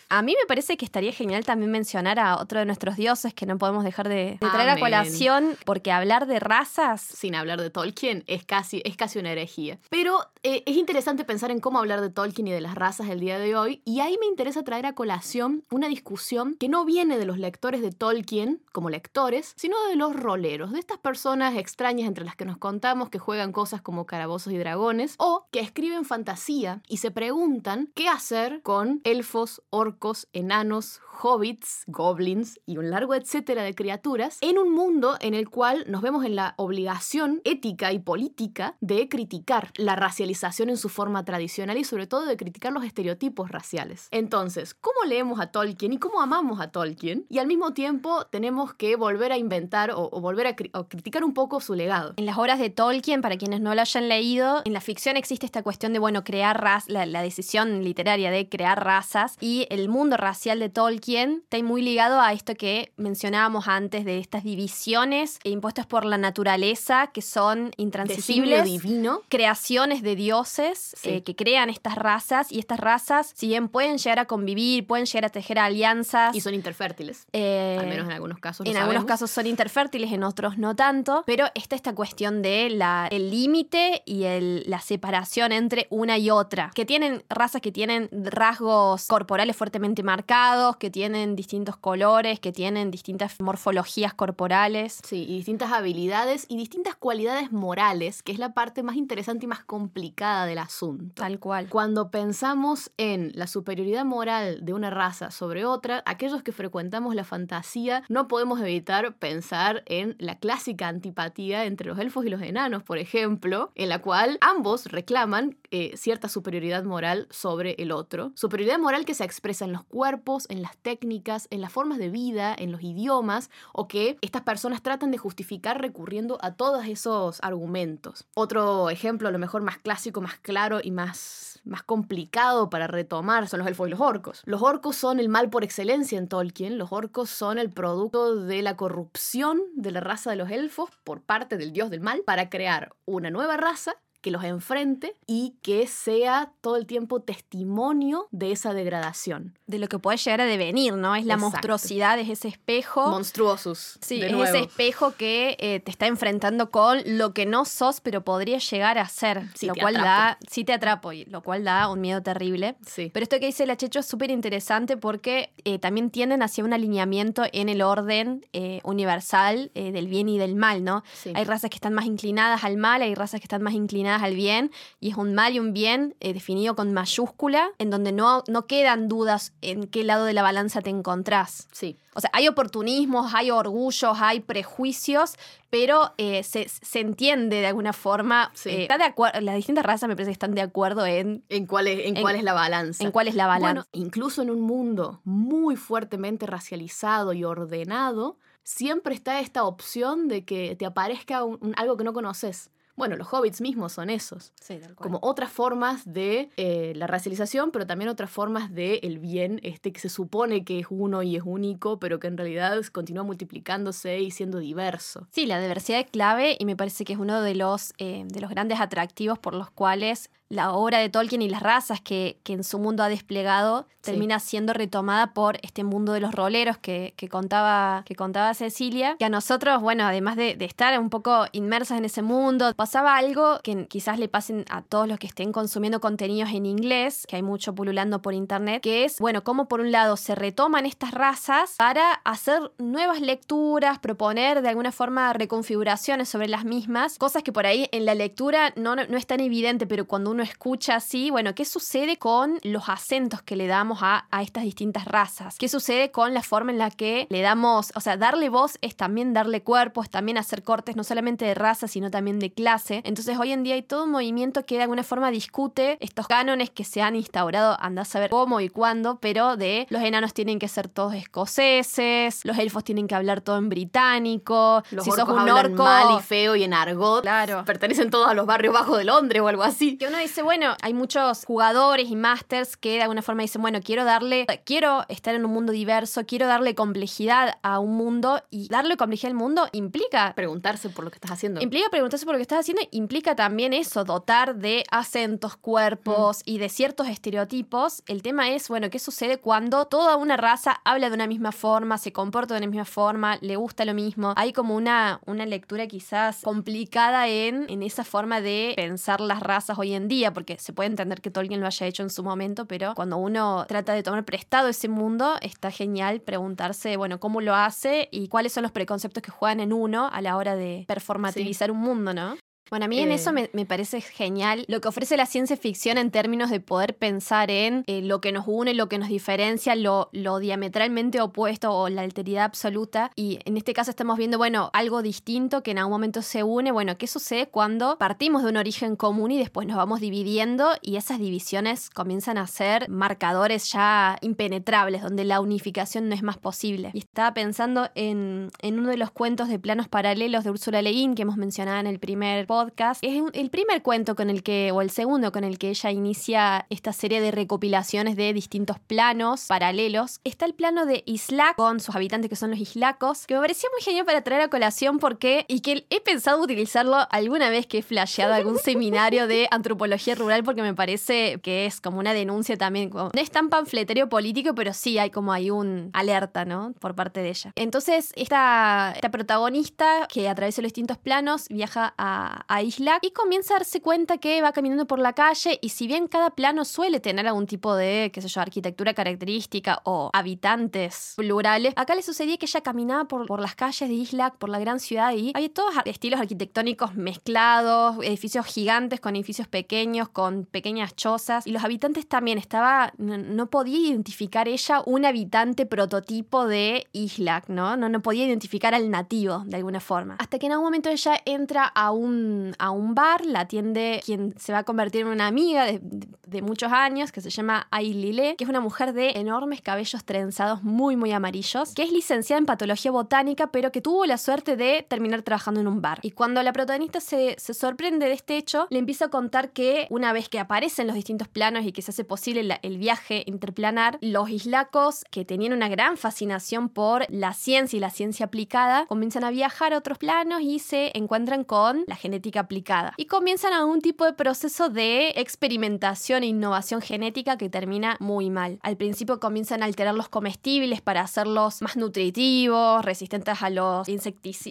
A 0.09 0.23
mí 0.23 0.37
me 0.41 0.47
parece 0.47 0.77
que 0.77 0.85
estaría 0.85 1.13
genial 1.13 1.45
también 1.45 1.71
mencionar 1.71 2.19
a 2.21 2.37
otro 2.37 2.61
de 2.61 2.67
nuestros 2.67 2.97
dioses 2.97 3.35
que 3.35 3.45
no 3.45 3.59
podemos 3.59 3.83
dejar 3.83 4.09
de, 4.09 4.39
traer 4.41 4.71
a 4.71 4.79
colación, 4.79 5.57
porque 5.65 5.91
hablar 5.91 6.27
de 6.27 6.39
razas. 6.39 7.01
Sin 7.01 7.35
hablar 7.35 7.61
de 7.61 7.71
Tolkien 7.71 8.23
es 8.27 8.45
casi, 8.45 8.83
es 8.85 8.97
casi 8.97 9.19
una 9.19 9.33
herejía. 9.33 9.79
Pero 9.91 10.21
eh, 10.45 10.63
es 10.67 10.77
interesante 10.77 11.25
pensar 11.25 11.51
en 11.51 11.59
cómo 11.59 11.79
hablar 11.79 12.01
de 12.01 12.11
Tolkien 12.11 12.47
y 12.47 12.53
de 12.53 12.61
las 12.61 12.77
razas 12.77 13.09
el 13.09 13.19
día 13.19 13.39
de 13.39 13.57
hoy, 13.57 13.83
y 13.85 14.01
ahí 14.01 14.17
me 14.21 14.27
interesa 14.27 14.63
traer 14.63 14.87
a 14.87 14.95
colación 14.95 15.65
una 15.71 15.89
discusión 15.89 16.55
que 16.55 16.69
no 16.69 16.85
viene 16.85 17.19
de 17.19 17.25
los 17.25 17.39
lectores 17.39 17.83
de 17.83 17.91
Tolkien 17.91 18.63
como 18.73 18.91
lectores, 18.91 19.55
sino 19.57 19.77
de 19.89 19.97
los 19.97 20.15
roleros, 20.15 20.73
de 20.73 20.79
estas 20.79 20.99
personas 20.99 21.57
extrañas 21.57 22.07
entre 22.07 22.25
las 22.25 22.37
que 22.37 22.45
nos 22.45 22.59
contamos 22.59 23.11
que 23.11 23.19
juegan 23.19 23.51
cosas 23.51 23.83
como 23.83 24.07
carabozos 24.07 24.53
y 24.53 24.59
dragones, 24.59 25.17
o 25.19 25.49
que 25.51 25.61
escriben 25.61 26.05
fantasía 26.05 26.81
y 26.87 26.99
se 26.99 27.11
preguntan 27.11 27.91
qué 27.95 28.09
hacer 28.09 28.61
con 28.63 29.01
elfos, 29.05 29.63
orcos, 29.71 29.96
enanos, 30.33 31.01
hobbits, 31.23 31.85
goblins 31.87 32.61
y 32.67 32.79
un 32.79 32.91
largo 32.91 33.15
etcétera 33.15 33.63
de 33.63 33.75
criaturas, 33.75 34.39
en 34.41 34.59
un 34.59 34.73
mundo 34.73 35.17
en 35.21 35.35
el 35.35 35.49
cual 35.49 35.85
nos 35.89 36.03
vemos 36.03 36.25
en 36.25 36.37
la 36.37 36.55
obligación 36.57 37.41
ética 37.45 37.93
y 37.93 37.99
política 37.99 38.77
de 38.81 39.09
criticar 39.09 39.73
la 39.77 39.97
racialización 39.97 40.69
en 40.69 40.77
su 40.77 40.89
forma 40.89 41.25
tradicional 41.25 41.79
y 41.79 41.85
sobre 41.85 42.07
todo 42.07 42.27
de 42.27 42.37
criticar 42.37 42.73
los 42.73 42.85
estereotipos 42.85 43.51
raciales. 43.51 44.09
Entonces, 44.11 44.75
¿cómo 44.75 45.05
leemos 45.07 45.41
a 45.41 45.49
Tolkien 45.49 45.93
y 45.93 45.99
cómo 45.99 46.21
amamos 46.21 46.61
a 46.61 46.71
Tolkien? 46.71 47.27
Y 47.29 47.39
al 47.39 47.47
mismo 47.47 47.73
tiempo 47.73 48.27
tenemos 48.27 48.75
que 48.75 48.97
volver 48.97 49.33
a 49.33 49.39
inventar 49.39 49.93
o, 49.95 50.09
volver 50.21 50.47
a, 50.47 50.55
criticar 50.55 51.25
un 51.25 51.35
poco 51.35 51.61
su 51.61 51.75
legado. 51.75 52.15
En 52.17 52.27
las 52.27 52.39
obras 52.39 52.59
de 52.59 52.71
Tolkien, 52.71 53.23
para 53.23 53.37
quienes 53.37 53.61
no 53.61 53.75
lo 53.75 53.81
hayan 53.81 54.09
leído, 54.09 54.63
en 54.65 54.73
la 54.73 54.81
ficción 54.81 55.17
existe 55.17 55.47
esta 55.47 55.63
cuestión 55.63 55.93
de, 55.93 55.99
bueno, 55.99 56.25
crear 56.25 56.63
la, 56.89 57.07
la 57.07 57.23
decisión 57.23 57.83
literaria 57.83 58.31
de 58.31 58.49
crear 58.49 58.83
razas 58.83 59.37
y 59.41 59.67
el 59.71 59.86
mundo 59.89 60.17
racial 60.17 60.59
de 60.59 60.69
Tolkien 60.69 61.43
está 61.45 61.63
muy 61.63 61.83
ligado 61.83 62.21
a 62.21 62.33
esto 62.33 62.55
que 62.55 62.93
mencionábamos 62.97 63.69
antes 63.69 64.05
de 64.05 64.19
estas 64.19 64.45
divisiones 64.45 65.39
impuestas 65.45 65.87
por 65.87 66.05
la 66.05 66.19
naturaleza 66.19 67.09
que 67.09 67.23
son 67.23 67.73
intransisibles, 67.77 68.65
divino. 68.65 69.23
creaciones 69.29 70.03
de 70.03 70.17
dioses 70.17 70.97
eh, 71.03 71.23
que 71.23 71.35
crean 71.35 71.71
estas 71.71 71.97
razas 71.97 72.51
y 72.53 72.59
estas 72.59 72.81
razas, 72.81 73.33
si 73.35 73.49
bien 73.49 73.69
pueden 73.69 73.99
llegar 73.99 74.19
a 74.19 74.25
convivir, 74.27 74.87
pueden 74.87 75.07
llegar 75.07 75.27
a 75.27 75.29
tejer 75.29 75.59
alianzas. 75.59 76.35
Y 76.35 76.41
son 76.41 76.55
interfértiles. 76.55 77.27
Eh, 77.33 77.77
al 77.79 77.87
menos 77.87 78.07
en 78.07 78.13
algunos 78.13 78.39
casos. 78.39 78.67
En 78.67 78.77
algunos 78.77 79.05
casos 79.05 79.31
son 79.31 79.47
interfértiles, 79.47 80.13
en 80.13 80.23
otros 80.25 80.59
no 80.59 80.77
tanto. 80.77 81.25
Pero 81.27 81.47
está 81.55 81.77
esta 81.77 81.95
cuestión 81.95 82.43
de 82.43 82.71
la, 82.71 83.09
el 83.11 83.31
límite 83.31 84.03
y 84.05 84.25
el, 84.25 84.65
la 84.67 84.81
separación 84.81 85.53
entre 85.53 85.87
una 85.91 86.19
y 86.19 86.31
otra. 86.31 86.71
Que 86.75 86.85
tienen 86.85 87.25
razas 87.29 87.61
que 87.61 87.73
tienen 87.73 88.09
rasgos 88.13 89.07
corporales 89.07 89.57
fuertemente 89.77 90.03
marcados, 90.03 90.79
que 90.79 90.91
tienen 90.91 91.37
distintos 91.37 91.77
colores, 91.77 92.41
que 92.41 92.51
tienen 92.51 92.91
distintas 92.91 93.39
morfologías 93.43 94.15
corporales. 94.15 95.03
Sí, 95.05 95.27
y 95.29 95.37
distintas 95.37 95.71
habilidades 95.71 96.47
y 96.49 96.57
distintas 96.57 96.95
cualidades 96.95 97.53
morales, 97.53 98.23
que 98.23 98.33
es 98.33 98.39
la 98.39 98.55
parte 98.55 98.83
más 98.83 98.97
interesante 98.97 99.45
y 99.45 99.49
más 99.49 99.65
complicada 99.65 100.47
del 100.47 100.57
asunto. 100.57 101.13
Tal 101.15 101.39
cual. 101.39 101.69
Cuando 101.69 102.11
pensamos 102.11 102.91
en 102.97 103.33
la 103.35 103.47
superioridad 103.47 104.07
moral 104.07 104.61
de 104.63 104.73
una 104.73 104.89
raza 104.89 105.31
sobre 105.31 105.67
otra, 105.67 106.03
aquellos 106.07 106.43
que 106.43 106.53
frecuentamos 106.53 107.15
la 107.15 107.25
fantasía 107.25 108.03
no 108.09 108.29
podemos 108.29 108.59
evitar 108.61 109.15
pensar 109.17 109.83
en 109.85 110.17
la 110.19 110.39
clásica 110.39 110.89
antipatía 110.89 111.67
entre 111.67 111.89
los 111.89 111.99
elfos 111.99 112.25
y 112.25 112.31
los 112.31 112.41
enanos, 112.41 112.83
por 112.83 112.97
ejemplo, 112.97 113.73
en 113.75 113.91
la 113.91 114.01
cual 114.01 114.39
ambos 114.41 114.87
reclaman 114.87 115.59
eh, 115.79 115.95
cierta 115.95 116.31
superioridad 116.31 116.85
moral 116.85 117.29
sobre 117.31 117.75
el 117.77 117.93
otro. 117.93 118.33
Superioridad 118.35 118.79
moral 118.79 119.05
que 119.05 119.13
se 119.13 119.25
expresa 119.25 119.67
en 119.67 119.75
los 119.75 119.85
cuerpos, 119.85 120.47
en 120.49 120.63
las 120.63 120.75
técnicas, 120.79 121.49
en 121.51 121.61
las 121.61 121.71
formas 121.71 121.99
de 121.99 122.09
vida, 122.09 122.57
en 122.57 122.73
los 122.73 122.83
idiomas, 122.83 123.51
o 123.75 123.87
que 123.87 124.17
estas 124.23 124.41
personas 124.41 124.83
tratan 124.83 125.11
de 125.11 125.19
justificar 125.19 125.79
recurriendo 125.79 126.39
a 126.41 126.55
todos 126.55 126.87
esos 126.87 127.41
argumentos. 127.43 128.25
Otro 128.35 128.89
ejemplo, 128.89 129.29
a 129.29 129.33
lo 129.33 129.39
mejor 129.39 129.61
más 129.61 129.77
clásico, 129.77 130.23
más 130.23 130.39
claro 130.39 130.81
y 130.83 130.93
más, 130.93 131.61
más 131.65 131.83
complicado 131.83 132.71
para 132.71 132.87
retomar 132.87 133.47
son 133.47 133.59
los 133.59 133.69
elfos 133.69 133.89
y 133.89 133.91
los 133.91 134.01
orcos. 134.01 134.43
Los 134.47 134.63
orcos 134.63 134.97
son 134.97 135.21
el 135.21 135.29
mal 135.29 135.51
por 135.51 135.63
excelencia 135.63 136.17
en 136.17 136.27
Tolkien, 136.27 136.79
los 136.79 136.91
orcos 136.91 137.29
son 137.29 137.59
el 137.59 137.71
producto 137.71 138.37
de 138.37 138.63
la 138.63 138.79
corrupción 138.79 139.61
de 139.75 139.91
la 139.91 140.01
raza 140.01 140.31
de 140.31 140.37
los 140.37 140.51
elfos 140.51 140.89
por 141.05 141.21
parte 141.21 141.59
del 141.59 141.75
dios 141.75 141.91
del 141.91 142.01
mal 142.01 142.23
para 142.25 142.49
crear 142.49 142.97
una 143.05 143.29
nueva 143.29 143.59
raza 143.59 143.97
que 144.27 144.33
los 144.33 144.43
enfrente 144.43 145.15
y 145.25 145.55
que 145.63 145.87
sea 145.87 146.51
todo 146.61 146.75
el 146.75 146.87
tiempo 146.87 147.21
testimonio 147.21 148.27
de 148.33 148.51
esa 148.51 148.75
degradación. 148.75 149.57
De 149.69 149.79
lo 149.79 149.87
que 149.87 150.01
puede 150.01 150.19
llegar 150.19 150.41
a 150.41 150.47
devenir, 150.47 150.95
¿no? 150.95 151.15
Es 151.15 151.25
la 151.27 151.37
monstruosidad, 151.37 152.19
es 152.19 152.29
ese 152.29 152.49
espejo. 152.49 153.09
Monstruosos. 153.09 154.01
Sí, 154.01 154.21
es 154.21 154.33
ese 154.33 154.63
espejo 154.63 155.15
que 155.17 155.57
eh, 155.61 155.79
te 155.79 155.93
está 155.93 156.09
enfrentando 156.09 156.73
con 156.73 157.03
lo 157.07 157.35
que 157.35 157.47
no 157.47 157.65
sos, 157.65 158.01
pero 158.01 158.25
podría 158.25 158.59
llegar 158.59 158.99
a 158.99 159.07
ser. 159.09 159.45
lo 159.63 159.77
cual 159.77 159.95
da. 159.95 160.39
Sí, 160.51 160.65
te 160.65 160.73
atrapo, 160.73 161.13
y 161.13 161.25
lo 161.27 161.45
cual 161.45 161.63
da 161.63 161.89
un 161.89 162.01
miedo 162.01 162.21
terrible. 162.21 162.75
Sí. 162.85 163.13
Pero 163.15 163.23
esto 163.23 163.39
que 163.39 163.47
dice 163.47 163.65
la 163.65 163.77
Checho 163.77 164.01
es 164.01 164.07
súper 164.07 164.33
interesante 164.33 164.97
porque 164.97 165.53
eh, 165.65 165.79
también 165.79 166.11
tienden 166.11 166.43
hacia 166.43 166.65
un 166.65 166.73
alineamiento 166.73 167.45
en 167.53 167.69
el 167.69 167.81
orden 167.81 168.45
eh, 168.53 168.81
universal 168.83 169.71
del 169.73 170.09
bien 170.09 170.29
y 170.29 170.37
del 170.37 170.57
mal, 170.57 170.83
¿no? 170.83 171.05
Hay 171.33 171.45
razas 171.45 171.71
que 171.71 171.77
están 171.77 171.95
más 171.95 172.07
inclinadas 172.07 172.65
al 172.65 172.77
mal, 172.77 173.03
hay 173.03 173.15
razas 173.15 173.39
que 173.39 173.45
están 173.45 173.63
más 173.63 173.75
inclinadas 173.75 174.16
al 174.23 174.35
bien, 174.35 174.71
y 175.01 175.11
es 175.11 175.17
un 175.17 175.35
mal 175.35 175.55
y 175.55 175.61
un 175.61 175.73
bien 175.73 176.15
eh, 176.21 176.33
definido 176.33 176.77
con 176.77 176.93
mayúscula, 176.93 177.71
en 177.79 177.91
donde 177.91 178.13
no, 178.13 178.45
no 178.49 178.67
quedan 178.67 179.09
dudas 179.09 179.53
en 179.61 179.87
qué 179.87 180.05
lado 180.05 180.25
de 180.25 180.33
la 180.33 180.43
balanza 180.43 180.81
te 180.81 180.91
encontrás. 180.91 181.69
Sí. 181.73 181.99
O 182.15 182.21
sea, 182.21 182.31
hay 182.33 182.49
oportunismos, 182.49 183.35
hay 183.35 183.51
orgullos, 183.51 184.17
hay 184.21 184.41
prejuicios, 184.41 185.35
pero 185.69 186.15
eh, 186.17 186.43
se, 186.43 186.67
entiende 186.99 187.57
de 187.57 187.67
alguna 187.67 187.93
forma. 187.93 188.51
Eh, 188.65 188.83
está 188.83 188.97
de 188.97 189.05
acuerdo, 189.05 189.41
las 189.43 189.57
distintas 189.57 189.85
razas 189.85 190.09
me 190.09 190.17
parece 190.17 190.31
que 190.31 190.33
están 190.33 190.55
de 190.55 190.63
acuerdo 190.63 191.05
en. 191.05 191.45
En 191.51 191.67
cuál 191.67 191.89
es, 191.89 192.07
en, 192.07 192.21
cuál 192.23 192.37
es 192.37 192.43
la 192.43 192.55
balanza. 192.55 193.05
En 193.05 193.11
cuál 193.11 193.29
es 193.29 193.35
la 193.35 193.47
balanza. 193.47 193.67
Bueno, 193.67 193.87
incluso 193.93 194.41
en 194.41 194.51
un 194.51 194.63
mundo 194.63 195.21
muy 195.25 195.77
fuertemente 195.77 196.47
racializado 196.47 197.35
y 197.35 197.45
ordenado, 197.45 198.39
siempre 198.63 199.15
está 199.15 199.41
esta 199.41 199.65
opción 199.65 200.27
de 200.29 200.47
que 200.47 200.75
te 200.75 200.87
aparezca 200.87 201.43
algo 201.77 201.97
que 201.99 202.05
no 202.05 202.15
conoces. 202.15 202.71
Bueno, 202.97 203.17
los 203.17 203.29
hobbits 203.33 203.61
mismos 203.61 203.93
son 203.93 204.11
esos. 204.11 204.53
Sí, 204.61 204.79
tal 204.79 204.95
Como 204.95 205.19
otras 205.23 205.53
formas 205.53 206.03
de 206.11 206.51
eh, 206.57 206.93
la 206.97 207.07
racialización, 207.07 207.71
pero 207.71 207.87
también 207.87 208.09
otras 208.09 208.31
formas 208.31 208.75
de 208.75 209.01
el 209.03 209.19
bien, 209.19 209.61
este 209.63 209.93
que 209.93 210.01
se 210.01 210.09
supone 210.09 210.65
que 210.65 210.81
es 210.81 210.87
uno 210.91 211.23
y 211.23 211.37
es 211.37 211.43
único, 211.45 211.99
pero 211.99 212.19
que 212.19 212.27
en 212.27 212.37
realidad 212.37 212.83
continúa 212.93 213.23
multiplicándose 213.23 214.21
y 214.21 214.31
siendo 214.31 214.59
diverso. 214.59 215.27
Sí, 215.31 215.47
la 215.47 215.61
diversidad 215.61 216.01
es 216.01 216.11
clave 216.11 216.57
y 216.59 216.65
me 216.65 216.77
parece 216.77 217.05
que 217.05 217.13
es 217.13 217.19
uno 217.19 217.43
de 217.43 217.55
los, 217.55 217.93
eh, 217.99 218.25
de 218.27 218.41
los 218.41 218.51
grandes 218.51 218.81
atractivos 218.81 219.39
por 219.39 219.55
los 219.55 219.71
cuales 219.71 220.31
la 220.49 220.73
obra 220.73 220.99
de 220.99 221.09
Tolkien 221.09 221.43
y 221.43 221.49
las 221.49 221.63
razas 221.63 222.01
que, 222.01 222.39
en 222.47 222.65
su 222.65 222.79
mundo 222.79 223.03
ha 223.03 223.09
desplegado 223.09 223.87
termina 224.01 224.39
siendo 224.39 224.73
retomada 224.73 225.35
por 225.35 225.59
este 225.63 225.83
mundo 225.83 226.13
de 226.13 226.21
los 226.21 226.33
roleros 226.33 226.79
que, 226.79 227.13
contaba, 227.29 228.05
que 228.07 228.15
contaba 228.15 228.55
Cecilia, 228.55 229.17
que 229.19 229.25
a 229.25 229.29
nosotros, 229.29 229.83
bueno, 229.83 230.05
además 230.05 230.37
de, 230.37 230.57
estar 230.61 230.99
un 231.01 231.11
poco 231.11 231.47
inmersas 231.51 231.99
en 231.99 232.05
ese 232.05 232.23
mundo, 232.23 232.73
pasaba 232.77 233.17
algo 233.17 233.59
que 233.65 233.87
quizás 233.89 234.21
le 234.21 234.29
pasen 234.29 234.65
a 234.71 234.83
todos 234.83 235.09
los 235.09 235.19
que 235.19 235.27
estén 235.27 235.53
consumiendo 235.53 236.01
contenidos 236.01 236.51
en 236.51 236.67
inglés, 236.67 237.27
que 237.29 237.35
hay 237.37 237.43
mucho 237.43 237.75
pululando 237.75 238.23
por 238.23 238.33
internet, 238.33 238.81
que 238.81 239.05
es, 239.05 239.19
bueno, 239.19 239.43
cómo 239.43 239.67
por 239.67 239.81
un 239.81 239.91
lado 239.91 240.17
se 240.17 240.37
retoman 240.37 240.87
estas 240.87 241.11
razas 241.11 241.75
para 241.77 242.13
hacer 242.25 242.71
nuevas 242.79 243.21
lecturas, 243.21 243.99
proponer 243.99 244.63
de 244.63 244.69
alguna 244.69 244.93
forma 244.93 245.33
reconfiguraciones 245.33 246.29
sobre 246.29 246.47
las 246.47 246.65
mismas, 246.65 247.19
cosas 247.19 247.43
que 247.43 247.53
por 247.53 247.67
ahí 247.67 247.89
en 247.91 248.05
la 248.05 248.15
lectura 248.15 248.73
no, 248.77 248.95
no 248.95 249.17
es 249.17 249.27
tan 249.27 249.41
evidente, 249.41 249.89
pero 249.89 250.07
cuando 250.07 250.31
uno 250.31 250.36
escucha 250.43 250.97
así, 250.97 251.31
bueno, 251.31 251.55
¿qué 251.55 251.65
sucede 251.65 252.19
con 252.19 252.59
los 252.63 252.89
acentos 252.89 253.43
que 253.43 253.57
le 253.57 253.67
damos 253.67 253.99
a, 254.03 254.27
estas 254.41 254.65
distintas 254.65 255.05
razas? 255.07 255.57
¿Qué 255.59 255.69
sucede 255.69 256.11
con 256.11 256.35
la 256.35 256.43
forma 256.43 256.73
en 256.73 256.79
la 256.79 256.91
que 256.91 257.27
le 257.31 257.41
damos, 257.41 257.93
o 257.95 258.01
sea, 258.01 258.17
darle 258.17 258.49
voz 258.49 258.79
es 258.81 258.97
también 258.97 259.33
darle 259.33 259.63
cuerpo, 259.63 260.03
es 260.03 260.11
también 260.11 260.39
hacer 260.39 260.63
cortes 260.63 260.97
no 260.97 261.05
solamente 261.05 261.45
de 261.45 261.55
raza, 261.55 261.89
sino 261.89 262.11
también 262.11 262.39
de 262.39 262.53
clase? 262.53 263.03
Entonces 263.05 263.39
hoy 263.39 263.53
en 263.53 263.63
día 263.63 263.75
hay 263.75 263.83
todo 263.83 264.05
un 264.05 264.11
movimiento 264.11 264.65
que 264.65 264.77
de 264.77 264.83
alguna 264.83 265.03
forma 265.03 265.31
discute 265.31 265.97
estos 266.01 266.27
cánones 266.27 266.71
que 266.71 266.85
se 266.85 267.03
han 267.03 267.17
instaurado, 267.17 267.77
anda 267.81 268.03
a 268.03 268.05
saber 268.05 268.31
cómo 268.31 268.61
y 268.61 268.69
cuándo, 268.69 269.19
pero 269.21 269.57
de 269.57 269.87
los 269.91 270.03
enanos 270.03 270.35
tienen 270.35 270.59
que 270.59 270.69
ser 270.69 270.89
todos 270.89 271.15
escoceses, 271.15 272.45
los 272.45 272.59
elfos 272.59 272.85
tienen 272.85 273.07
que 273.07 273.15
hablar 273.15 273.41
todo 273.41 273.59
en 273.59 273.69
británico, 273.69 274.83
los 274.91 275.05
si 275.05 275.11
sos 275.11 275.29
un 275.29 275.49
orco 275.49 275.83
mal 275.83 276.19
y 276.19 276.23
feo 276.23 276.57
y 276.57 276.65
en 276.65 276.75
argot, 276.75 277.23
claro. 277.23 277.65
pertenecen 277.65 278.11
todos 278.11 278.29
a 278.29 278.35
los 278.35 278.47
barrios 278.47 278.75
bajos 278.75 278.99
de 278.99 279.05
Londres 279.05 279.43
o 279.43 279.49
algo 279.49 279.63
así. 279.63 279.97
Que 279.97 280.09
uno 280.09 280.19
dice, 280.27 280.43
bueno, 280.43 280.75
hay 280.83 280.93
muchos 280.93 281.45
jugadores 281.45 282.11
y 282.11 282.17
masters 282.17 282.77
que 282.77 282.95
de 282.95 283.03
alguna 283.03 283.23
forma 283.23 283.43
dicen, 283.43 283.63
bueno, 283.63 283.81
quiero 283.81 284.05
darle, 284.05 284.45
quiero 284.65 285.05
estar 285.09 285.37
en 285.37 285.45
un 285.45 285.53
mundo 285.53 285.73
diverso, 285.73 286.27
quiero 286.27 286.49
darle 286.49 286.75
complejidad 286.75 287.59
a 287.63 287.79
un 287.79 287.97
mundo 287.97 288.43
y 288.51 288.69
darle 288.69 288.97
complejidad 288.97 289.31
al 289.31 289.37
mundo 289.37 289.69
implica 289.71 290.33
preguntarse 290.35 290.89
por 290.89 291.05
lo 291.05 291.11
que 291.11 291.17
estás 291.17 291.31
haciendo. 291.31 291.61
Implica 291.61 291.89
preguntarse 291.91 292.27
por 292.27 292.35
lo 292.35 292.39
que 292.39 292.43
estás 292.43 292.59
haciendo, 292.59 292.83
implica 292.91 293.37
también 293.37 293.73
eso, 293.73 294.03
dotar 294.03 294.57
de 294.57 294.85
acentos, 294.91 295.57
cuerpos 295.57 296.39
mm. 296.39 296.51
y 296.51 296.59
de 296.59 296.69
ciertos 296.71 297.07
estereotipos. 297.07 298.03
El 298.09 298.23
tema 298.23 298.51
es, 298.51 298.69
bueno, 298.69 298.91
¿qué 298.91 298.99
sucede 298.99 299.39
cuando 299.39 299.85
toda 299.87 300.17
una 300.17 300.37
raza 300.37 300.81
habla 300.85 301.09
de 301.09 301.15
una 301.15 301.29
misma 301.29 301.53
forma, 301.53 301.99
se 301.99 302.13
comporta 302.13 302.55
de 302.55 302.59
una 302.59 302.67
misma 302.67 302.85
forma, 302.85 303.39
le 303.43 303.55
gusta 303.55 303.85
lo 303.85 303.95
mismo? 303.95 304.35
Hay 304.37 304.53
como 304.53 304.75
una, 304.75 305.21
una 305.25 305.47
lectura 305.47 305.87
quizás 305.87 306.41
complicada 306.43 307.29
en, 307.29 307.67
en 307.69 307.85
esa 307.85 308.03
forma 308.03 308.41
de 308.41 308.73
pensar 308.75 309.21
las 309.21 309.39
razas 309.39 309.79
hoy 309.79 309.95
en 309.95 310.09
día 310.09 310.16
porque 310.33 310.59
se 310.59 310.73
puede 310.73 310.89
entender 310.89 311.21
que 311.21 311.31
Tolkien 311.31 311.61
lo 311.61 311.67
haya 311.67 311.87
hecho 311.87 312.03
en 312.03 312.11
su 312.11 312.23
momento, 312.23 312.67
pero 312.67 312.95
cuando 312.95 313.17
uno 313.17 313.65
trata 313.69 313.93
de 313.93 314.03
tomar 314.03 314.25
prestado 314.25 314.69
ese 314.69 314.89
mundo, 314.89 315.37
está 315.43 315.71
genial 315.71 316.21
preguntarse, 316.21 316.97
bueno, 316.97 317.21
cómo 317.21 317.41
lo 317.41 317.55
hace 317.55 318.09
y 318.11 318.29
cuáles 318.29 318.53
son 318.53 318.63
los 318.63 318.73
preconceptos 318.73 319.23
que 319.23 319.31
juegan 319.31 319.61
en 319.61 319.73
uno 319.73 320.09
a 320.13 320.21
la 320.21 320.37
hora 320.37 320.57
de 320.57 320.85
performativizar 320.89 321.71
un 321.71 321.79
mundo, 321.79 322.15
¿no? 322.15 322.37
Bueno, 322.71 322.87
a 322.87 322.89
mí 322.89 322.99
en 322.99 323.13
eso 323.13 323.31
Eh, 323.31 323.33
me, 323.33 323.51
me 323.53 323.65
parece 323.65 324.01
genial 324.01 324.65
lo 324.67 324.81
que 324.81 324.89
ofrece 324.89 325.17
la 325.17 325.27
ciencia 325.27 325.57
ficción 325.57 325.99
en 325.99 326.11
términos 326.11 326.51
de 326.51 326.59
poder 326.59 326.97
pensar 326.97 327.51
en 327.51 327.85
eh, 327.87 328.03
lo 328.03 328.21
que 328.21 328.33
nos 328.33 328.45
une, 328.49 328.75
lo 328.75 328.89
que 328.89 328.99
nos 328.99 329.09
diferencia, 329.09 329.77
lo, 329.77 330.09
lo 330.13 330.41
diametralmente 330.41 331.21
opuesto 331.21 331.73
o 331.73 331.89
la 331.89 332.03
alteridad 332.03 332.45
absoluta. 332.45 333.13
Y 333.15 333.39
en 333.45 333.57
este 333.57 333.73
caso 333.73 333.91
estamos 333.91 334.19
viendo, 334.19 334.37
bueno, 334.37 334.71
algo 334.73 335.03
distinto 335.03 335.63
que 335.63 335.71
en 335.71 335.79
algún 335.79 335.93
momento 335.93 336.23
se 336.23 336.43
une. 336.43 336.73
Bueno, 336.73 336.99
¿qué 336.99 337.07
sucede 337.07 337.47
cuando 337.47 337.99
partimos 337.99 338.43
de 338.43 338.49
un 338.49 338.57
origen 338.57 338.97
común 338.97 339.31
y 339.31 339.39
después 339.39 339.69
nos 339.69 339.77
vamos 339.77 340.01
dividiendo 340.01 340.71
y 340.83 340.97
esas 340.97 341.21
divisiones 341.21 341.89
comienzan 341.91 342.37
a 342.37 342.49
ser 342.49 342.89
marcadores 342.89 343.71
ya 343.71 344.19
impenetrables, 344.23 345.03
donde 345.03 345.25
la 345.25 345.41
unificación 345.41 346.09
no 346.09 346.17
es 346.17 346.23
más 346.25 346.39
posible? 346.39 346.91
Y 346.95 346.99
estaba 346.99 347.33
pensando 347.33 347.91
en, 347.95 348.51
en 348.61 348.79
uno 348.81 348.89
de 348.89 348.97
los 348.97 349.13
cuentos 349.13 349.49
de 349.49 349.61
planos 349.61 349.87
paralelos 349.87 350.43
de 350.43 350.51
Úrsula 350.51 350.83
Le 350.83 350.91
Guin 350.91 351.15
que 351.15 351.23
hemos 351.23 351.37
mencionado 351.37 351.79
en 351.79 351.87
el 351.87 352.01
primer 352.01 352.47
podcast. 352.47 352.56
Es 353.03 353.21
un- 353.21 353.31
el 353.35 353.51
primer 353.51 353.83
cuento 353.83 354.15
con 354.17 354.31
el 354.31 354.43
que, 354.43 354.71
o 354.73 354.81
el 354.83 354.91
segundo 354.91 355.33
con 355.33 355.45
el 355.45 355.59
que 355.59 355.71
ella 355.71 355.91
inicia 355.91 356.67
esta 356.71 356.93
serie 356.93 357.21
de 357.21 357.31
recopilaciones 357.31 358.17
de 358.17 358.33
distintos 358.33 358.79
planos 358.79 359.47
paralelos. 359.47 360.21
Está 360.25 360.47
el 360.47 360.55
plano 360.55 360.87
de 360.87 361.03
Islak 361.07 361.57
con 361.57 361.81
sus 361.81 361.95
habitantes 361.95 362.29
que 362.31 362.37
son 362.37 362.51
los 362.51 362.59
islacos, 362.61 363.27
que 363.27 363.35
me 363.35 363.41
parecía 363.41 363.69
muy 363.73 363.83
genial 363.83 364.05
para 364.07 364.23
traer 364.23 364.43
a 364.43 364.49
colación 364.49 364.99
porque, 364.99 365.45
y 365.49 365.61
que 365.61 365.87
he 365.91 366.01
pensado 366.01 366.43
utilizarlo 366.43 366.97
alguna 367.11 367.51
vez 367.51 367.67
que 367.67 367.79
he 367.79 367.83
flasheado 367.83 368.35
algún 368.35 368.59
seminario 368.59 369.27
de 369.27 369.49
antropología 369.51 370.15
rural 370.15 370.43
porque 370.45 370.63
me 370.63 370.75
parece 370.75 371.39
que 371.43 371.67
es 371.67 371.81
como 371.81 371.99
una 371.99 372.13
denuncia 372.15 372.57
también. 372.57 372.91
no 372.93 373.11
es 373.21 373.31
tan 373.31 373.49
panfletario 373.49 374.09
político, 374.09 374.55
pero 374.55 374.73
sí 374.73 374.99
hay 374.99 375.11
como 375.11 375.33
hay 375.33 375.51
un 375.51 375.91
alerta, 375.93 376.45
¿no? 376.45 376.73
Por 376.81 376.95
parte 376.95 377.21
de 377.21 377.31
ella. 377.31 377.53
Entonces, 377.57 378.13
esta, 378.17 378.93
esta 378.95 379.11
protagonista 379.11 380.07
que 380.13 380.29
atraviesa 380.29 380.63
los 380.63 380.71
distintos 380.71 380.99
planos 380.99 381.49
viaja 381.49 381.95
a, 381.99 382.45
a 382.49 382.63
Isla 382.63 382.99
y 383.03 383.11
comienza 383.11 383.55
a 383.55 383.59
darse 383.59 383.81
cuenta 383.81 384.19
que 384.19 384.43
va 384.43 384.53
caminando 384.53 384.87
por 384.87 384.99
la 384.99 385.13
calle 385.13 385.59
y 385.61 385.71
si 385.71 385.87
bien 385.87 386.09
cada 386.09 386.31
plano 386.31 386.65
suele 386.65 387.01
tener 387.01 387.27
algún 387.27 387.47
tipo 387.47 387.75
de, 387.75 388.11
qué 388.13 388.23
sé 388.23 388.29
yo, 388.29 388.41
arquitectura 388.41 388.95
característica 388.95 389.81
o 389.85 390.11
habitantes 390.13 391.15
plurales, 391.17 391.73
acá 391.77 391.95
le 391.95 392.03
sucedía 392.03 392.37
que 392.37 392.47
ella 392.47 392.61
caminaba 392.61 393.07
por, 393.07 393.41
las 393.41 393.55
calles 393.55 393.89
de 393.89 393.95
Isla, 393.95 394.35
por 394.35 394.49
la 394.49 394.59
gran 394.59 394.81
ciudad 394.81 395.13
y 395.13 395.33
hay 395.35 395.49
todos 395.49 395.75
estilos 395.85 396.21
arquitectónicos 396.21 396.95
mezclados, 396.95 397.97
edificios 398.03 398.47
gigantes 398.47 399.01
con 399.01 399.17
edificios 399.17 399.49
pequeños, 399.49 400.09
con 400.09 400.45
pequeñas 400.45 400.95
chozas 400.95 401.47
y 401.47 401.53
los 401.53 401.65
habitantes 401.65 402.07
también 402.09 402.39
estaba, 402.39 402.93
no, 402.99 403.47
podía 403.51 403.79
identificar 403.79 404.49
ella 404.49 404.83
un 404.87 405.05
habitante 405.05 405.67
prototipo 405.67 406.47
de 406.47 406.87
Islak, 406.93 407.49
¿no? 407.49 407.77
¿no? 407.77 407.89
No 407.89 408.03
podía 408.03 408.27
identificar 408.27 408.75
al 408.75 408.91
nativo 408.91 409.43
de 409.47 409.57
alguna 409.57 409.81
forma. 409.81 410.17
Hasta 410.19 410.39
que 410.39 410.47
en 410.47 410.53
algún 410.53 410.67
momento 410.67 410.91
ella 410.91 411.21
entra 411.25 411.65
a 411.65 411.91
un, 411.91 412.36
a 412.59 412.71
un 412.71 412.95
bar, 412.95 413.25
la 413.25 413.41
atiende 413.41 414.01
quien 414.05 414.35
se 414.39 414.53
va 414.53 414.59
a 414.59 414.65
convertir 414.65 415.03
en 415.03 415.09
una 415.09 415.27
amiga 415.27 415.65
de, 415.65 415.81
de 416.27 416.43
muchos 416.43 416.73
años, 416.73 417.13
que 417.13 417.21
se 417.21 417.31
llama 417.31 417.69
Ailile, 417.71 418.37
que 418.37 418.45
es 418.45 418.51
una 418.51 418.61
mujer 418.61 418.93
de 418.93 419.11
enormes 419.11 419.61
cabellos 419.63 420.05
trenzados 420.05 420.63
muy, 420.63 420.97
muy 420.97 421.13
amarillos, 421.13 421.73
que 421.75 421.83
es 421.83 421.93
licenciada 421.93 422.39
en 422.39 422.47
patología 422.47 422.91
botánica, 422.91 423.51
pero 423.53 423.73
que 423.73 423.81
tuvo 423.81 424.05
la 424.07 424.19
suerte 424.19 424.57
de 424.57 424.85
terminar 424.89 425.23
trabajando 425.23 425.61
en 425.61 425.69
un 425.69 425.81
bar. 425.81 426.01
Y 426.03 426.11
cuando 426.11 426.43
la 426.43 426.53
protagonista 426.53 427.01
se, 427.01 427.37
se 427.39 427.55
sorprende 427.55 428.07
de 428.07 428.13
este 428.13 428.37
hecho, 428.37 428.67
le 428.71 428.79
empieza 428.79 429.07
a 429.07 429.09
contar 429.09 429.53
que 429.53 429.87
una 429.91 430.13
vez 430.13 430.29
que 430.29 430.39
aparecen 430.39 430.87
los 430.87 430.97
distintos 430.97 431.29
planos 431.29 431.65
y 431.65 431.73
que 431.73 431.83
se 431.83 431.93
hace 431.93 432.05
posible 432.05 432.59
el 432.63 432.79
viaje 432.79 433.23
interplanar, 433.27 433.99
los 434.01 434.29
islacos, 434.29 435.05
que 435.11 435.25
tenían 435.25 435.53
una 435.53 435.69
gran 435.69 435.97
fascinación 435.97 436.69
por 436.69 437.07
la 437.09 437.33
ciencia 437.35 437.77
y 437.77 437.81
la 437.81 437.91
ciencia 437.91 438.27
aplicada, 438.27 438.87
comienzan 438.87 439.25
a 439.25 439.31
viajar 439.31 439.73
a 439.73 439.79
otros 439.79 439.99
planos 439.99 440.43
y 440.43 440.59
se 440.59 440.91
encuentran 440.95 441.45
con 441.45 441.85
la 441.87 441.97
genética 441.97 442.41
aplicada. 442.41 442.95
Y 442.97 443.07
comienzan 443.07 443.53
algún 443.53 443.81
tipo 443.81 444.05
de 444.05 444.13
proceso 444.13 444.69
de 444.69 445.11
experimentación 445.17 446.16
e 446.23 446.27
innovación 446.27 446.81
genética 446.81 447.37
que 447.37 447.49
termina 447.49 447.97
muy 448.01 448.31
mal. 448.31 448.59
Al 448.63 448.77
principio 448.77 449.21
comienzan 449.21 449.63
a 449.63 449.67
alterar 449.67 449.95
los 449.95 450.09
comestibles 450.09 450.81
para 450.81 451.01
hacerlos 451.01 451.63
más 451.63 451.77
nutritivos, 451.77 452.85
resistentes 452.85 453.43
a 453.43 453.51
los, 453.51 453.89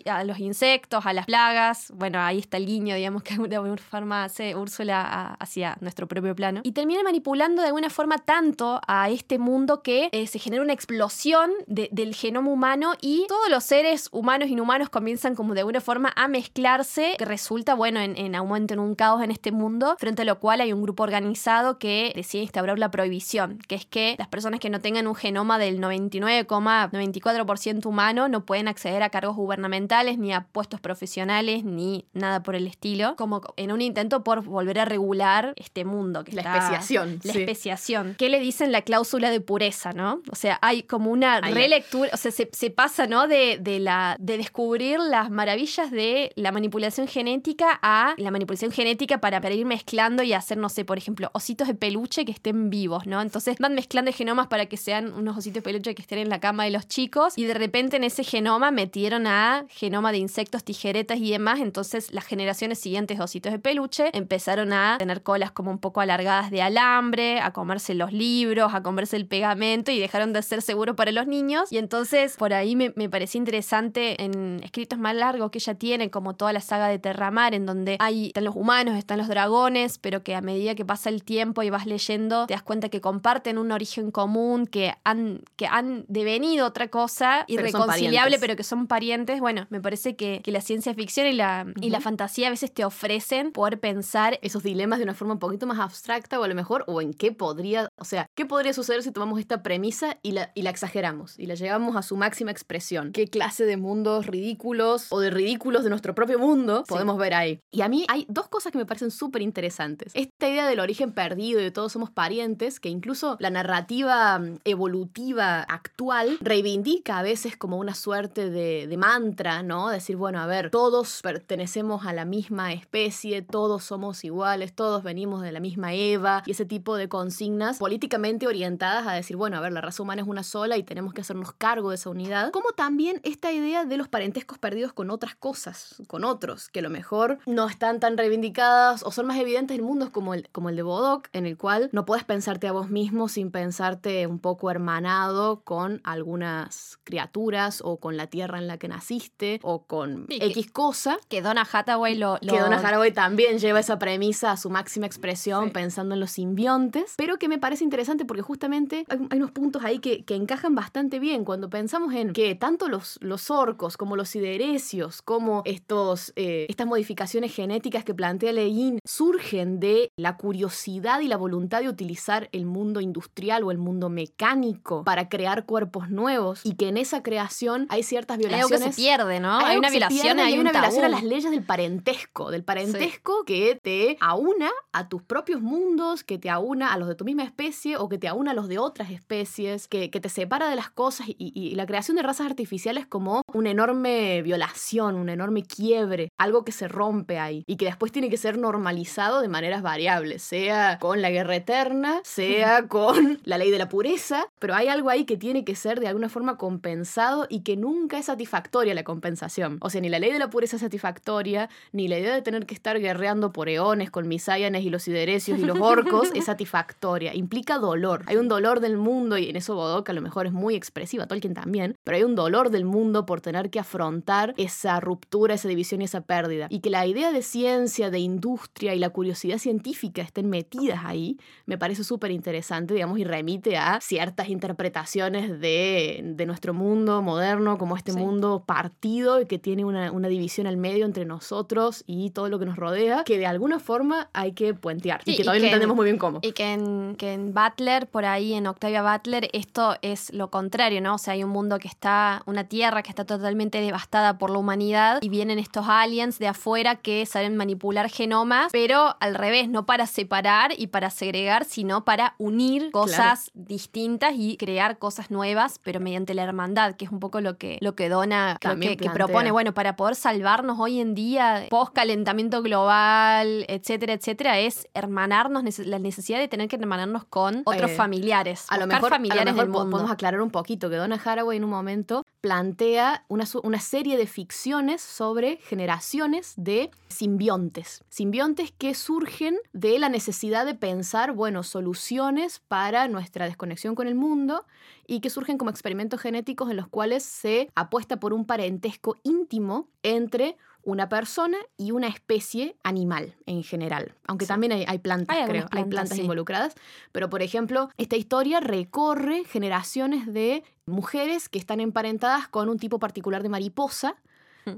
a 0.06 0.24
los 0.24 0.40
insectos, 0.40 1.06
a 1.06 1.14
las 1.14 1.26
plagas. 1.26 1.92
Bueno, 1.96 2.20
ahí 2.20 2.40
está 2.40 2.58
el 2.58 2.66
guiño, 2.66 2.96
digamos, 2.96 3.24
que 3.24 3.36
de 3.38 3.56
alguna 3.56 3.78
forma 3.78 4.24
hace 4.26 4.56
Úrsula 4.56 5.36
hacia 5.40 5.78
nuestro 5.82 6.08
propio 6.08 6.36
plano. 6.36 6.62
Y 6.64 6.72
termina 6.74 7.04
manipulando 7.04 7.62
de 7.62 7.68
alguna 7.70 7.90
forma 7.90 8.18
tanto 8.18 8.82
a 8.88 9.10
este 9.10 9.40
mundo 9.40 9.82
que 9.82 10.10
eh, 10.12 10.28
se 10.28 10.40
genera 10.40 10.62
una 10.64 10.74
explosión 10.74 11.52
de- 11.68 11.90
del 11.92 12.14
genoma 12.16 12.50
humano 12.52 12.94
y 13.02 13.26
todos 13.28 13.50
los 13.50 13.64
seres 13.64 14.10
humanos 14.12 14.50
inhumanos 14.50 14.90
comienzan 14.90 15.36
como 15.36 15.54
de 15.54 15.62
alguna 15.62 15.82
forma 15.82 16.12
a 16.16 16.28
mezclarse, 16.28 17.16
que 17.18 17.26
resulta, 17.26 17.74
bueno, 17.76 18.00
en, 18.00 18.18
en 18.18 18.36
aumento 18.36 18.74
en 18.74 18.80
un 18.80 18.96
caos 18.96 19.24
en 19.24 19.32
este 19.32 19.52
mundo, 19.52 19.96
frente 20.00 20.24
a 20.24 20.26
lo 20.26 20.40
cual 20.40 20.62
hay 20.62 20.74
un 20.74 20.82
grupo 20.82 21.04
organizado 21.04 21.55
que 21.80 22.12
decide 22.16 22.44
instaurar 22.44 22.80
la 22.80 22.92
prohibición, 22.92 23.60
que 23.68 23.76
es 23.76 23.86
que 23.86 24.16
las 24.18 24.28
personas 24.28 24.60
que 24.60 24.70
no 24.70 24.80
tengan 24.80 25.08
un 25.08 25.16
genoma 25.16 25.58
del 25.60 25.80
99,94% 25.80 27.86
humano 27.86 28.28
no 28.30 28.46
pueden 28.46 28.68
acceder 28.68 29.04
a 29.04 29.10
cargos 29.10 29.36
gubernamentales, 29.36 30.18
ni 30.18 30.34
a 30.34 30.46
puestos 30.52 30.80
profesionales, 30.80 31.64
ni 31.64 32.06
nada 32.14 32.44
por 32.44 32.56
el 32.56 32.68
estilo, 32.68 33.16
como 33.16 33.42
en 33.58 33.72
un 33.72 33.82
intento 33.82 34.24
por 34.24 34.44
volver 34.44 34.80
a 34.80 34.86
regular 34.86 35.54
este 35.56 35.86
mundo 35.86 36.24
que 36.24 36.32
La 36.34 36.42
está- 36.42 36.58
especiación. 36.58 37.20
la 37.24 37.34
sí. 37.34 37.40
especiación. 37.42 38.16
¿Qué 38.18 38.30
le 38.30 38.40
dicen 38.40 38.72
la 38.72 38.82
cláusula 38.82 39.30
de 39.30 39.42
pureza, 39.42 39.92
no? 39.94 40.22
O 40.32 40.36
sea, 40.36 40.60
hay 40.62 40.84
como 40.84 41.12
una 41.12 41.40
Ahí. 41.44 41.54
relectura, 41.54 42.10
o 42.14 42.18
sea, 42.18 42.32
se, 42.32 42.50
se 42.52 42.70
pasa, 42.70 43.08
¿no? 43.08 43.28
De, 43.28 43.58
de 43.60 43.80
la, 43.80 44.16
de 44.20 44.38
descubrir 44.38 45.00
las 45.00 45.30
maravillas 45.30 45.92
de 45.92 46.32
la 46.36 46.52
manipulación 46.52 47.08
genética 47.08 47.80
a 47.82 48.14
la 48.18 48.32
manipulación 48.32 48.72
genética 48.72 49.20
para, 49.20 49.42
para 49.42 49.54
ir 49.56 49.66
mezclando 49.66 50.24
y 50.24 50.34
hacer, 50.34 50.58
no 50.58 50.70
sé, 50.70 50.86
por 50.86 50.98
ejemplo, 50.98 51.30
ositos 51.46 51.68
de 51.68 51.76
peluche 51.76 52.26
que 52.26 52.32
estén 52.32 52.72
vivos, 52.72 53.06
¿no? 53.06 53.22
Entonces 53.22 53.58
van 53.60 53.76
mezclando 53.76 54.12
genomas 54.12 54.48
para 54.48 54.66
que 54.66 54.78
sean 54.78 55.14
unos 55.14 55.38
ositos 55.38 55.56
de 55.56 55.62
peluche 55.62 55.94
que 55.94 56.02
estén 56.02 56.18
en 56.18 56.28
la 56.28 56.40
cama 56.40 56.64
de 56.64 56.72
los 56.72 56.88
chicos 56.88 57.38
y 57.38 57.44
de 57.44 57.54
repente 57.54 57.98
en 57.98 58.04
ese 58.04 58.24
genoma 58.24 58.72
metieron 58.72 59.28
a 59.28 59.66
genoma 59.70 60.12
de 60.12 60.18
insectos, 60.18 60.64
tijeretas 60.64 61.20
y 61.20 61.30
demás, 61.30 61.60
entonces 61.60 62.12
las 62.12 62.26
generaciones 62.26 62.80
siguientes 62.80 63.20
de 63.20 63.24
ositos 63.24 63.52
de 63.52 63.60
peluche 63.60 64.10
empezaron 64.14 64.74
a 64.74 64.98
tener 64.98 65.22
colas 65.22 65.52
como 65.52 65.70
un 65.70 65.78
poco 65.78 66.02
alargadas 66.02 66.50
de 66.50 66.64
alambre, 66.64 67.40
a 67.40 67.54
comerse 67.54 67.94
los 67.94 68.12
libros, 68.12 68.74
a 68.74 68.82
comerse 68.82 69.16
el 69.16 69.28
pegamento 69.28 69.92
y 69.92 70.00
dejaron 70.00 70.34
de 70.34 70.42
ser 70.42 70.64
seguros 70.64 70.96
para 70.96 71.12
los 71.12 71.28
niños. 71.28 71.72
Y 71.72 71.78
entonces 71.78 72.38
por 72.38 72.54
ahí 72.54 72.76
me, 72.76 72.92
me 72.96 73.08
parecía 73.08 73.38
interesante 73.38 74.24
en 74.24 74.62
escritos 74.64 74.98
más 74.98 75.16
largos 75.16 75.52
que 75.52 75.60
ella 75.60 75.76
tiene, 75.76 76.10
como 76.10 76.34
toda 76.34 76.54
la 76.54 76.62
saga 76.62 76.88
de 76.88 76.98
Terramar, 76.98 77.54
en 77.54 77.68
donde 77.68 77.98
hay, 78.00 78.28
están 78.28 78.46
los 78.46 78.56
humanos, 78.56 78.98
están 78.98 79.20
los 79.20 79.28
dragones, 79.28 80.00
pero 80.00 80.24
que 80.24 80.34
a 80.34 80.42
medida 80.42 80.74
que 80.74 80.86
pasa 80.86 81.10
el 81.10 81.22
tiempo 81.24 81.35
y 81.64 81.70
vas 81.70 81.86
leyendo, 81.86 82.48
te 82.48 82.54
das 82.54 82.64
cuenta 82.64 82.90
que 82.90 83.02
comparten 83.02 83.58
un 83.58 83.72
origen 83.72 84.12
común, 84.12 84.68
que 84.68 84.94
han, 85.04 85.42
que 85.56 85.68
han 85.68 86.06
devenido 86.08 86.66
otra 86.68 86.88
cosa 86.90 87.44
Pero 87.48 87.62
irreconciliable, 87.62 88.18
parientes. 88.20 88.40
pero 88.40 88.56
que 88.56 88.64
son 88.64 88.88
parientes. 88.88 89.40
Bueno, 89.40 89.68
me 89.70 89.82
parece 89.82 90.16
que, 90.16 90.42
que 90.44 90.52
la 90.52 90.62
ciencia 90.62 90.94
ficción 90.94 91.28
y 91.28 91.34
la, 91.34 91.66
y 91.82 91.90
la 91.90 92.00
fantasía 92.02 92.48
a 92.48 92.50
veces 92.50 92.74
te 92.74 92.86
ofrecen 92.86 93.52
poder 93.52 93.80
pensar 93.80 94.40
esos 94.42 94.64
dilemas 94.64 95.00
de 95.00 95.04
una 95.04 95.14
forma 95.14 95.34
un 95.34 95.40
poquito 95.40 95.66
más 95.68 95.80
abstracta 95.80 96.40
o 96.40 96.44
a 96.44 96.48
lo 96.48 96.56
mejor, 96.56 96.84
o 96.88 97.02
en 97.02 97.14
qué 97.14 97.32
podría, 97.32 97.90
o 97.98 98.06
sea, 98.06 98.28
qué 98.36 98.46
podría 98.46 98.74
suceder 98.74 99.04
si 99.04 99.12
tomamos 99.12 99.40
esta 99.40 99.62
premisa 99.64 100.18
y 100.24 100.32
la, 100.32 100.52
y 100.56 100.62
la 100.62 100.70
exageramos 100.70 101.38
y 101.40 101.46
la 101.48 101.56
llevamos 101.56 101.96
a 101.96 102.02
su 102.02 102.16
máxima 102.18 102.52
expresión. 102.52 103.12
¿Qué 103.12 103.28
clase 103.28 103.66
de 103.66 103.78
mundos 103.78 104.26
ridículos 104.28 105.08
o 105.12 105.20
de 105.20 105.30
ridículos 105.30 105.84
de 105.84 105.90
nuestro 105.90 106.16
propio 106.16 106.40
mundo 106.40 106.84
Sí. 106.88 106.90
podemos 106.90 107.18
ver 107.18 107.34
ahí? 107.34 107.60
Y 107.72 107.82
a 107.82 107.90
mí 107.90 108.06
hay 108.08 108.26
dos 108.30 108.48
cosas 108.48 108.72
que 108.72 108.78
me 108.78 108.86
parecen 108.86 109.12
súper 109.12 109.42
interesantes. 109.42 110.12
Esta 110.16 110.50
idea 110.50 110.68
del 110.68 110.80
origen 110.80 111.12
perdido 111.28 111.66
y 111.66 111.72
todos 111.72 111.92
somos 111.92 112.12
parientes, 112.12 112.80
que 112.80 112.90
incluso 112.90 113.36
la 113.40 113.50
narrativa 113.50 114.38
mm, 114.38 114.60
evolutiva 114.64 115.62
actual 115.62 116.38
reivindica 116.40 117.18
a 117.18 117.24
veces 117.24 117.58
como 117.58 117.78
una 117.78 117.96
suerte 117.96 118.50
de, 118.50 118.96
mantra, 118.96 119.62
¿no? 119.62 119.90
Decir, 119.90 120.16
bueno, 120.16 120.40
a 120.40 120.46
ver, 120.46 120.70
todos 120.70 121.20
pertenecemos 121.22 122.06
a 122.06 122.14
la 122.14 122.24
misma 122.24 122.72
especie, 122.72 123.42
todos 123.42 123.84
somos 123.84 124.24
iguales, 124.24 124.74
todos 124.74 125.04
venimos 125.04 125.42
de 125.42 125.52
la 125.52 125.60
misma 125.60 125.94
Eva, 125.94 126.44
y 126.46 126.52
ese 126.52 126.66
tipo 126.66 126.96
de 126.96 127.10
consignas 127.10 127.78
políticamente 127.78 128.48
orientadas 128.48 129.06
a 129.06 129.14
decir, 129.14 129.36
bueno, 129.36 129.58
a 129.58 129.60
ver, 129.60 129.74
la 129.74 129.82
raza 129.82 130.02
humana 130.02 130.22
es 130.22 130.28
una 130.28 130.44
sola 130.44 130.78
y 130.78 130.84
tenemos 130.84 131.14
que 131.14 131.22
hacernos 131.22 131.52
cargo 131.52 131.90
de 131.90 131.96
esa 131.96 132.10
unidad, 132.10 132.52
como 132.52 132.70
también 132.70 133.20
esta 133.24 133.52
idea 133.52 133.84
de 133.84 133.98
los 133.98 134.08
parentescos 134.08 134.60
perdidos 134.60 134.94
con 134.94 135.10
otras 135.10 135.36
cosas, 135.36 136.02
con 136.08 136.24
otros, 136.24 136.70
que 136.70 136.80
a 136.80 136.84
lo 136.84 136.90
mejor 136.90 137.40
no 137.46 137.68
están 137.68 138.00
tan 138.00 138.18
reivindicadas 138.18 139.04
o 139.04 139.12
son 139.12 139.26
más 139.26 139.38
evidentes 139.38 139.78
en 139.78 139.84
mundos 139.84 140.10
como 140.10 140.34
el, 140.34 140.48
como 140.52 140.70
el 140.70 140.76
de 140.76 140.84
Bodok, 140.84 141.15
en 141.34 141.46
el 141.46 141.58
cual 141.58 141.90
no 141.92 142.06
puedes 142.06 142.24
pensarte 142.24 142.68
a 142.68 142.72
vos 142.72 142.90
mismo 142.90 143.28
sin 143.28 143.52
pensarte 143.52 144.28
un 144.28 144.40
poco 144.40 144.72
hermanado 144.72 145.62
con 145.64 146.02
algunas 146.04 147.00
criaturas 147.04 147.82
o 147.84 147.98
con 147.98 148.18
la 148.18 148.28
tierra 148.28 148.58
en 148.58 148.68
la 148.68 148.78
que 148.78 148.88
naciste 148.88 149.60
o 149.64 149.84
con 149.86 150.26
X 150.30 150.72
cosa. 150.72 151.18
Que 151.30 151.42
Donna 151.42 151.68
Hathaway 151.70 152.16
lo, 152.16 152.38
Que 152.40 152.60
Donna 152.60 152.78
Hathaway 152.78 153.12
también 153.12 153.60
lleva 153.60 153.80
esa 153.80 154.00
premisa 154.00 154.52
a 154.52 154.58
su 154.58 154.70
máxima 154.70 155.06
expresión 155.06 155.72
pensando 155.72 156.16
en 156.16 156.20
los 156.20 156.32
simbiontes, 156.32 157.16
pero 157.18 157.38
que 157.38 157.48
me 157.48 157.58
parece 157.58 157.84
interesante 157.84 158.26
porque 158.26 158.42
justamente 158.42 159.06
hay, 159.10 159.38
unos 159.38 159.52
puntos 159.52 159.84
ahí 159.84 160.00
que, 160.00 160.24
que, 160.24 160.36
encajan 160.36 160.76
bastante 160.76 161.20
bien. 161.20 161.46
Cuando 161.46 161.70
pensamos 161.70 162.14
en 162.14 162.34
que 162.34 162.56
tanto 162.56 162.88
los, 162.88 163.18
los 163.22 163.50
orcos 163.50 163.98
como 163.98 164.16
los 164.16 164.30
siderecios, 164.30 165.22
como 165.22 165.62
estos, 165.66 166.34
eh, 166.36 166.66
estas 166.70 166.88
modificaciones 166.88 167.54
genéticas 167.54 168.04
que 168.04 168.14
plantea 168.14 168.54
Leguín 168.54 169.00
surgen 169.06 169.80
de 169.80 170.12
la 170.18 170.38
curiosidad 170.38 171.05
y 171.06 171.28
la 171.28 171.38
voluntad 171.38 171.82
de 171.82 171.90
utilizar 171.90 172.50
el 172.52 172.66
mundo 172.66 173.00
industrial 173.00 173.64
o 173.64 173.72
el 173.72 173.78
mundo 173.78 174.10
mecánico 174.10 175.04
para 175.04 175.30
crear 175.30 175.66
cuerpos 175.66 176.10
nuevos 176.10 176.62
y 176.64 176.76
que 176.76 176.88
en 176.88 176.98
esa 176.98 177.22
creación 177.22 177.86
hay 177.90 178.02
ciertas 178.02 178.38
violaciones. 178.38 178.72
Hay 178.72 178.76
algo 178.76 178.86
que 178.86 178.92
se 178.92 179.02
pierde, 179.02 179.40
¿no? 179.40 179.60
Hay, 179.60 179.78
una 179.78 179.90
violación, 179.90 180.40
hay, 180.40 180.58
una 180.58 180.72
violación 180.72 181.06
a 181.06 181.10
las 181.10 181.24
leyes 181.24 181.52
del 181.52 181.64
parentesco, 181.64 182.50
del 182.50 182.64
parentesco 182.64 183.44
que 183.46 183.80
te 183.82 184.18
aúna 184.20 184.72
a 184.94 185.08
tus 185.08 185.22
propios 185.22 185.62
mundos, 185.62 186.24
que 186.24 186.40
te 186.40 186.50
aúna 186.50 186.92
a 186.92 186.98
los 186.98 187.08
de 187.08 187.16
tu 187.16 187.24
misma 187.24 187.44
especie 187.44 187.98
o 187.98 188.10
que 188.10 188.18
te 188.18 188.28
aúna 188.28 188.52
a 188.52 188.54
los 188.56 188.68
de 188.68 188.80
otras 188.80 189.12
especies, 189.12 189.88
que, 189.88 190.10
que 190.10 190.20
te 190.20 190.30
separa 190.30 190.70
de 190.70 190.76
las 190.76 190.90
cosas 190.90 191.28
y, 191.30 191.36
y 191.38 191.76
la 191.76 191.86
creación 191.86 192.18
de 192.18 192.24
razas 192.24 192.48
artificiales 192.48 193.06
como 193.06 193.44
una 193.54 193.70
enorme 193.70 194.42
violación, 194.42 195.16
un 195.16 195.30
enorme 195.30 195.64
quiebre, 195.64 196.30
algo 196.38 196.66
que 196.66 196.72
se 196.72 196.88
rompe 196.88 197.38
ahí 197.38 197.64
y 197.68 197.78
que 197.78 197.86
después 197.86 198.12
tiene 198.12 198.30
que 198.30 198.38
ser 198.38 198.58
normalizado 198.58 199.42
de 199.42 199.48
maneras 199.48 199.82
variables, 199.82 200.42
sea 200.42 200.85
con 201.00 201.22
la 201.22 201.30
guerra 201.30 201.56
eterna, 201.56 202.22
sea 202.24 202.88
con 202.88 203.40
la 203.44 203.58
ley 203.58 203.72
de 203.72 203.78
la 203.78 203.90
pureza, 203.90 204.48
pero 204.60 204.76
hay 204.76 204.88
algo 204.88 205.10
ahí 205.10 205.26
que 205.26 205.38
tiene 205.38 205.66
que 205.66 205.76
ser 205.76 206.00
de 206.00 206.08
alguna 206.08 206.30
forma 206.30 206.58
compensado 206.58 207.48
y 207.50 207.62
que 207.62 207.78
nunca 207.78 208.18
es 208.18 208.26
satisfactoria 208.26 208.94
la 208.94 209.04
compensación. 209.04 209.78
O 209.82 209.90
sea, 209.90 210.02
ni 210.02 210.10
la 210.10 210.20
ley 210.20 210.32
de 210.32 210.40
la 210.40 210.50
pureza 210.50 210.76
es 210.76 210.82
satisfactoria, 210.82 211.70
ni 211.92 212.08
la 212.08 212.20
idea 212.20 212.34
de 212.34 212.42
tener 212.42 212.66
que 212.66 212.74
estar 212.74 213.00
guerreando 213.00 213.52
por 213.52 213.70
eones 213.70 214.12
con 214.12 214.28
misáyanes 214.28 214.84
y 214.84 214.90
los 214.90 215.04
siderecios 215.04 215.60
y 215.60 215.64
los 215.64 215.80
orcos 215.80 216.30
es 216.34 216.46
satisfactoria. 216.46 217.34
Implica 217.34 217.78
dolor. 217.78 218.24
Hay 218.28 218.38
un 218.38 218.48
dolor 218.48 218.80
del 218.80 218.98
mundo, 218.98 219.38
y 219.38 219.50
en 219.50 219.56
eso 219.56 219.76
Bodoc 219.76 220.10
a 220.10 220.14
lo 220.14 220.22
mejor 220.22 220.48
es 220.48 220.54
muy 220.54 220.76
expresiva, 220.76 221.28
Tolkien 221.28 221.54
también, 221.54 221.98
pero 222.04 222.18
hay 222.18 222.24
un 222.24 222.36
dolor 222.36 222.70
del 222.70 222.86
mundo 222.86 223.26
por 223.26 223.42
tener 223.42 223.70
que 223.70 223.80
afrontar 223.80 224.54
esa 224.58 225.00
ruptura, 225.00 225.54
esa 225.56 225.68
división 225.68 226.02
y 226.02 226.06
esa 226.06 226.22
pérdida. 226.22 226.68
Y 226.70 226.80
que 226.80 226.90
la 226.90 227.06
idea 227.06 227.32
de 227.32 227.42
ciencia, 227.42 228.10
de 228.10 228.20
industria 228.20 228.96
y 228.96 229.00
la 229.00 229.10
curiosidad 229.10 229.58
científica 229.58 230.22
estén 230.22 230.50
metidas 230.50 230.75
ahí, 231.04 231.38
me 231.66 231.78
parece 231.78 232.04
súper 232.04 232.32
interesante, 232.32 232.94
digamos, 232.94 233.20
y 233.20 233.24
remite 233.24 233.78
a 233.78 234.00
ciertas 234.02 234.50
interpretaciones 234.50 235.60
de, 235.60 236.22
de 236.24 236.46
nuestro 236.46 236.74
mundo 236.74 237.22
moderno, 237.22 237.78
como 237.78 237.96
este 237.98 238.14
mundo 238.14 238.64
partido 238.66 239.42
y 239.42 239.46
que 239.46 239.60
tiene 239.60 239.86
una, 239.86 240.12
una, 240.12 240.28
división 240.28 240.68
al 240.68 240.78
medio 240.78 241.06
entre 241.06 241.26
nosotros 241.26 242.04
y 242.08 242.32
todo 242.32 242.50
lo 242.50 242.60
que 242.60 242.66
nos 242.66 242.78
rodea, 242.78 243.24
que 243.24 243.38
de 243.38 243.46
alguna 243.46 243.80
forma 243.80 244.30
hay 244.34 244.54
que 244.54 244.74
puentear 244.74 245.22
y 245.26 245.36
que 245.36 245.44
todavía 245.44 245.62
no 245.62 245.68
entendemos 245.68 245.96
muy 245.96 246.06
bien 246.06 246.18
cómo. 246.18 246.40
Y 246.42 246.52
que 246.54 246.74
en, 246.74 247.16
que 247.16 247.34
en 247.34 247.54
Butler, 247.54 248.08
por 248.08 248.26
ahí 248.26 248.54
en 248.54 248.68
Octavia 248.68 249.02
Butler, 249.02 249.50
esto 249.54 249.96
es 250.02 250.34
lo 250.34 250.50
contrario, 250.50 251.02
¿no? 251.02 251.16
O 251.16 251.18
sea, 251.18 251.34
hay 251.34 251.44
un 251.44 251.52
mundo 251.52 251.80
que 251.80 251.88
está, 251.88 252.44
una 252.46 252.66
tierra 252.66 253.04
que 253.04 253.10
está 253.10 253.26
totalmente 253.26 253.82
devastada 253.82 254.38
por 254.38 254.50
la 254.50 254.58
humanidad 254.58 255.20
y 255.22 255.30
vienen 255.30 255.60
estos 255.60 255.86
aliens 255.88 256.40
de 256.40 256.48
afuera 256.48 256.96
que 256.96 257.26
saben 257.26 257.56
manipular 257.56 258.10
genomas, 258.10 258.72
pero 258.72 259.16
al 259.20 259.36
revés, 259.36 259.70
no 259.70 259.86
para 259.86 260.08
separar 260.08 260.65
y 260.76 260.88
para 260.88 261.10
segregar, 261.10 261.66
sino 261.66 262.06
para 262.06 262.36
unir 262.38 262.92
cosas 262.92 263.52
distintas 263.54 264.34
y 264.36 264.58
crear 264.58 264.98
cosas 264.98 265.32
nuevas, 265.32 265.80
pero 265.84 266.00
mediante 266.00 266.34
la 266.34 266.44
hermandad, 266.44 266.96
que 266.96 267.06
es 267.06 267.12
un 267.12 267.20
poco 267.20 267.42
lo 267.42 267.58
que, 267.58 267.78
lo 267.82 267.96
que 267.96 268.10
Dona 268.10 268.58
que, 268.60 268.98
que, 268.98 269.10
propone, 269.10 269.52
bueno, 269.52 269.74
para 269.74 269.96
poder 269.96 270.16
salvarnos 270.16 270.80
hoy 270.80 271.00
en 271.00 271.16
día, 271.16 271.66
post 271.70 271.94
calentamiento 271.94 272.62
global, 272.62 273.66
etcétera, 273.68 274.14
etcétera, 274.14 274.60
es 274.60 274.88
hermanarnos, 274.94 275.80
la 275.80 276.00
necesidad 276.00 276.40
de 276.40 276.48
tener 276.48 276.68
que 276.68 276.76
hermanarnos 276.76 277.26
con 277.26 277.62
otros 277.66 277.92
eh, 277.92 277.96
familiares. 277.96 278.66
A 278.70 278.78
lo 278.78 278.88
mejor, 278.88 279.10
familiares 279.10 279.54
a 279.54 279.56
lo 279.56 279.68
mejor 279.68 279.90
podemos 279.90 280.12
aclarar 280.12 280.42
un 280.42 280.52
poquito 280.52 280.90
que 280.90 280.96
Donna 280.96 281.20
Haraway 281.24 281.58
en 281.58 281.64
un 281.64 281.70
momento 281.70 282.24
plantea 282.42 283.26
una, 283.28 283.46
una 283.64 283.80
serie 283.80 284.18
de 284.18 284.28
ficciones 284.28 285.02
sobre 285.02 285.58
generaciones 285.58 286.54
de 286.58 286.92
simbiontes. 287.08 288.04
Simbiontes 288.10 288.72
que 288.72 288.94
surgen 288.94 289.58
de 289.74 289.98
la 289.98 290.10
necesidad 290.10 290.55
de 290.64 290.76
pensar, 290.76 291.34
bueno, 291.34 291.64
soluciones 291.64 292.60
para 292.60 293.08
nuestra 293.08 293.46
desconexión 293.46 293.96
con 293.96 294.08
el 294.08 294.16
mundo 294.16 294.66
y 295.08 295.20
que 295.20 295.30
surgen 295.30 295.58
como 295.58 295.72
experimentos 295.72 296.22
genéticos 296.22 296.70
en 296.70 296.78
los 296.78 296.88
cuales 296.88 297.24
se 297.24 297.70
apuesta 297.76 298.18
por 298.18 298.32
un 298.32 298.46
parentesco 298.46 299.18
íntimo 299.24 299.90
entre 300.04 300.56
una 300.86 301.10
persona 301.10 301.58
y 301.78 301.92
una 301.92 302.08
especie 302.08 302.78
animal 302.84 303.36
en 303.48 303.64
general. 303.64 304.14
Aunque 304.28 304.46
también 304.46 304.72
hay, 304.72 305.00
plantas, 305.00 305.36
creo, 305.50 305.66
hay 305.72 305.84
plantas 305.86 306.18
involucradas. 306.18 306.76
Pero, 307.12 307.30
por 307.30 307.42
ejemplo, 307.42 307.90
esta 307.98 308.16
historia 308.16 308.60
recorre 308.60 309.44
generaciones 309.46 310.32
de 310.32 310.64
mujeres 310.86 311.50
que 311.50 311.58
están 311.58 311.80
emparentadas 311.80 312.48
con 312.48 312.70
un 312.70 312.78
tipo 312.78 313.00
particular 313.00 313.42
de 313.42 313.50
mariposa. 313.50 314.16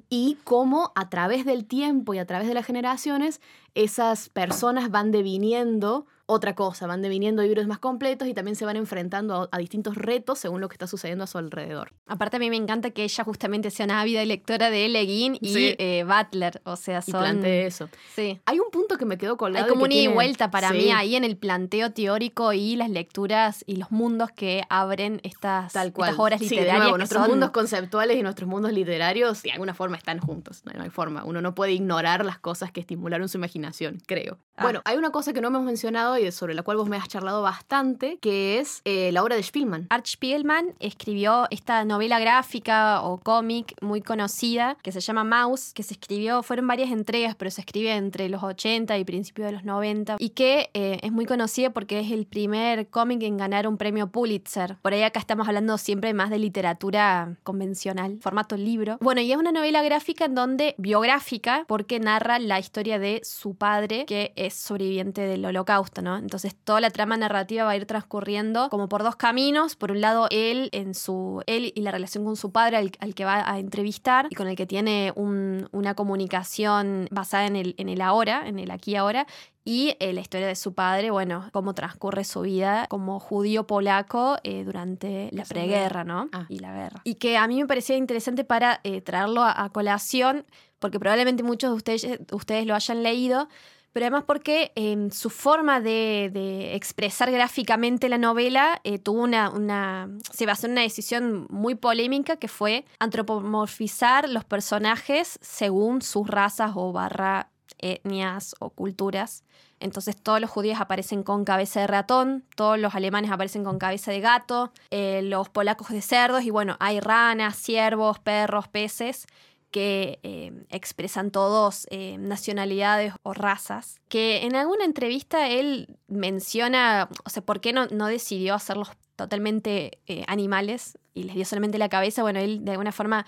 Y 0.10 0.38
cómo 0.44 0.92
a 0.96 1.10
través 1.10 1.46
del 1.46 1.66
tiempo 1.66 2.14
y 2.14 2.20
a 2.20 2.26
través 2.26 2.48
de 2.48 2.54
las 2.54 2.66
generaciones 2.66 3.42
esas 3.76 4.30
personas 4.30 4.92
van 4.92 5.12
deviniendo 5.12 6.06
otra 6.28 6.56
cosa, 6.56 6.88
van 6.88 7.02
deviniendo 7.02 7.42
libros 7.42 7.68
más 7.68 7.80
completos 7.80 8.28
y 8.28 8.34
también 8.34 8.56
se 8.56 8.66
van 8.66 8.76
enfrentando 8.76 9.48
a, 9.50 9.58
distintos 9.58 9.96
retos 9.96 10.38
según 10.40 10.60
lo 10.60 10.68
que 10.68 10.74
está 10.74 10.86
sucediendo 10.86 11.24
a 11.24 11.28
su 11.28 11.38
alrededor. 11.38 11.94
Aparte 12.06 12.36
a 12.36 12.40
mí 12.40 12.50
me 12.50 12.58
encanta 12.58 12.92
que 12.92 13.06
ella 13.06 13.24
justamente 13.24 13.72
sea 13.72 13.86
una 13.86 14.02
ávida 14.02 14.24
lectora 14.26 14.70
de 14.70 14.90
Leguín 14.90 15.38
y 15.40 15.76
eh, 15.78 16.06
Butler, 16.06 16.62
o 16.66 16.76
sea, 16.76 17.02
son... 17.02 17.46
Y 17.46 17.48
eso. 17.48 17.90
Sí. 18.14 18.42
Hay 18.46 18.60
un 18.60 18.70
punto 18.72 18.98
que 18.98 19.06
me 19.06 19.18
quedó 19.18 19.38
colgado. 19.38 19.66
Hay 19.66 19.72
como 19.72 19.86
una 19.86 19.94
y 19.94 20.08
vuelta 20.08 20.52
para 20.52 20.74
mí 20.74 20.92
ahí 20.92 21.16
en 21.16 21.24
el 21.24 21.38
planteo 21.38 21.92
teórico 21.92 22.52
y 22.52 22.76
las 22.76 22.90
lecturas 22.90 23.64
y 23.66 23.78
los 23.78 23.92
mundos 23.92 24.30
que 24.32 24.64
abren 24.70 25.22
estas, 25.24 25.72
Tal 25.72 25.94
cual. 25.94 26.10
estas 26.10 26.20
obras 26.20 26.42
literarias. 26.42 26.88
Sí, 26.88 26.98
nuestros 26.98 27.28
mundos 27.30 27.52
conceptuales 27.52 28.18
y 28.18 28.22
nuestros 28.22 28.50
mundos 28.50 28.74
literarios 28.74 29.44
de 29.44 29.54
alguna 29.54 29.74
forma 29.74 29.96
están 29.96 30.20
juntos, 30.20 30.64
no 30.66 30.84
hay 30.84 30.90
forma. 30.90 31.24
Uno 31.24 31.42
no 31.42 31.56
puede 31.56 31.72
ignorar 31.72 32.26
las 32.26 32.38
cosas 32.38 32.72
que 32.72 32.82
estimularon 32.82 33.30
su 33.30 33.38
imaginación, 33.38 34.02
creo. 34.06 34.40
Ah. 34.58 34.64
Bueno, 34.64 34.82
hay 34.84 34.98
una 34.98 35.12
cosa 35.12 35.32
que 35.32 35.40
no 35.40 35.48
hemos 35.48 35.64
mencionado 35.64 36.17
sobre 36.32 36.56
la 36.56 36.64
cual 36.64 36.78
vos 36.78 36.90
me 36.90 36.98
has 36.98 37.08
charlado 37.08 37.42
bastante, 37.44 38.18
que 38.20 38.60
es 38.60 38.82
eh, 38.86 39.12
la 39.12 39.24
obra 39.24 39.36
de 39.36 39.44
Spielman. 39.44 39.88
Art 39.90 40.08
Spielman 40.08 40.74
escribió 40.80 41.46
esta 41.52 41.86
novela 41.86 42.20
gráfica 42.20 43.02
o 43.04 43.20
cómic 43.20 43.76
muy 43.82 44.02
conocida 44.02 44.78
que 44.82 44.92
se 44.92 45.00
llama 45.00 45.24
Mouse, 45.24 45.74
que 45.74 45.84
se 45.84 45.94
escribió, 45.94 46.42
fueron 46.42 46.66
varias 46.66 46.90
entregas, 46.92 47.36
pero 47.36 47.52
se 47.52 47.62
escribe 47.62 47.94
entre 47.94 48.30
los 48.30 48.42
80 48.42 48.98
y 48.98 49.06
principios 49.06 49.48
de 49.48 49.52
los 49.54 49.64
90, 49.64 50.18
y 50.20 50.30
que 50.30 50.72
eh, 50.74 51.00
es 51.04 51.12
muy 51.12 51.26
conocida 51.26 51.70
porque 51.70 52.00
es 52.00 52.12
el 52.12 52.26
primer 52.26 52.88
cómic 52.90 53.22
en 53.22 53.38
ganar 53.38 53.68
un 53.68 53.78
premio 53.78 54.08
Pulitzer. 54.08 54.78
Por 54.82 54.94
ahí 54.94 55.04
acá 55.04 55.20
estamos 55.20 55.48
hablando 55.48 55.78
siempre 55.78 56.14
más 56.14 56.32
de 56.32 56.40
literatura 56.40 57.38
convencional, 57.44 58.18
formato 58.22 58.58
libro. 58.58 58.98
Bueno, 59.02 59.22
y 59.22 59.32
es 59.32 59.38
una 59.38 59.52
novela 59.52 59.84
gráfica 59.84 60.26
en 60.26 60.34
donde, 60.34 60.74
biográfica, 60.80 61.66
porque 61.68 62.00
narra 62.00 62.40
la 62.40 62.60
historia 62.60 62.98
de 62.98 63.22
su 63.24 63.54
padre, 63.54 64.06
que 64.06 64.34
es 64.36 64.56
sobreviviente 64.56 65.22
del 65.22 65.46
holocausto. 65.46 66.02
Entonces 66.16 66.56
toda 66.56 66.80
la 66.80 66.90
trama 66.92 67.18
narrativa 67.18 67.66
va 67.66 67.72
a 67.72 67.76
ir 67.76 67.86
transcurriendo 67.86 68.70
como 68.70 68.88
por 68.88 69.04
dos 69.04 69.18
caminos. 69.18 69.76
Por 69.76 69.92
un 69.92 70.00
lado, 70.00 70.28
él 70.32 70.70
en 70.72 70.94
su 70.94 71.44
él 71.48 71.74
y 71.76 71.82
la 71.82 71.92
relación 71.92 72.24
con 72.24 72.38
su 72.38 72.52
padre 72.52 72.78
al, 72.78 73.16
que 73.16 73.26
va 73.26 73.52
a 73.52 73.60
entrevistar 73.60 74.28
y 74.30 74.36
con 74.36 74.48
el 74.48 74.56
que 74.56 74.66
tiene 74.66 75.12
una 75.16 75.94
comunicación 75.96 77.08
basada 77.12 77.48
en 77.48 77.56
el, 77.56 77.76
en 77.78 77.90
el 77.90 78.02
ahora, 78.02 78.48
en 78.48 78.60
el 78.60 78.72
aquí 78.72 78.92
y 78.92 78.96
ahora, 78.96 79.28
y 79.68 79.98
eh, 80.00 80.14
la 80.14 80.22
historia 80.22 80.48
de 80.48 80.56
su 80.56 80.74
padre, 80.74 81.12
bueno, 81.12 81.50
cómo 81.52 81.74
transcurre 81.74 82.24
su 82.24 82.40
vida 82.40 82.88
como 82.88 83.20
judío 83.20 83.68
polaco 83.68 84.38
eh, 84.44 84.64
durante 84.64 85.28
la 85.34 85.44
preguerra, 85.44 86.06
¿no? 86.06 86.30
Ah. 86.32 86.46
Y 86.48 86.60
la 86.60 86.72
guerra. 86.72 87.02
Y 87.04 87.16
que 87.16 87.36
a 87.36 87.46
mí 87.50 87.60
me 87.60 87.68
parecía 87.68 87.98
interesante 87.98 88.46
para 88.46 88.80
eh, 88.86 89.02
traerlo 89.02 89.44
a, 89.44 89.70
colación, 89.74 90.46
porque 90.80 91.02
probablemente 91.02 91.44
muchos 91.44 91.72
de 91.72 91.76
ustedes, 91.76 92.20
ustedes 92.32 92.66
lo 92.66 92.76
hayan 92.76 93.04
leído, 93.04 93.50
pero 93.94 94.06
además 94.06 94.24
porque 94.28 94.72
em, 94.76 95.10
su 95.10 95.30
forma 95.30 95.82
de, 95.82 96.76
expresar 96.76 97.32
gráficamente 97.32 98.10
la 98.10 98.18
novela 98.18 98.80
eh, 98.84 99.00
tuvo 99.00 99.24
una, 99.24 100.10
se 100.32 100.46
basó 100.46 100.68
en 100.68 100.74
una 100.74 100.82
decisión 100.82 101.48
muy 101.50 101.76
polémica 101.76 102.38
que 102.38 102.48
fue 102.48 102.86
antropomorfizar 103.00 104.30
los 104.30 104.46
personajes 104.46 105.40
según 105.42 106.02
sus 106.02 106.28
razas 106.28 106.72
o 106.76 106.92
barra 106.92 107.50
etnias 107.80 108.56
o 108.60 108.70
culturas. 108.70 109.44
Entonces 109.80 110.16
todos 110.16 110.42
los 110.42 110.50
judíos 110.50 110.80
aparecen 110.82 111.22
con 111.22 111.46
cabeza 111.46 111.82
de 111.82 111.88
ratón, 111.88 112.44
todos 112.56 112.80
los 112.80 112.96
alemanes 112.96 113.30
aparecen 113.30 113.64
con 113.64 113.78
cabeza 113.78 114.12
de 114.12 114.22
gato, 114.22 114.72
eh, 114.90 115.22
los 115.24 115.50
polacos 115.50 115.90
de 115.90 116.02
cerdos 116.02 116.44
y 116.44 116.50
bueno, 116.50 116.78
hay 116.80 117.00
ranas, 117.00 117.56
ciervos, 117.58 118.18
perros, 118.18 118.68
peces 118.68 119.28
que 119.72 120.20
eh, 120.24 120.66
expresan 120.70 121.32
todos 121.32 121.88
eh, 121.90 122.18
nacionalidades 122.18 123.14
o 123.24 123.34
razas, 123.34 124.00
que 124.08 124.46
en 124.46 124.56
alguna 124.56 124.86
entrevista 124.86 125.50
él 125.50 125.98
menciona, 126.08 127.10
o 127.26 127.30
sea, 127.30 127.44
¿por 127.44 127.60
qué 127.60 127.74
no, 127.74 127.88
no 127.88 128.08
decidió 128.08 128.56
hacerlos 128.56 128.90
totalmente 129.16 130.00
eh, 130.08 130.24
animales 130.28 130.98
y 131.14 131.24
les 131.24 131.36
dio 131.36 131.46
solamente 131.46 131.78
la 131.78 131.90
cabeza? 131.90 132.22
Bueno, 132.22 132.40
él 132.40 132.64
de 132.64 132.72
alguna 132.72 132.92
forma 132.92 133.26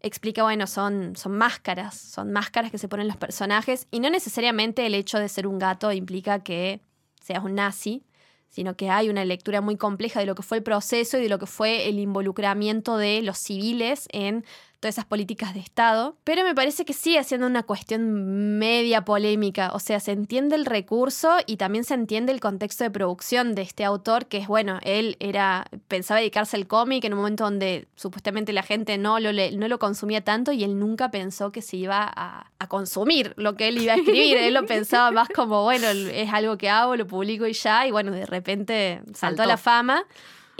explica, 0.00 0.42
bueno, 0.42 0.66
son, 0.66 1.16
son 1.16 1.32
máscaras, 1.32 1.96
son 1.96 2.32
máscaras 2.32 2.70
que 2.70 2.78
se 2.78 2.88
ponen 2.88 3.08
los 3.08 3.16
personajes 3.16 3.88
y 3.90 4.00
no 4.00 4.10
necesariamente 4.10 4.86
el 4.86 4.94
hecho 4.94 5.18
de 5.18 5.28
ser 5.28 5.46
un 5.46 5.58
gato 5.58 5.90
implica 5.92 6.42
que 6.42 6.80
seas 7.20 7.42
un 7.42 7.54
nazi, 7.54 8.04
sino 8.48 8.76
que 8.76 8.90
hay 8.90 9.08
una 9.08 9.24
lectura 9.24 9.60
muy 9.60 9.76
compleja 9.76 10.20
de 10.20 10.26
lo 10.26 10.34
que 10.34 10.42
fue 10.42 10.58
el 10.58 10.62
proceso 10.62 11.18
y 11.18 11.22
de 11.22 11.28
lo 11.28 11.38
que 11.38 11.46
fue 11.46 11.88
el 11.88 11.98
involucramiento 11.98 12.96
de 12.96 13.22
los 13.22 13.38
civiles 13.38 14.08
en 14.12 14.44
todas 14.80 14.94
esas 14.94 15.06
políticas 15.06 15.54
de 15.54 15.60
Estado, 15.60 16.16
pero 16.24 16.44
me 16.44 16.54
parece 16.54 16.84
que 16.84 16.92
sigue 16.92 17.22
siendo 17.24 17.46
una 17.46 17.64
cuestión 17.64 18.58
media 18.58 19.04
polémica, 19.04 19.70
o 19.72 19.80
sea, 19.80 19.98
se 19.98 20.12
entiende 20.12 20.54
el 20.54 20.66
recurso 20.66 21.38
y 21.46 21.56
también 21.56 21.84
se 21.84 21.94
entiende 21.94 22.32
el 22.32 22.40
contexto 22.40 22.84
de 22.84 22.90
producción 22.90 23.54
de 23.54 23.62
este 23.62 23.84
autor, 23.84 24.26
que 24.26 24.38
es 24.38 24.46
bueno, 24.46 24.78
él 24.82 25.16
era 25.18 25.66
pensaba 25.88 26.20
dedicarse 26.20 26.56
al 26.56 26.66
cómic 26.66 27.04
en 27.04 27.12
un 27.12 27.18
momento 27.18 27.44
donde 27.44 27.88
supuestamente 27.96 28.52
la 28.52 28.62
gente 28.62 28.98
no 28.98 29.18
lo, 29.18 29.32
no 29.32 29.68
lo 29.68 29.78
consumía 29.78 30.22
tanto 30.22 30.52
y 30.52 30.62
él 30.62 30.78
nunca 30.78 31.10
pensó 31.10 31.50
que 31.50 31.62
se 31.62 31.76
iba 31.76 32.10
a, 32.14 32.50
a 32.58 32.68
consumir 32.68 33.34
lo 33.36 33.56
que 33.56 33.68
él 33.68 33.78
iba 33.82 33.94
a 33.94 33.96
escribir, 33.96 34.36
él 34.36 34.54
lo 34.54 34.64
pensaba 34.66 35.10
más 35.10 35.28
como, 35.28 35.64
bueno, 35.64 35.88
es 35.88 36.32
algo 36.32 36.56
que 36.56 36.68
hago, 36.68 36.94
lo 36.94 37.06
publico 37.06 37.46
y 37.46 37.52
ya, 37.52 37.86
y 37.86 37.90
bueno, 37.90 38.12
de 38.12 38.26
repente 38.26 39.02
saltó 39.14 39.42
a 39.42 39.46
la 39.46 39.56
fama. 39.56 40.04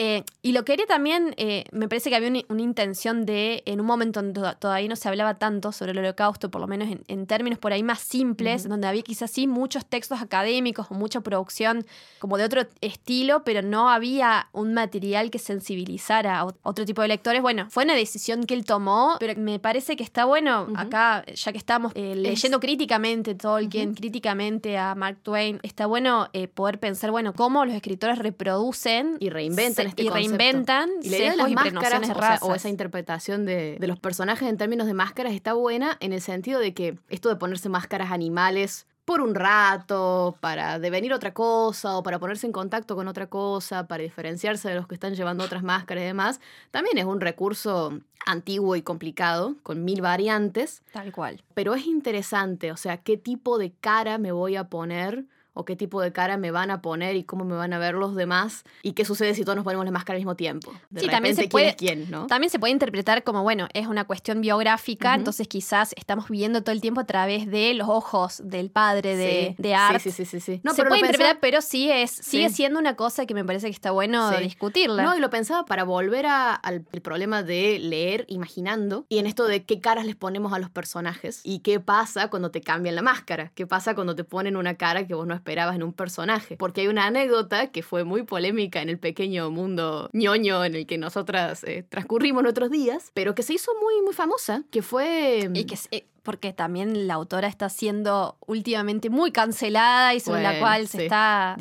Eh, 0.01 0.23
y 0.43 0.53
lo 0.53 0.65
que 0.65 0.75
quería 0.75 0.87
también, 0.87 1.35
eh, 1.39 1.65
me 1.73 1.89
parece 1.89 2.09
que 2.09 2.15
había 2.15 2.29
una, 2.29 2.63
intención 2.63 3.27
de, 3.27 3.65
en 3.67 3.81
un 3.81 3.87
momento 3.87 4.23
donde 4.23 4.55
todavía 4.61 4.89
no 4.89 4.95
se 4.95 5.09
hablaba 5.09 5.39
tanto 5.39 5.73
sobre 5.73 5.91
el 5.91 5.99
holocausto, 5.99 6.53
por 6.53 6.61
lo 6.61 6.69
menos 6.69 6.89
en, 7.09 7.27
términos 7.27 7.59
por 7.59 7.73
ahí 7.73 7.83
más 7.83 7.99
simples, 7.99 8.69
donde 8.69 8.87
había 8.87 9.03
quizás 9.03 9.33
sí 9.33 9.49
muchos 9.49 9.85
textos 9.85 10.23
académicos 10.23 10.87
o 10.91 10.95
mucha 10.95 11.21
producción 11.21 11.85
como 12.21 12.39
de 12.39 12.45
otro 12.45 12.63
estilo, 12.81 13.43
pero 13.43 13.61
no 13.61 13.91
había 13.91 14.49
un 14.53 14.73
material 14.73 15.33
que 15.33 15.41
sensibilizara 15.41 16.39
a 16.39 16.45
otro 16.63 16.85
tipo 16.85 17.03
de 17.03 17.09
lectores. 17.09 17.43
Bueno, 17.43 17.67
fue 17.69 17.83
una 17.83 17.95
decisión 17.95 18.45
que 18.45 18.55
él 18.55 18.65
tomó, 18.65 19.17
pero 19.19 19.35
me 19.41 19.59
parece 19.59 19.97
que 19.97 20.05
está 20.05 20.27
bueno, 20.27 20.69
acá, 20.77 21.25
ya 21.27 21.51
que 21.51 21.59
estamos 21.59 21.91
eh, 21.97 22.15
leyendo 22.15 22.61
críticamente 22.61 23.35
Tolkien, 23.35 23.95
críticamente 23.95 24.79
a 24.79 24.95
Mark 24.95 25.19
Twain, 25.25 25.59
está 25.65 25.87
bueno 25.87 26.29
poder 26.55 26.79
pensar, 26.79 27.11
bueno, 27.11 27.33
cómo 27.33 27.65
los 27.65 27.75
escritores 27.75 28.19
reproducen 28.19 29.17
y 29.19 29.31
reinventan 29.31 29.88
este 29.89 30.05
y 30.05 30.09
reinventan 30.09 30.91
y 31.03 31.11
la 31.11 31.37
las 31.37 31.51
máscaras 31.51 32.43
o, 32.43 32.55
esa 32.55 32.69
interpretación 32.69 33.45
de, 33.45 33.77
de, 33.79 33.87
los 33.87 33.99
personajes 33.99 34.49
en 34.49 34.57
términos 34.57 34.87
de 34.87 34.95
máscaras 34.95 35.33
está 35.33 35.55
buena 35.55 35.97
en 36.01 36.13
el 36.13 36.21
sentido 36.21 36.61
de 36.61 36.75
que 36.75 36.99
esto 37.09 37.29
de 37.29 37.37
ponerse 37.37 37.69
máscaras 37.69 38.13
animales 38.13 38.87
por 39.09 39.23
un 39.23 39.35
rato, 39.35 40.37
para 40.41 40.79
devenir 40.79 41.15
otra 41.15 41.33
cosa 41.33 41.97
o 41.97 42.03
para 42.03 42.19
ponerse 42.19 42.47
en 42.47 42.53
contacto 42.53 42.95
con 42.95 43.09
otra 43.09 43.27
cosa, 43.27 43.87
para 43.87 44.03
diferenciarse 44.03 44.69
de 44.69 44.75
los 44.75 44.87
que 44.87 44.97
están 44.97 45.15
llevando 45.15 45.43
otras 45.45 45.63
máscaras 45.63 46.05
y 46.05 46.09
demás, 46.09 46.41
también 46.71 46.99
es 46.99 47.07
un 47.07 47.19
recurso 47.19 47.99
antiguo 48.27 48.77
y 48.77 48.83
complicado, 48.83 49.57
con 49.63 49.83
mil 49.83 50.03
variantes. 50.03 50.83
Tal 50.93 51.11
cual. 51.11 51.43
Pero 51.55 51.75
es 51.75 51.87
interesante, 51.87 52.71
o 52.71 52.77
sea, 52.77 52.99
qué 52.99 53.17
tipo 53.17 53.57
de 53.57 53.73
cara 53.73 54.19
me 54.19 54.31
voy 54.31 54.57
a 54.57 54.65
poner 54.65 55.25
o 55.59 55.65
qué 55.65 55.75
tipo 55.75 56.01
de 56.01 56.13
cara 56.13 56.37
me 56.37 56.53
van 56.53 56.71
a 56.71 56.81
poner 56.81 57.17
y 57.17 57.25
cómo 57.25 57.45
me 57.45 57.57
van 57.57 57.73
a 57.73 57.81
ver 57.81 57.95
los 57.95 58.15
demás 58.15 58.63
y 58.83 58.93
qué 58.93 59.05
sucede 59.05 59.35
si 59.35 59.43
todos 59.43 59.57
nos 59.57 59.65
ponemos 59.65 59.85
la 59.85 59.91
máscara 59.91 60.15
al 60.15 60.21
mismo 60.21 60.37
tiempo. 60.37 60.73
sí, 60.97 61.09
también 61.09 61.35
se 61.35 61.49
puede, 61.49 61.75
quién, 61.75 62.09
¿no? 62.09 62.29
También 62.29 62.49
se 62.49 62.61
puede 62.61 62.73
interpretar 62.73 63.25
como, 63.25 63.43
bueno, 63.43 63.67
es 63.75 63.89
una 63.89 64.05
cuestión 64.05 64.41
biográfica, 64.41 65.17
entonces 65.17 65.49
quizás 65.49 65.95
estamos 65.97 66.29
viviendo 66.29 66.63
todo 66.63 66.73
el 66.73 66.81
tiempo 66.81 67.01
a 67.01 67.07
través 67.07 67.51
de 67.51 67.75
los 67.75 67.89
ojos 67.89 68.41
del 68.45 68.71
padre 68.71 69.17
de, 69.17 69.57
de 69.59 69.75
Art. 69.75 70.01
Sí, 70.01 70.13
sí, 70.13 70.25
sí, 70.25 70.39
sí. 70.39 70.61
No, 70.63 70.75
se 70.75 70.85
puede 70.85 71.01
interpretar, 71.01 71.41
pero 71.41 71.61
sí 71.61 71.91
es, 71.91 72.13
sigue 72.13 72.51
siendo 72.51 72.79
una 72.79 72.95
cosa 72.95 73.27
que 73.27 73.35
me 73.35 73.45
parece 73.45 73.67
que 73.67 73.73
está 73.73 73.91
bueno 73.91 74.31
discutirla. 74.39 75.03
No, 75.03 75.17
y 75.17 75.21
lo 75.21 75.29
pensaba 75.29 75.65
para 75.65 75.83
volver 75.83 76.27
al 76.27 76.83
problema 77.03 77.43
de 77.43 77.81
leer 77.81 78.27
imaginando 78.29 79.07
y 79.09 79.19
en 79.19 79.27
esto 79.27 79.47
de 79.47 79.65
qué 79.65 79.81
caras 79.81 80.07
les 80.07 80.15
ponemos 80.15 80.53
a 80.53 80.61
los 80.61 80.71
personajes 80.71 81.41
y 81.43 81.61
qué 81.61 81.81
pasa 81.81 82.31
cuando 82.31 82.53
te 82.53 82.61
cambian 82.61 82.95
la 82.95 83.03
máscara, 83.03 83.51
qué 83.57 83.67
pasa 83.67 83.97
cuando 83.97 84.15
te 84.15 84.23
ponen 84.23 84.57
una 84.57 84.77
cara 84.77 85.05
que 85.05 85.15
vos 85.15 85.27
no 85.27 85.35
esperabas 85.35 85.48
esperabas 85.49 85.77
en 85.77 85.83
un 85.83 85.95
personaje. 85.95 86.57
Porque 86.59 86.83
hay 86.83 86.89
una 86.89 87.07
anécdota 87.07 87.69
que 87.69 87.83
fue 87.83 88.05
muy 88.05 88.23
polémica 88.23 88.83
en 88.83 88.91
el 88.91 88.99
pequeño 88.99 89.51
mundo 89.51 90.11
ñoño 90.13 90.63
en 90.65 90.75
el 90.75 90.87
que 90.87 90.99
nosotras 90.99 91.65
eh, 91.65 91.85
transcurrimos 91.89 92.43
nuestros 92.43 92.71
días, 92.71 93.11
pero 93.15 93.35
que 93.35 93.43
se 93.43 93.55
hizo 93.55 93.73
muy, 93.81 94.03
muy 94.03 94.13
famosa, 94.13 94.65
que 94.71 94.83
fue... 94.83 95.51
Y 95.55 95.65
que 95.65 95.79
eh, 95.91 96.05
porque 96.23 96.53
también 96.53 97.07
la 97.07 97.15
autora 97.15 97.49
está 97.49 97.69
siendo 97.69 98.37
últimamente 98.47 99.11
muy 99.11 99.33
cancelada 99.33 100.15
y 100.15 100.21
sobre 100.21 100.43
la 100.43 100.59
cual 100.59 100.89
se, 100.89 101.05
está, 101.05 101.57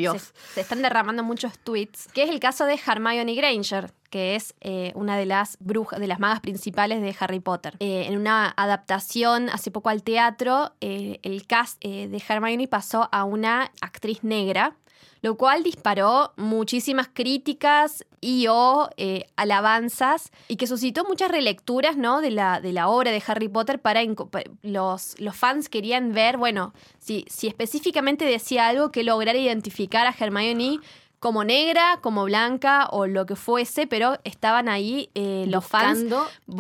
se, 0.54 0.62
están 0.62 0.82
derramando 0.82 1.24
muchos 1.24 1.58
tweets, 1.60 2.08
que 2.14 2.24
es 2.24 2.30
el 2.30 2.40
caso 2.40 2.66
de 2.66 2.80
Hermione 2.86 3.36
Granger, 3.36 3.92
que 4.10 4.36
es 4.36 4.56
eh, 4.62 4.92
una 4.96 5.18
de 5.18 5.26
las 5.26 5.58
brujas, 5.60 6.00
de 6.00 6.08
las 6.08 6.20
magas 6.20 6.40
principales 6.40 7.02
de 7.02 7.16
Harry 7.20 7.40
Potter. 7.40 7.76
Eh, 7.80 8.06
en 8.08 8.18
una 8.18 8.54
adaptación 8.56 9.50
hace 9.50 9.72
poco 9.72 9.90
al 9.90 10.04
teatro, 10.04 10.74
eh, 10.82 11.20
el 11.24 11.46
cast 11.46 11.82
de 11.84 12.24
Hermione 12.28 12.68
pasó 12.68 13.10
a 13.12 13.24
una 13.24 13.72
actriz 13.82 14.24
negra 14.24 14.76
lo 15.28 15.36
cual 15.36 15.62
disparó 15.62 16.32
muchísimas 16.38 17.10
críticas 17.14 18.06
y 18.22 18.48
o 18.48 18.90
eh, 18.96 19.26
alabanzas 19.36 20.32
y 20.48 20.56
que 20.56 20.68
suscitó 20.68 21.04
muchas 21.04 21.30
relecturas 21.30 21.98
¿no? 21.98 22.22
de, 22.22 22.32
la, 22.32 22.62
de 22.62 22.72
la 22.72 22.88
obra 22.88 23.12
de 23.12 23.22
Harry 23.28 23.50
Potter 23.50 23.82
para 23.82 24.02
los, 24.62 25.20
los 25.20 25.36
fans 25.36 25.68
querían 25.68 26.14
ver, 26.14 26.38
bueno, 26.38 26.74
si, 26.98 27.26
si 27.30 27.48
específicamente 27.48 28.24
decía 28.24 28.70
algo 28.70 28.90
que 28.90 29.04
lograra 29.04 29.38
identificar 29.38 30.08
a 30.08 30.16
Hermione 30.18 30.80
como 31.20 31.44
negra, 31.44 32.00
como 32.02 32.24
blanca 32.24 32.88
o 32.90 33.06
lo 33.06 33.26
que 33.26 33.36
fuese, 33.36 33.86
pero 33.86 34.20
estaban 34.24 34.70
ahí 34.70 35.10
eh, 35.14 35.44
los 35.50 35.66
fans. 35.66 36.06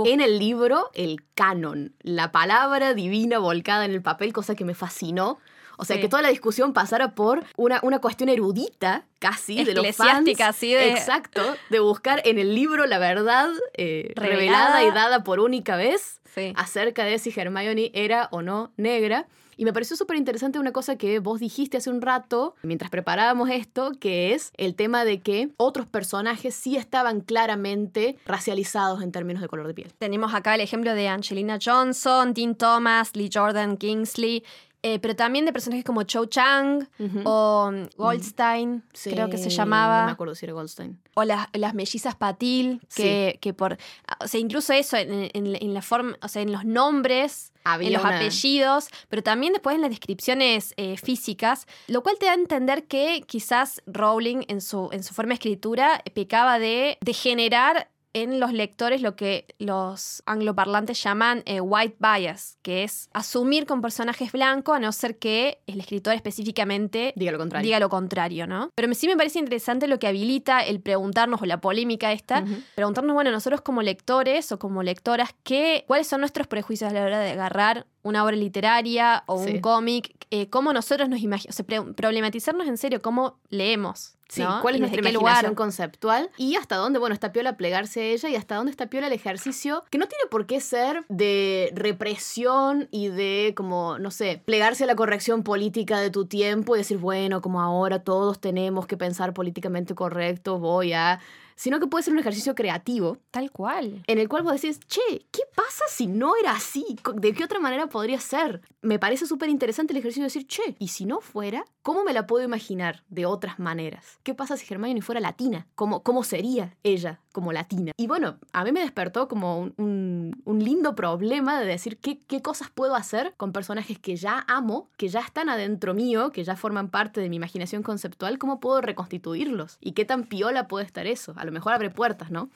en 0.03 0.19
el 0.19 0.39
libro 0.39 0.89
el 0.93 1.23
canon, 1.35 1.93
la 2.01 2.33
palabra 2.33 2.93
divina 2.93 3.39
volcada 3.39 3.85
en 3.85 3.91
el 3.91 4.01
papel, 4.01 4.33
cosa 4.33 4.55
que 4.55 4.65
me 4.65 4.75
fascinó. 4.75 5.39
O 5.77 5.85
sea, 5.85 6.01
que 6.01 6.09
toda 6.09 6.21
la 6.21 6.29
discusión 6.29 6.73
pasara 6.73 7.13
por 7.15 7.45
una, 7.55 7.79
una 7.83 7.99
cuestión 7.99 8.29
erudita, 8.29 9.05
casi, 9.19 9.63
de 9.63 9.73
los 9.73 9.95
fans. 9.95 10.29
Así 10.41 10.73
de... 10.73 10.91
Exacto, 10.91 11.41
de 11.69 11.79
buscar 11.79 12.21
en 12.25 12.39
el 12.39 12.55
libro 12.55 12.85
la 12.87 12.99
verdad 12.99 13.49
eh, 13.73 14.11
revelada. 14.15 14.83
y 14.83 14.91
dada 14.91 15.23
por 15.23 15.39
única 15.39 15.75
vez 15.75 16.21
acerca 16.55 17.03
de 17.03 17.17
si 17.19 17.33
Hermione 17.35 17.91
era 17.93 18.27
o 18.31 18.41
no 18.41 18.71
negra. 18.77 19.27
Y 19.59 19.65
me 19.65 19.73
pareció 19.73 19.97
súper 19.97 20.17
interesante 20.17 20.59
una 20.59 20.71
cosa 20.71 20.97
que 20.97 21.17
vos 21.17 21.39
dijiste 21.39 21.77
hace 21.77 21.89
un 21.89 21.99
rato, 21.99 22.53
mientras 22.61 22.91
preparábamos 22.91 23.49
esto, 23.49 23.91
que 23.99 24.35
es 24.35 24.51
el 24.55 24.75
tema 24.75 25.03
de 25.03 25.21
que 25.21 25.49
otros 25.57 25.87
personajes 25.87 26.53
sí 26.53 26.77
estaban 26.77 27.21
claramente 27.21 28.17
racializados 28.27 29.01
en 29.01 29.11
términos 29.11 29.41
de 29.41 29.47
color 29.47 29.65
de 29.65 29.73
piel. 29.73 29.91
Tenemos 29.97 30.35
acá 30.35 30.53
el 30.53 30.61
ejemplo 30.61 30.93
de 30.93 31.07
Angelina 31.07 31.57
Johnson, 31.59 32.35
Dean 32.35 32.53
Thomas, 32.53 33.15
Lee 33.15 33.31
Jordan 33.33 33.77
Kingsley, 33.77 34.43
eh, 34.83 34.99
pero 34.99 35.15
también 35.15 35.45
de 35.45 35.51
personajes 35.51 35.83
como 35.83 36.03
Cho 36.03 36.25
Chang 36.25 36.87
o 37.25 37.71
Goldstein, 37.97 38.83
creo 39.03 39.29
que 39.29 39.37
se 39.37 39.49
llamaba. 39.49 40.01
No 40.01 40.05
me 40.07 40.11
acuerdo 40.11 40.35
si 40.35 40.45
era 40.45 40.53
Goldstein. 40.53 40.99
O 41.15 41.23
las, 41.23 41.47
las 41.53 41.73
mellizas 41.73 42.15
Patil, 42.15 42.81
que, 42.95 43.39
que 43.41 43.53
por. 43.53 43.77
O 44.23 44.27
sea, 44.27 44.39
incluso 44.39 44.73
eso 44.73 44.95
en, 44.97 45.73
la 45.73 45.81
forma, 45.81 46.15
o 46.21 46.27
sea, 46.27 46.43
en 46.43 46.51
los 46.51 46.63
nombres, 46.63 47.53
en 47.79 47.91
los 47.91 48.05
apellidos, 48.05 48.89
pero 49.09 49.23
también 49.23 49.53
después 49.53 49.75
en 49.75 49.81
las 49.81 49.89
descripciones 49.89 50.73
eh, 50.77 50.95
físicas, 50.97 51.65
lo 51.87 52.03
cual 52.03 52.17
te 52.19 52.27
da 52.27 52.33
a 52.33 52.35
entender 52.35 52.85
que 52.85 53.23
quizás 53.25 53.81
Rowling 53.87 54.43
en 54.47 54.61
su, 54.61 54.89
en 54.91 55.03
su 55.03 55.13
forma 55.13 55.29
de 55.29 55.35
escritura 55.35 56.03
pecaba 56.13 56.59
de, 56.59 56.97
de 57.01 57.13
generar 57.13 57.89
en 58.23 58.39
los 58.39 58.51
lectores 58.51 59.01
lo 59.01 59.15
que 59.15 59.45
los 59.59 60.23
angloparlantes 60.25 61.01
llaman 61.03 61.43
eh, 61.45 61.61
white 61.61 61.97
bias, 61.99 62.57
que 62.63 62.83
es 62.83 63.09
asumir 63.13 63.67
con 63.67 63.81
personajes 63.81 64.31
blancos 64.31 64.75
a 64.75 64.79
no 64.79 64.91
ser 64.91 65.19
que 65.19 65.61
el 65.67 65.79
escritor 65.79 66.15
específicamente 66.15 67.13
diga 67.15 67.31
lo 67.31 67.37
contrario. 67.37 67.63
Diga 67.63 67.79
lo 67.79 67.89
contrario, 67.89 68.47
¿no? 68.47 68.71
Pero 68.73 68.91
sí 68.95 69.07
me 69.07 69.15
parece 69.15 69.37
interesante 69.37 69.87
lo 69.87 69.99
que 69.99 70.07
habilita 70.07 70.61
el 70.61 70.81
preguntarnos 70.81 71.41
o 71.43 71.45
la 71.45 71.61
polémica 71.61 72.11
esta, 72.11 72.43
preguntarnos, 72.73 73.13
bueno, 73.13 73.29
nosotros 73.29 73.61
como 73.61 73.83
lectores 73.83 74.51
o 74.51 74.57
como 74.57 74.81
lectoras, 74.81 75.35
¿qué, 75.43 75.83
¿cuáles 75.85 76.07
son 76.07 76.21
nuestros 76.21 76.47
prejuicios 76.47 76.89
a 76.89 76.93
la 76.93 77.03
hora 77.03 77.19
de 77.19 77.31
agarrar 77.31 77.85
una 78.01 78.23
obra 78.23 78.35
literaria 78.35 79.23
o 79.27 79.35
un 79.35 79.59
cómic? 79.59 80.15
Eh, 80.31 80.49
¿Cómo 80.49 80.73
nosotros 80.73 81.07
nos 81.07 81.19
imaginamos? 81.19 81.59
O 81.59 81.63
sea, 81.63 81.93
problematizarnos 81.93 82.67
en 82.67 82.77
serio 82.77 83.01
cómo 83.01 83.39
leemos. 83.49 84.16
Sí, 84.29 84.43
cuál 84.61 84.75
es 84.75 84.81
nuestra 84.81 84.99
imaginación 84.99 85.55
conceptual 85.55 86.29
y 86.37 86.55
hasta 86.55 86.75
dónde, 86.75 86.99
bueno, 86.99 87.13
está 87.13 87.31
piola 87.31 87.55
plegarse 87.55 88.01
a 88.01 88.03
ella 88.05 88.29
y 88.29 88.35
hasta 88.35 88.55
dónde 88.55 88.71
está 88.71 88.87
piola 88.87 89.07
el 89.07 89.13
ejercicio, 89.13 89.83
que 89.89 89.97
no 89.97 90.07
tiene 90.07 90.25
por 90.29 90.45
qué 90.45 90.59
ser 90.59 91.05
de 91.07 91.71
represión 91.73 92.89
y 92.91 93.07
de 93.07 93.53
como, 93.55 93.99
no 93.99 94.11
sé, 94.11 94.41
plegarse 94.45 94.83
a 94.83 94.87
la 94.87 94.95
corrección 94.95 95.43
política 95.43 95.99
de 95.99 96.09
tu 96.09 96.25
tiempo 96.25 96.75
y 96.75 96.79
decir, 96.79 96.97
bueno, 96.97 97.41
como 97.41 97.61
ahora 97.61 97.99
todos 97.99 98.39
tenemos 98.39 98.85
que 98.85 98.97
pensar 98.97 99.33
políticamente 99.33 99.95
correcto, 99.95 100.59
voy 100.59 100.93
a 100.93 101.19
sino 101.57 101.79
que 101.81 101.87
puede 101.87 102.03
ser 102.03 102.13
un 102.13 102.19
ejercicio 102.19 102.55
creativo. 102.55 103.17
Tal 103.31 103.51
cual. 103.51 104.03
En 104.07 104.19
el 104.19 104.29
cual 104.29 104.43
vos 104.43 104.53
decís, 104.53 104.79
che, 104.87 105.27
¿qué 105.31 105.41
pasa 105.53 105.83
si 105.89 106.07
no 106.07 106.37
era 106.37 106.51
así? 106.51 106.97
¿De 107.15 107.33
qué 107.33 107.43
otra 107.43 107.59
manera 107.59 107.87
podría 107.87 108.21
ser? 108.21 108.61
Me 108.81 108.99
parece 108.99 109.25
súper 109.25 109.49
interesante 109.49 109.91
el 109.91 109.97
ejercicio 109.97 110.23
de 110.23 110.27
decir, 110.27 110.47
che, 110.47 110.77
¿y 110.79 110.87
si 110.87 111.05
no 111.05 111.19
fuera? 111.19 111.65
¿Cómo 111.81 112.03
me 112.03 112.13
la 112.13 112.27
puedo 112.27 112.45
imaginar 112.45 113.03
de 113.09 113.25
otras 113.25 113.59
maneras? 113.59 114.19
¿Qué 114.23 114.33
pasa 114.33 114.55
si 114.55 114.71
Hermione 114.73 115.01
fuera 115.01 115.19
latina? 115.19 115.67
¿Cómo, 115.75 116.03
cómo 116.03 116.23
sería 116.23 116.77
ella 116.83 117.21
como 117.37 117.51
latina? 117.51 117.91
Y 117.97 118.07
bueno, 118.07 118.39
a 118.51 118.63
mí 118.63 118.71
me 118.71 118.79
despertó 118.79 119.27
como 119.27 119.69
un, 119.77 120.41
lindo 120.47 120.95
problema 120.95 121.59
de 121.59 121.67
decir 121.67 121.99
qué, 121.99 122.17
qué 122.17 122.41
cosas 122.41 122.71
puedo 122.71 122.95
hacer 122.95 123.35
con 123.37 123.53
personajes 123.53 123.99
que 123.99 124.15
ya 124.15 124.43
amo, 124.47 124.89
que 124.97 125.07
ya 125.07 125.19
están 125.19 125.47
adentro 125.47 125.93
mío, 125.93 126.31
que 126.31 126.43
ya 126.43 126.55
forman 126.55 126.89
parte 126.89 127.21
de 127.21 127.29
mi 127.29 127.35
imaginación 127.35 127.83
conceptual, 127.83 128.39
¿cómo 128.39 128.59
puedo 128.59 128.81
reconstituirlos? 128.81 129.77
¿Y 129.79 129.91
qué 129.91 130.03
tan 130.03 130.23
piola 130.23 130.67
puede 130.67 130.87
estar 130.87 131.05
eso? 131.05 131.33
A 131.35 131.45
lo 131.45 131.51
mejor 131.51 131.73
abre 131.73 131.91
puertas, 131.91 132.31
¿no? 132.31 132.49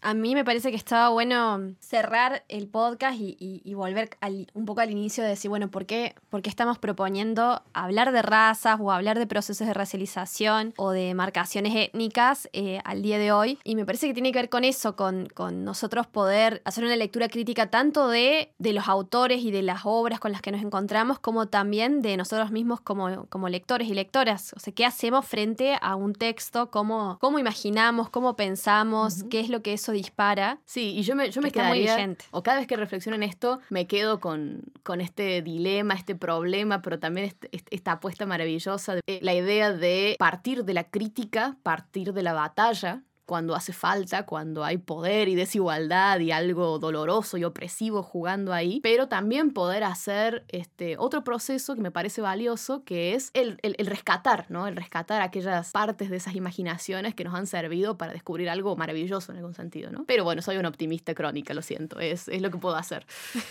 A 0.00 0.14
mí 0.14 0.34
me 0.34 0.44
parece 0.44 0.70
que 0.70 0.76
estaba 0.76 1.08
bueno 1.08 1.74
cerrar 1.80 2.44
el 2.48 2.68
podcast 2.68 3.18
y, 3.18 3.74
volver 3.74 4.10
un 4.54 4.64
poco 4.64 4.80
al 4.80 4.90
inicio 4.90 5.22
de 5.22 5.30
decir, 5.30 5.48
bueno, 5.48 5.70
¿por 5.70 5.86
qué, 5.86 6.14
¿por 6.30 6.42
qué 6.42 6.50
estamos 6.50 6.78
proponiendo 6.78 7.62
hablar 7.72 8.10
de 8.10 8.22
razas 8.22 8.78
o 8.80 8.90
hablar 8.90 9.18
de 9.18 9.26
procesos 9.26 9.66
de 9.66 9.74
racialización 9.74 10.74
o 10.76 10.90
de 10.90 11.14
marcaciones 11.14 11.74
étnicas 11.76 12.48
eh, 12.52 12.80
al 12.84 13.02
día 13.02 13.18
de 13.18 13.30
hoy? 13.30 13.58
Y 13.62 13.76
me 13.76 13.86
parece 13.86 14.08
que 14.08 14.14
tiene 14.14 14.32
que 14.32 14.40
ver 14.40 14.48
con 14.48 14.64
eso, 14.64 14.96
con, 14.96 15.28
con 15.28 15.64
nosotros 15.64 16.06
poder 16.06 16.60
hacer 16.64 16.84
una 16.84 16.96
lectura 16.96 17.28
crítica 17.28 17.70
tanto 17.70 18.08
de, 18.08 18.52
de, 18.58 18.72
los 18.72 18.88
autores 18.88 19.42
y 19.42 19.50
de 19.50 19.62
las 19.62 19.80
obras 19.84 20.18
con 20.18 20.32
las 20.32 20.42
que 20.42 20.52
nos 20.52 20.62
encontramos, 20.62 21.18
como 21.18 21.46
también 21.46 22.02
de 22.02 22.16
nosotros 22.16 22.50
mismos 22.50 22.80
como, 22.80 23.26
como 23.26 23.48
lectores 23.48 23.88
y 23.88 23.94
lectoras. 23.94 24.52
O 24.56 24.60
sea, 24.60 24.72
¿qué 24.72 24.84
hacemos 24.84 25.26
frente 25.26 25.76
a 25.80 25.96
un 25.96 26.14
texto? 26.14 26.70
¿Cómo, 26.70 27.18
cómo 27.20 27.38
imaginamos? 27.38 28.10
¿Cómo 28.10 28.36
pensamos? 28.36 29.24
¿Qué 29.30 29.40
es 29.40 29.48
lo 29.48 29.62
que 29.62 29.74
es 29.74 29.87
dispara. 29.92 30.60
Sí, 30.64 30.94
y 30.96 31.02
yo 31.02 31.14
me, 31.14 31.30
yo 31.30 31.40
me 31.40 31.50
quedaría, 31.50 32.16
o 32.30 32.42
cada 32.42 32.58
vez 32.58 32.66
que 32.66 32.76
reflexiono 32.76 33.16
en 33.16 33.22
esto, 33.22 33.60
me 33.70 33.86
quedo 33.86 34.20
con, 34.20 34.62
con 34.82 35.00
este 35.00 35.42
dilema, 35.42 35.94
este 35.94 36.14
problema, 36.14 36.82
pero 36.82 36.98
también 36.98 37.26
este, 37.26 37.48
esta 37.70 37.92
apuesta 37.92 38.26
maravillosa, 38.26 38.94
de, 38.94 39.18
la 39.22 39.34
idea 39.34 39.72
de 39.72 40.16
partir 40.18 40.64
de 40.64 40.74
la 40.74 40.84
crítica, 40.84 41.56
partir 41.62 42.12
de 42.12 42.22
la 42.22 42.32
batalla, 42.32 43.02
cuando 43.28 43.54
hace 43.54 43.74
falta, 43.74 44.24
cuando 44.24 44.64
hay 44.64 44.78
poder 44.78 45.28
y 45.28 45.34
desigualdad 45.34 46.18
y 46.18 46.32
algo 46.32 46.78
doloroso 46.78 47.36
y 47.36 47.44
opresivo 47.44 48.02
jugando 48.02 48.54
ahí, 48.54 48.80
pero 48.82 49.06
también 49.06 49.52
poder 49.52 49.84
hacer 49.84 50.46
este 50.48 50.96
otro 50.96 51.24
proceso 51.24 51.74
que 51.74 51.82
me 51.82 51.90
parece 51.90 52.22
valioso, 52.22 52.84
que 52.84 53.14
es 53.14 53.30
el, 53.34 53.58
el, 53.62 53.86
rescatar, 53.86 54.46
¿no? 54.48 54.66
El 54.66 54.76
rescatar 54.76 55.20
aquellas 55.20 55.72
partes 55.72 56.08
de 56.08 56.16
esas 56.16 56.36
imaginaciones 56.36 57.14
que 57.14 57.22
nos 57.22 57.34
han 57.34 57.46
servido 57.46 57.98
para 57.98 58.14
descubrir 58.14 58.48
algo 58.48 58.76
maravilloso 58.76 59.30
en 59.30 59.38
algún 59.38 59.54
sentido, 59.54 59.90
¿no? 59.90 60.04
Pero 60.06 60.24
bueno, 60.24 60.40
soy 60.40 60.56
una 60.56 60.70
optimista 60.70 61.14
crónica, 61.14 61.52
lo 61.52 61.60
siento, 61.60 62.00
es, 62.00 62.28
es 62.28 62.40
lo 62.40 62.50
que 62.50 62.56
puedo 62.56 62.76
hacer. 62.76 63.04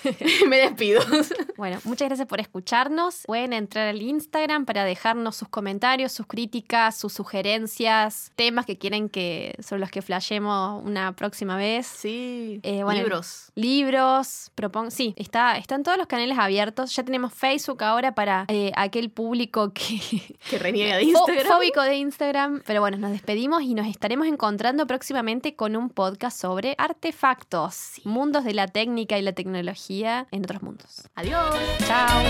me 0.49 0.57
despido. 0.57 1.01
bueno, 1.55 1.77
muchas 1.83 2.07
gracias 2.07 2.27
por 2.27 2.39
escucharnos. 2.39 3.25
Pueden 3.27 3.53
entrar 3.53 3.89
al 3.89 4.01
Instagram 4.01 4.65
para 4.65 4.85
dejarnos 4.85 5.35
sus 5.35 5.49
comentarios, 5.49 6.11
sus 6.11 6.25
críticas, 6.25 6.97
sus 6.97 7.13
sugerencias, 7.13 8.31
temas 8.35 8.65
que 8.65 8.79
quieren 8.79 9.07
que 9.07 9.55
sobre 9.67 9.81
los 9.81 9.91
que 9.91 10.01
flashemos 10.01 10.83
una 10.83 11.13
próxima 11.13 11.57
vez. 11.57 11.85
Sí. 11.85 12.59
Eh, 12.63 12.83
libros. 12.93 13.51
Libros. 13.55 14.51
Propon 14.55 14.91
sí, 14.91 15.13
está, 15.17 15.57
están 15.57 15.83
todos 15.83 15.97
los 15.97 16.07
canales 16.07 16.37
abiertos. 16.37 16.95
Ya 16.95 17.03
tenemos 17.03 17.33
Facebook 17.33 17.83
ahora 17.83 18.15
para 18.15 18.45
eh, 18.47 18.71
aquel 18.75 19.09
público 19.09 19.73
que. 19.73 19.97
Que 20.49 20.59
reniega 20.59 20.95
de 20.95 21.03
Instagram. 21.03 21.47
Fóbico 21.47 21.81
de 21.81 21.95
Instagram. 21.95 22.61
Pero 22.65 22.79
bueno, 22.79 22.97
nos 22.97 23.11
despedimos 23.11 23.63
y 23.63 23.73
nos 23.73 23.87
estaremos 23.87 24.27
encontrando 24.27 24.87
próximamente 24.87 25.55
con 25.55 25.75
un 25.75 25.89
podcast 25.89 26.39
sobre 26.39 26.75
artefactos. 26.77 28.01
Mundos 28.05 28.45
de 28.45 28.53
la 28.53 28.67
técnica 28.67 29.17
y 29.17 29.21
la 29.21 29.33
tecnología 29.33 30.27
en 30.31 30.43
otros 30.43 30.61
mundos. 30.61 31.09
Adiós. 31.15 31.55
Chao. 31.85 32.23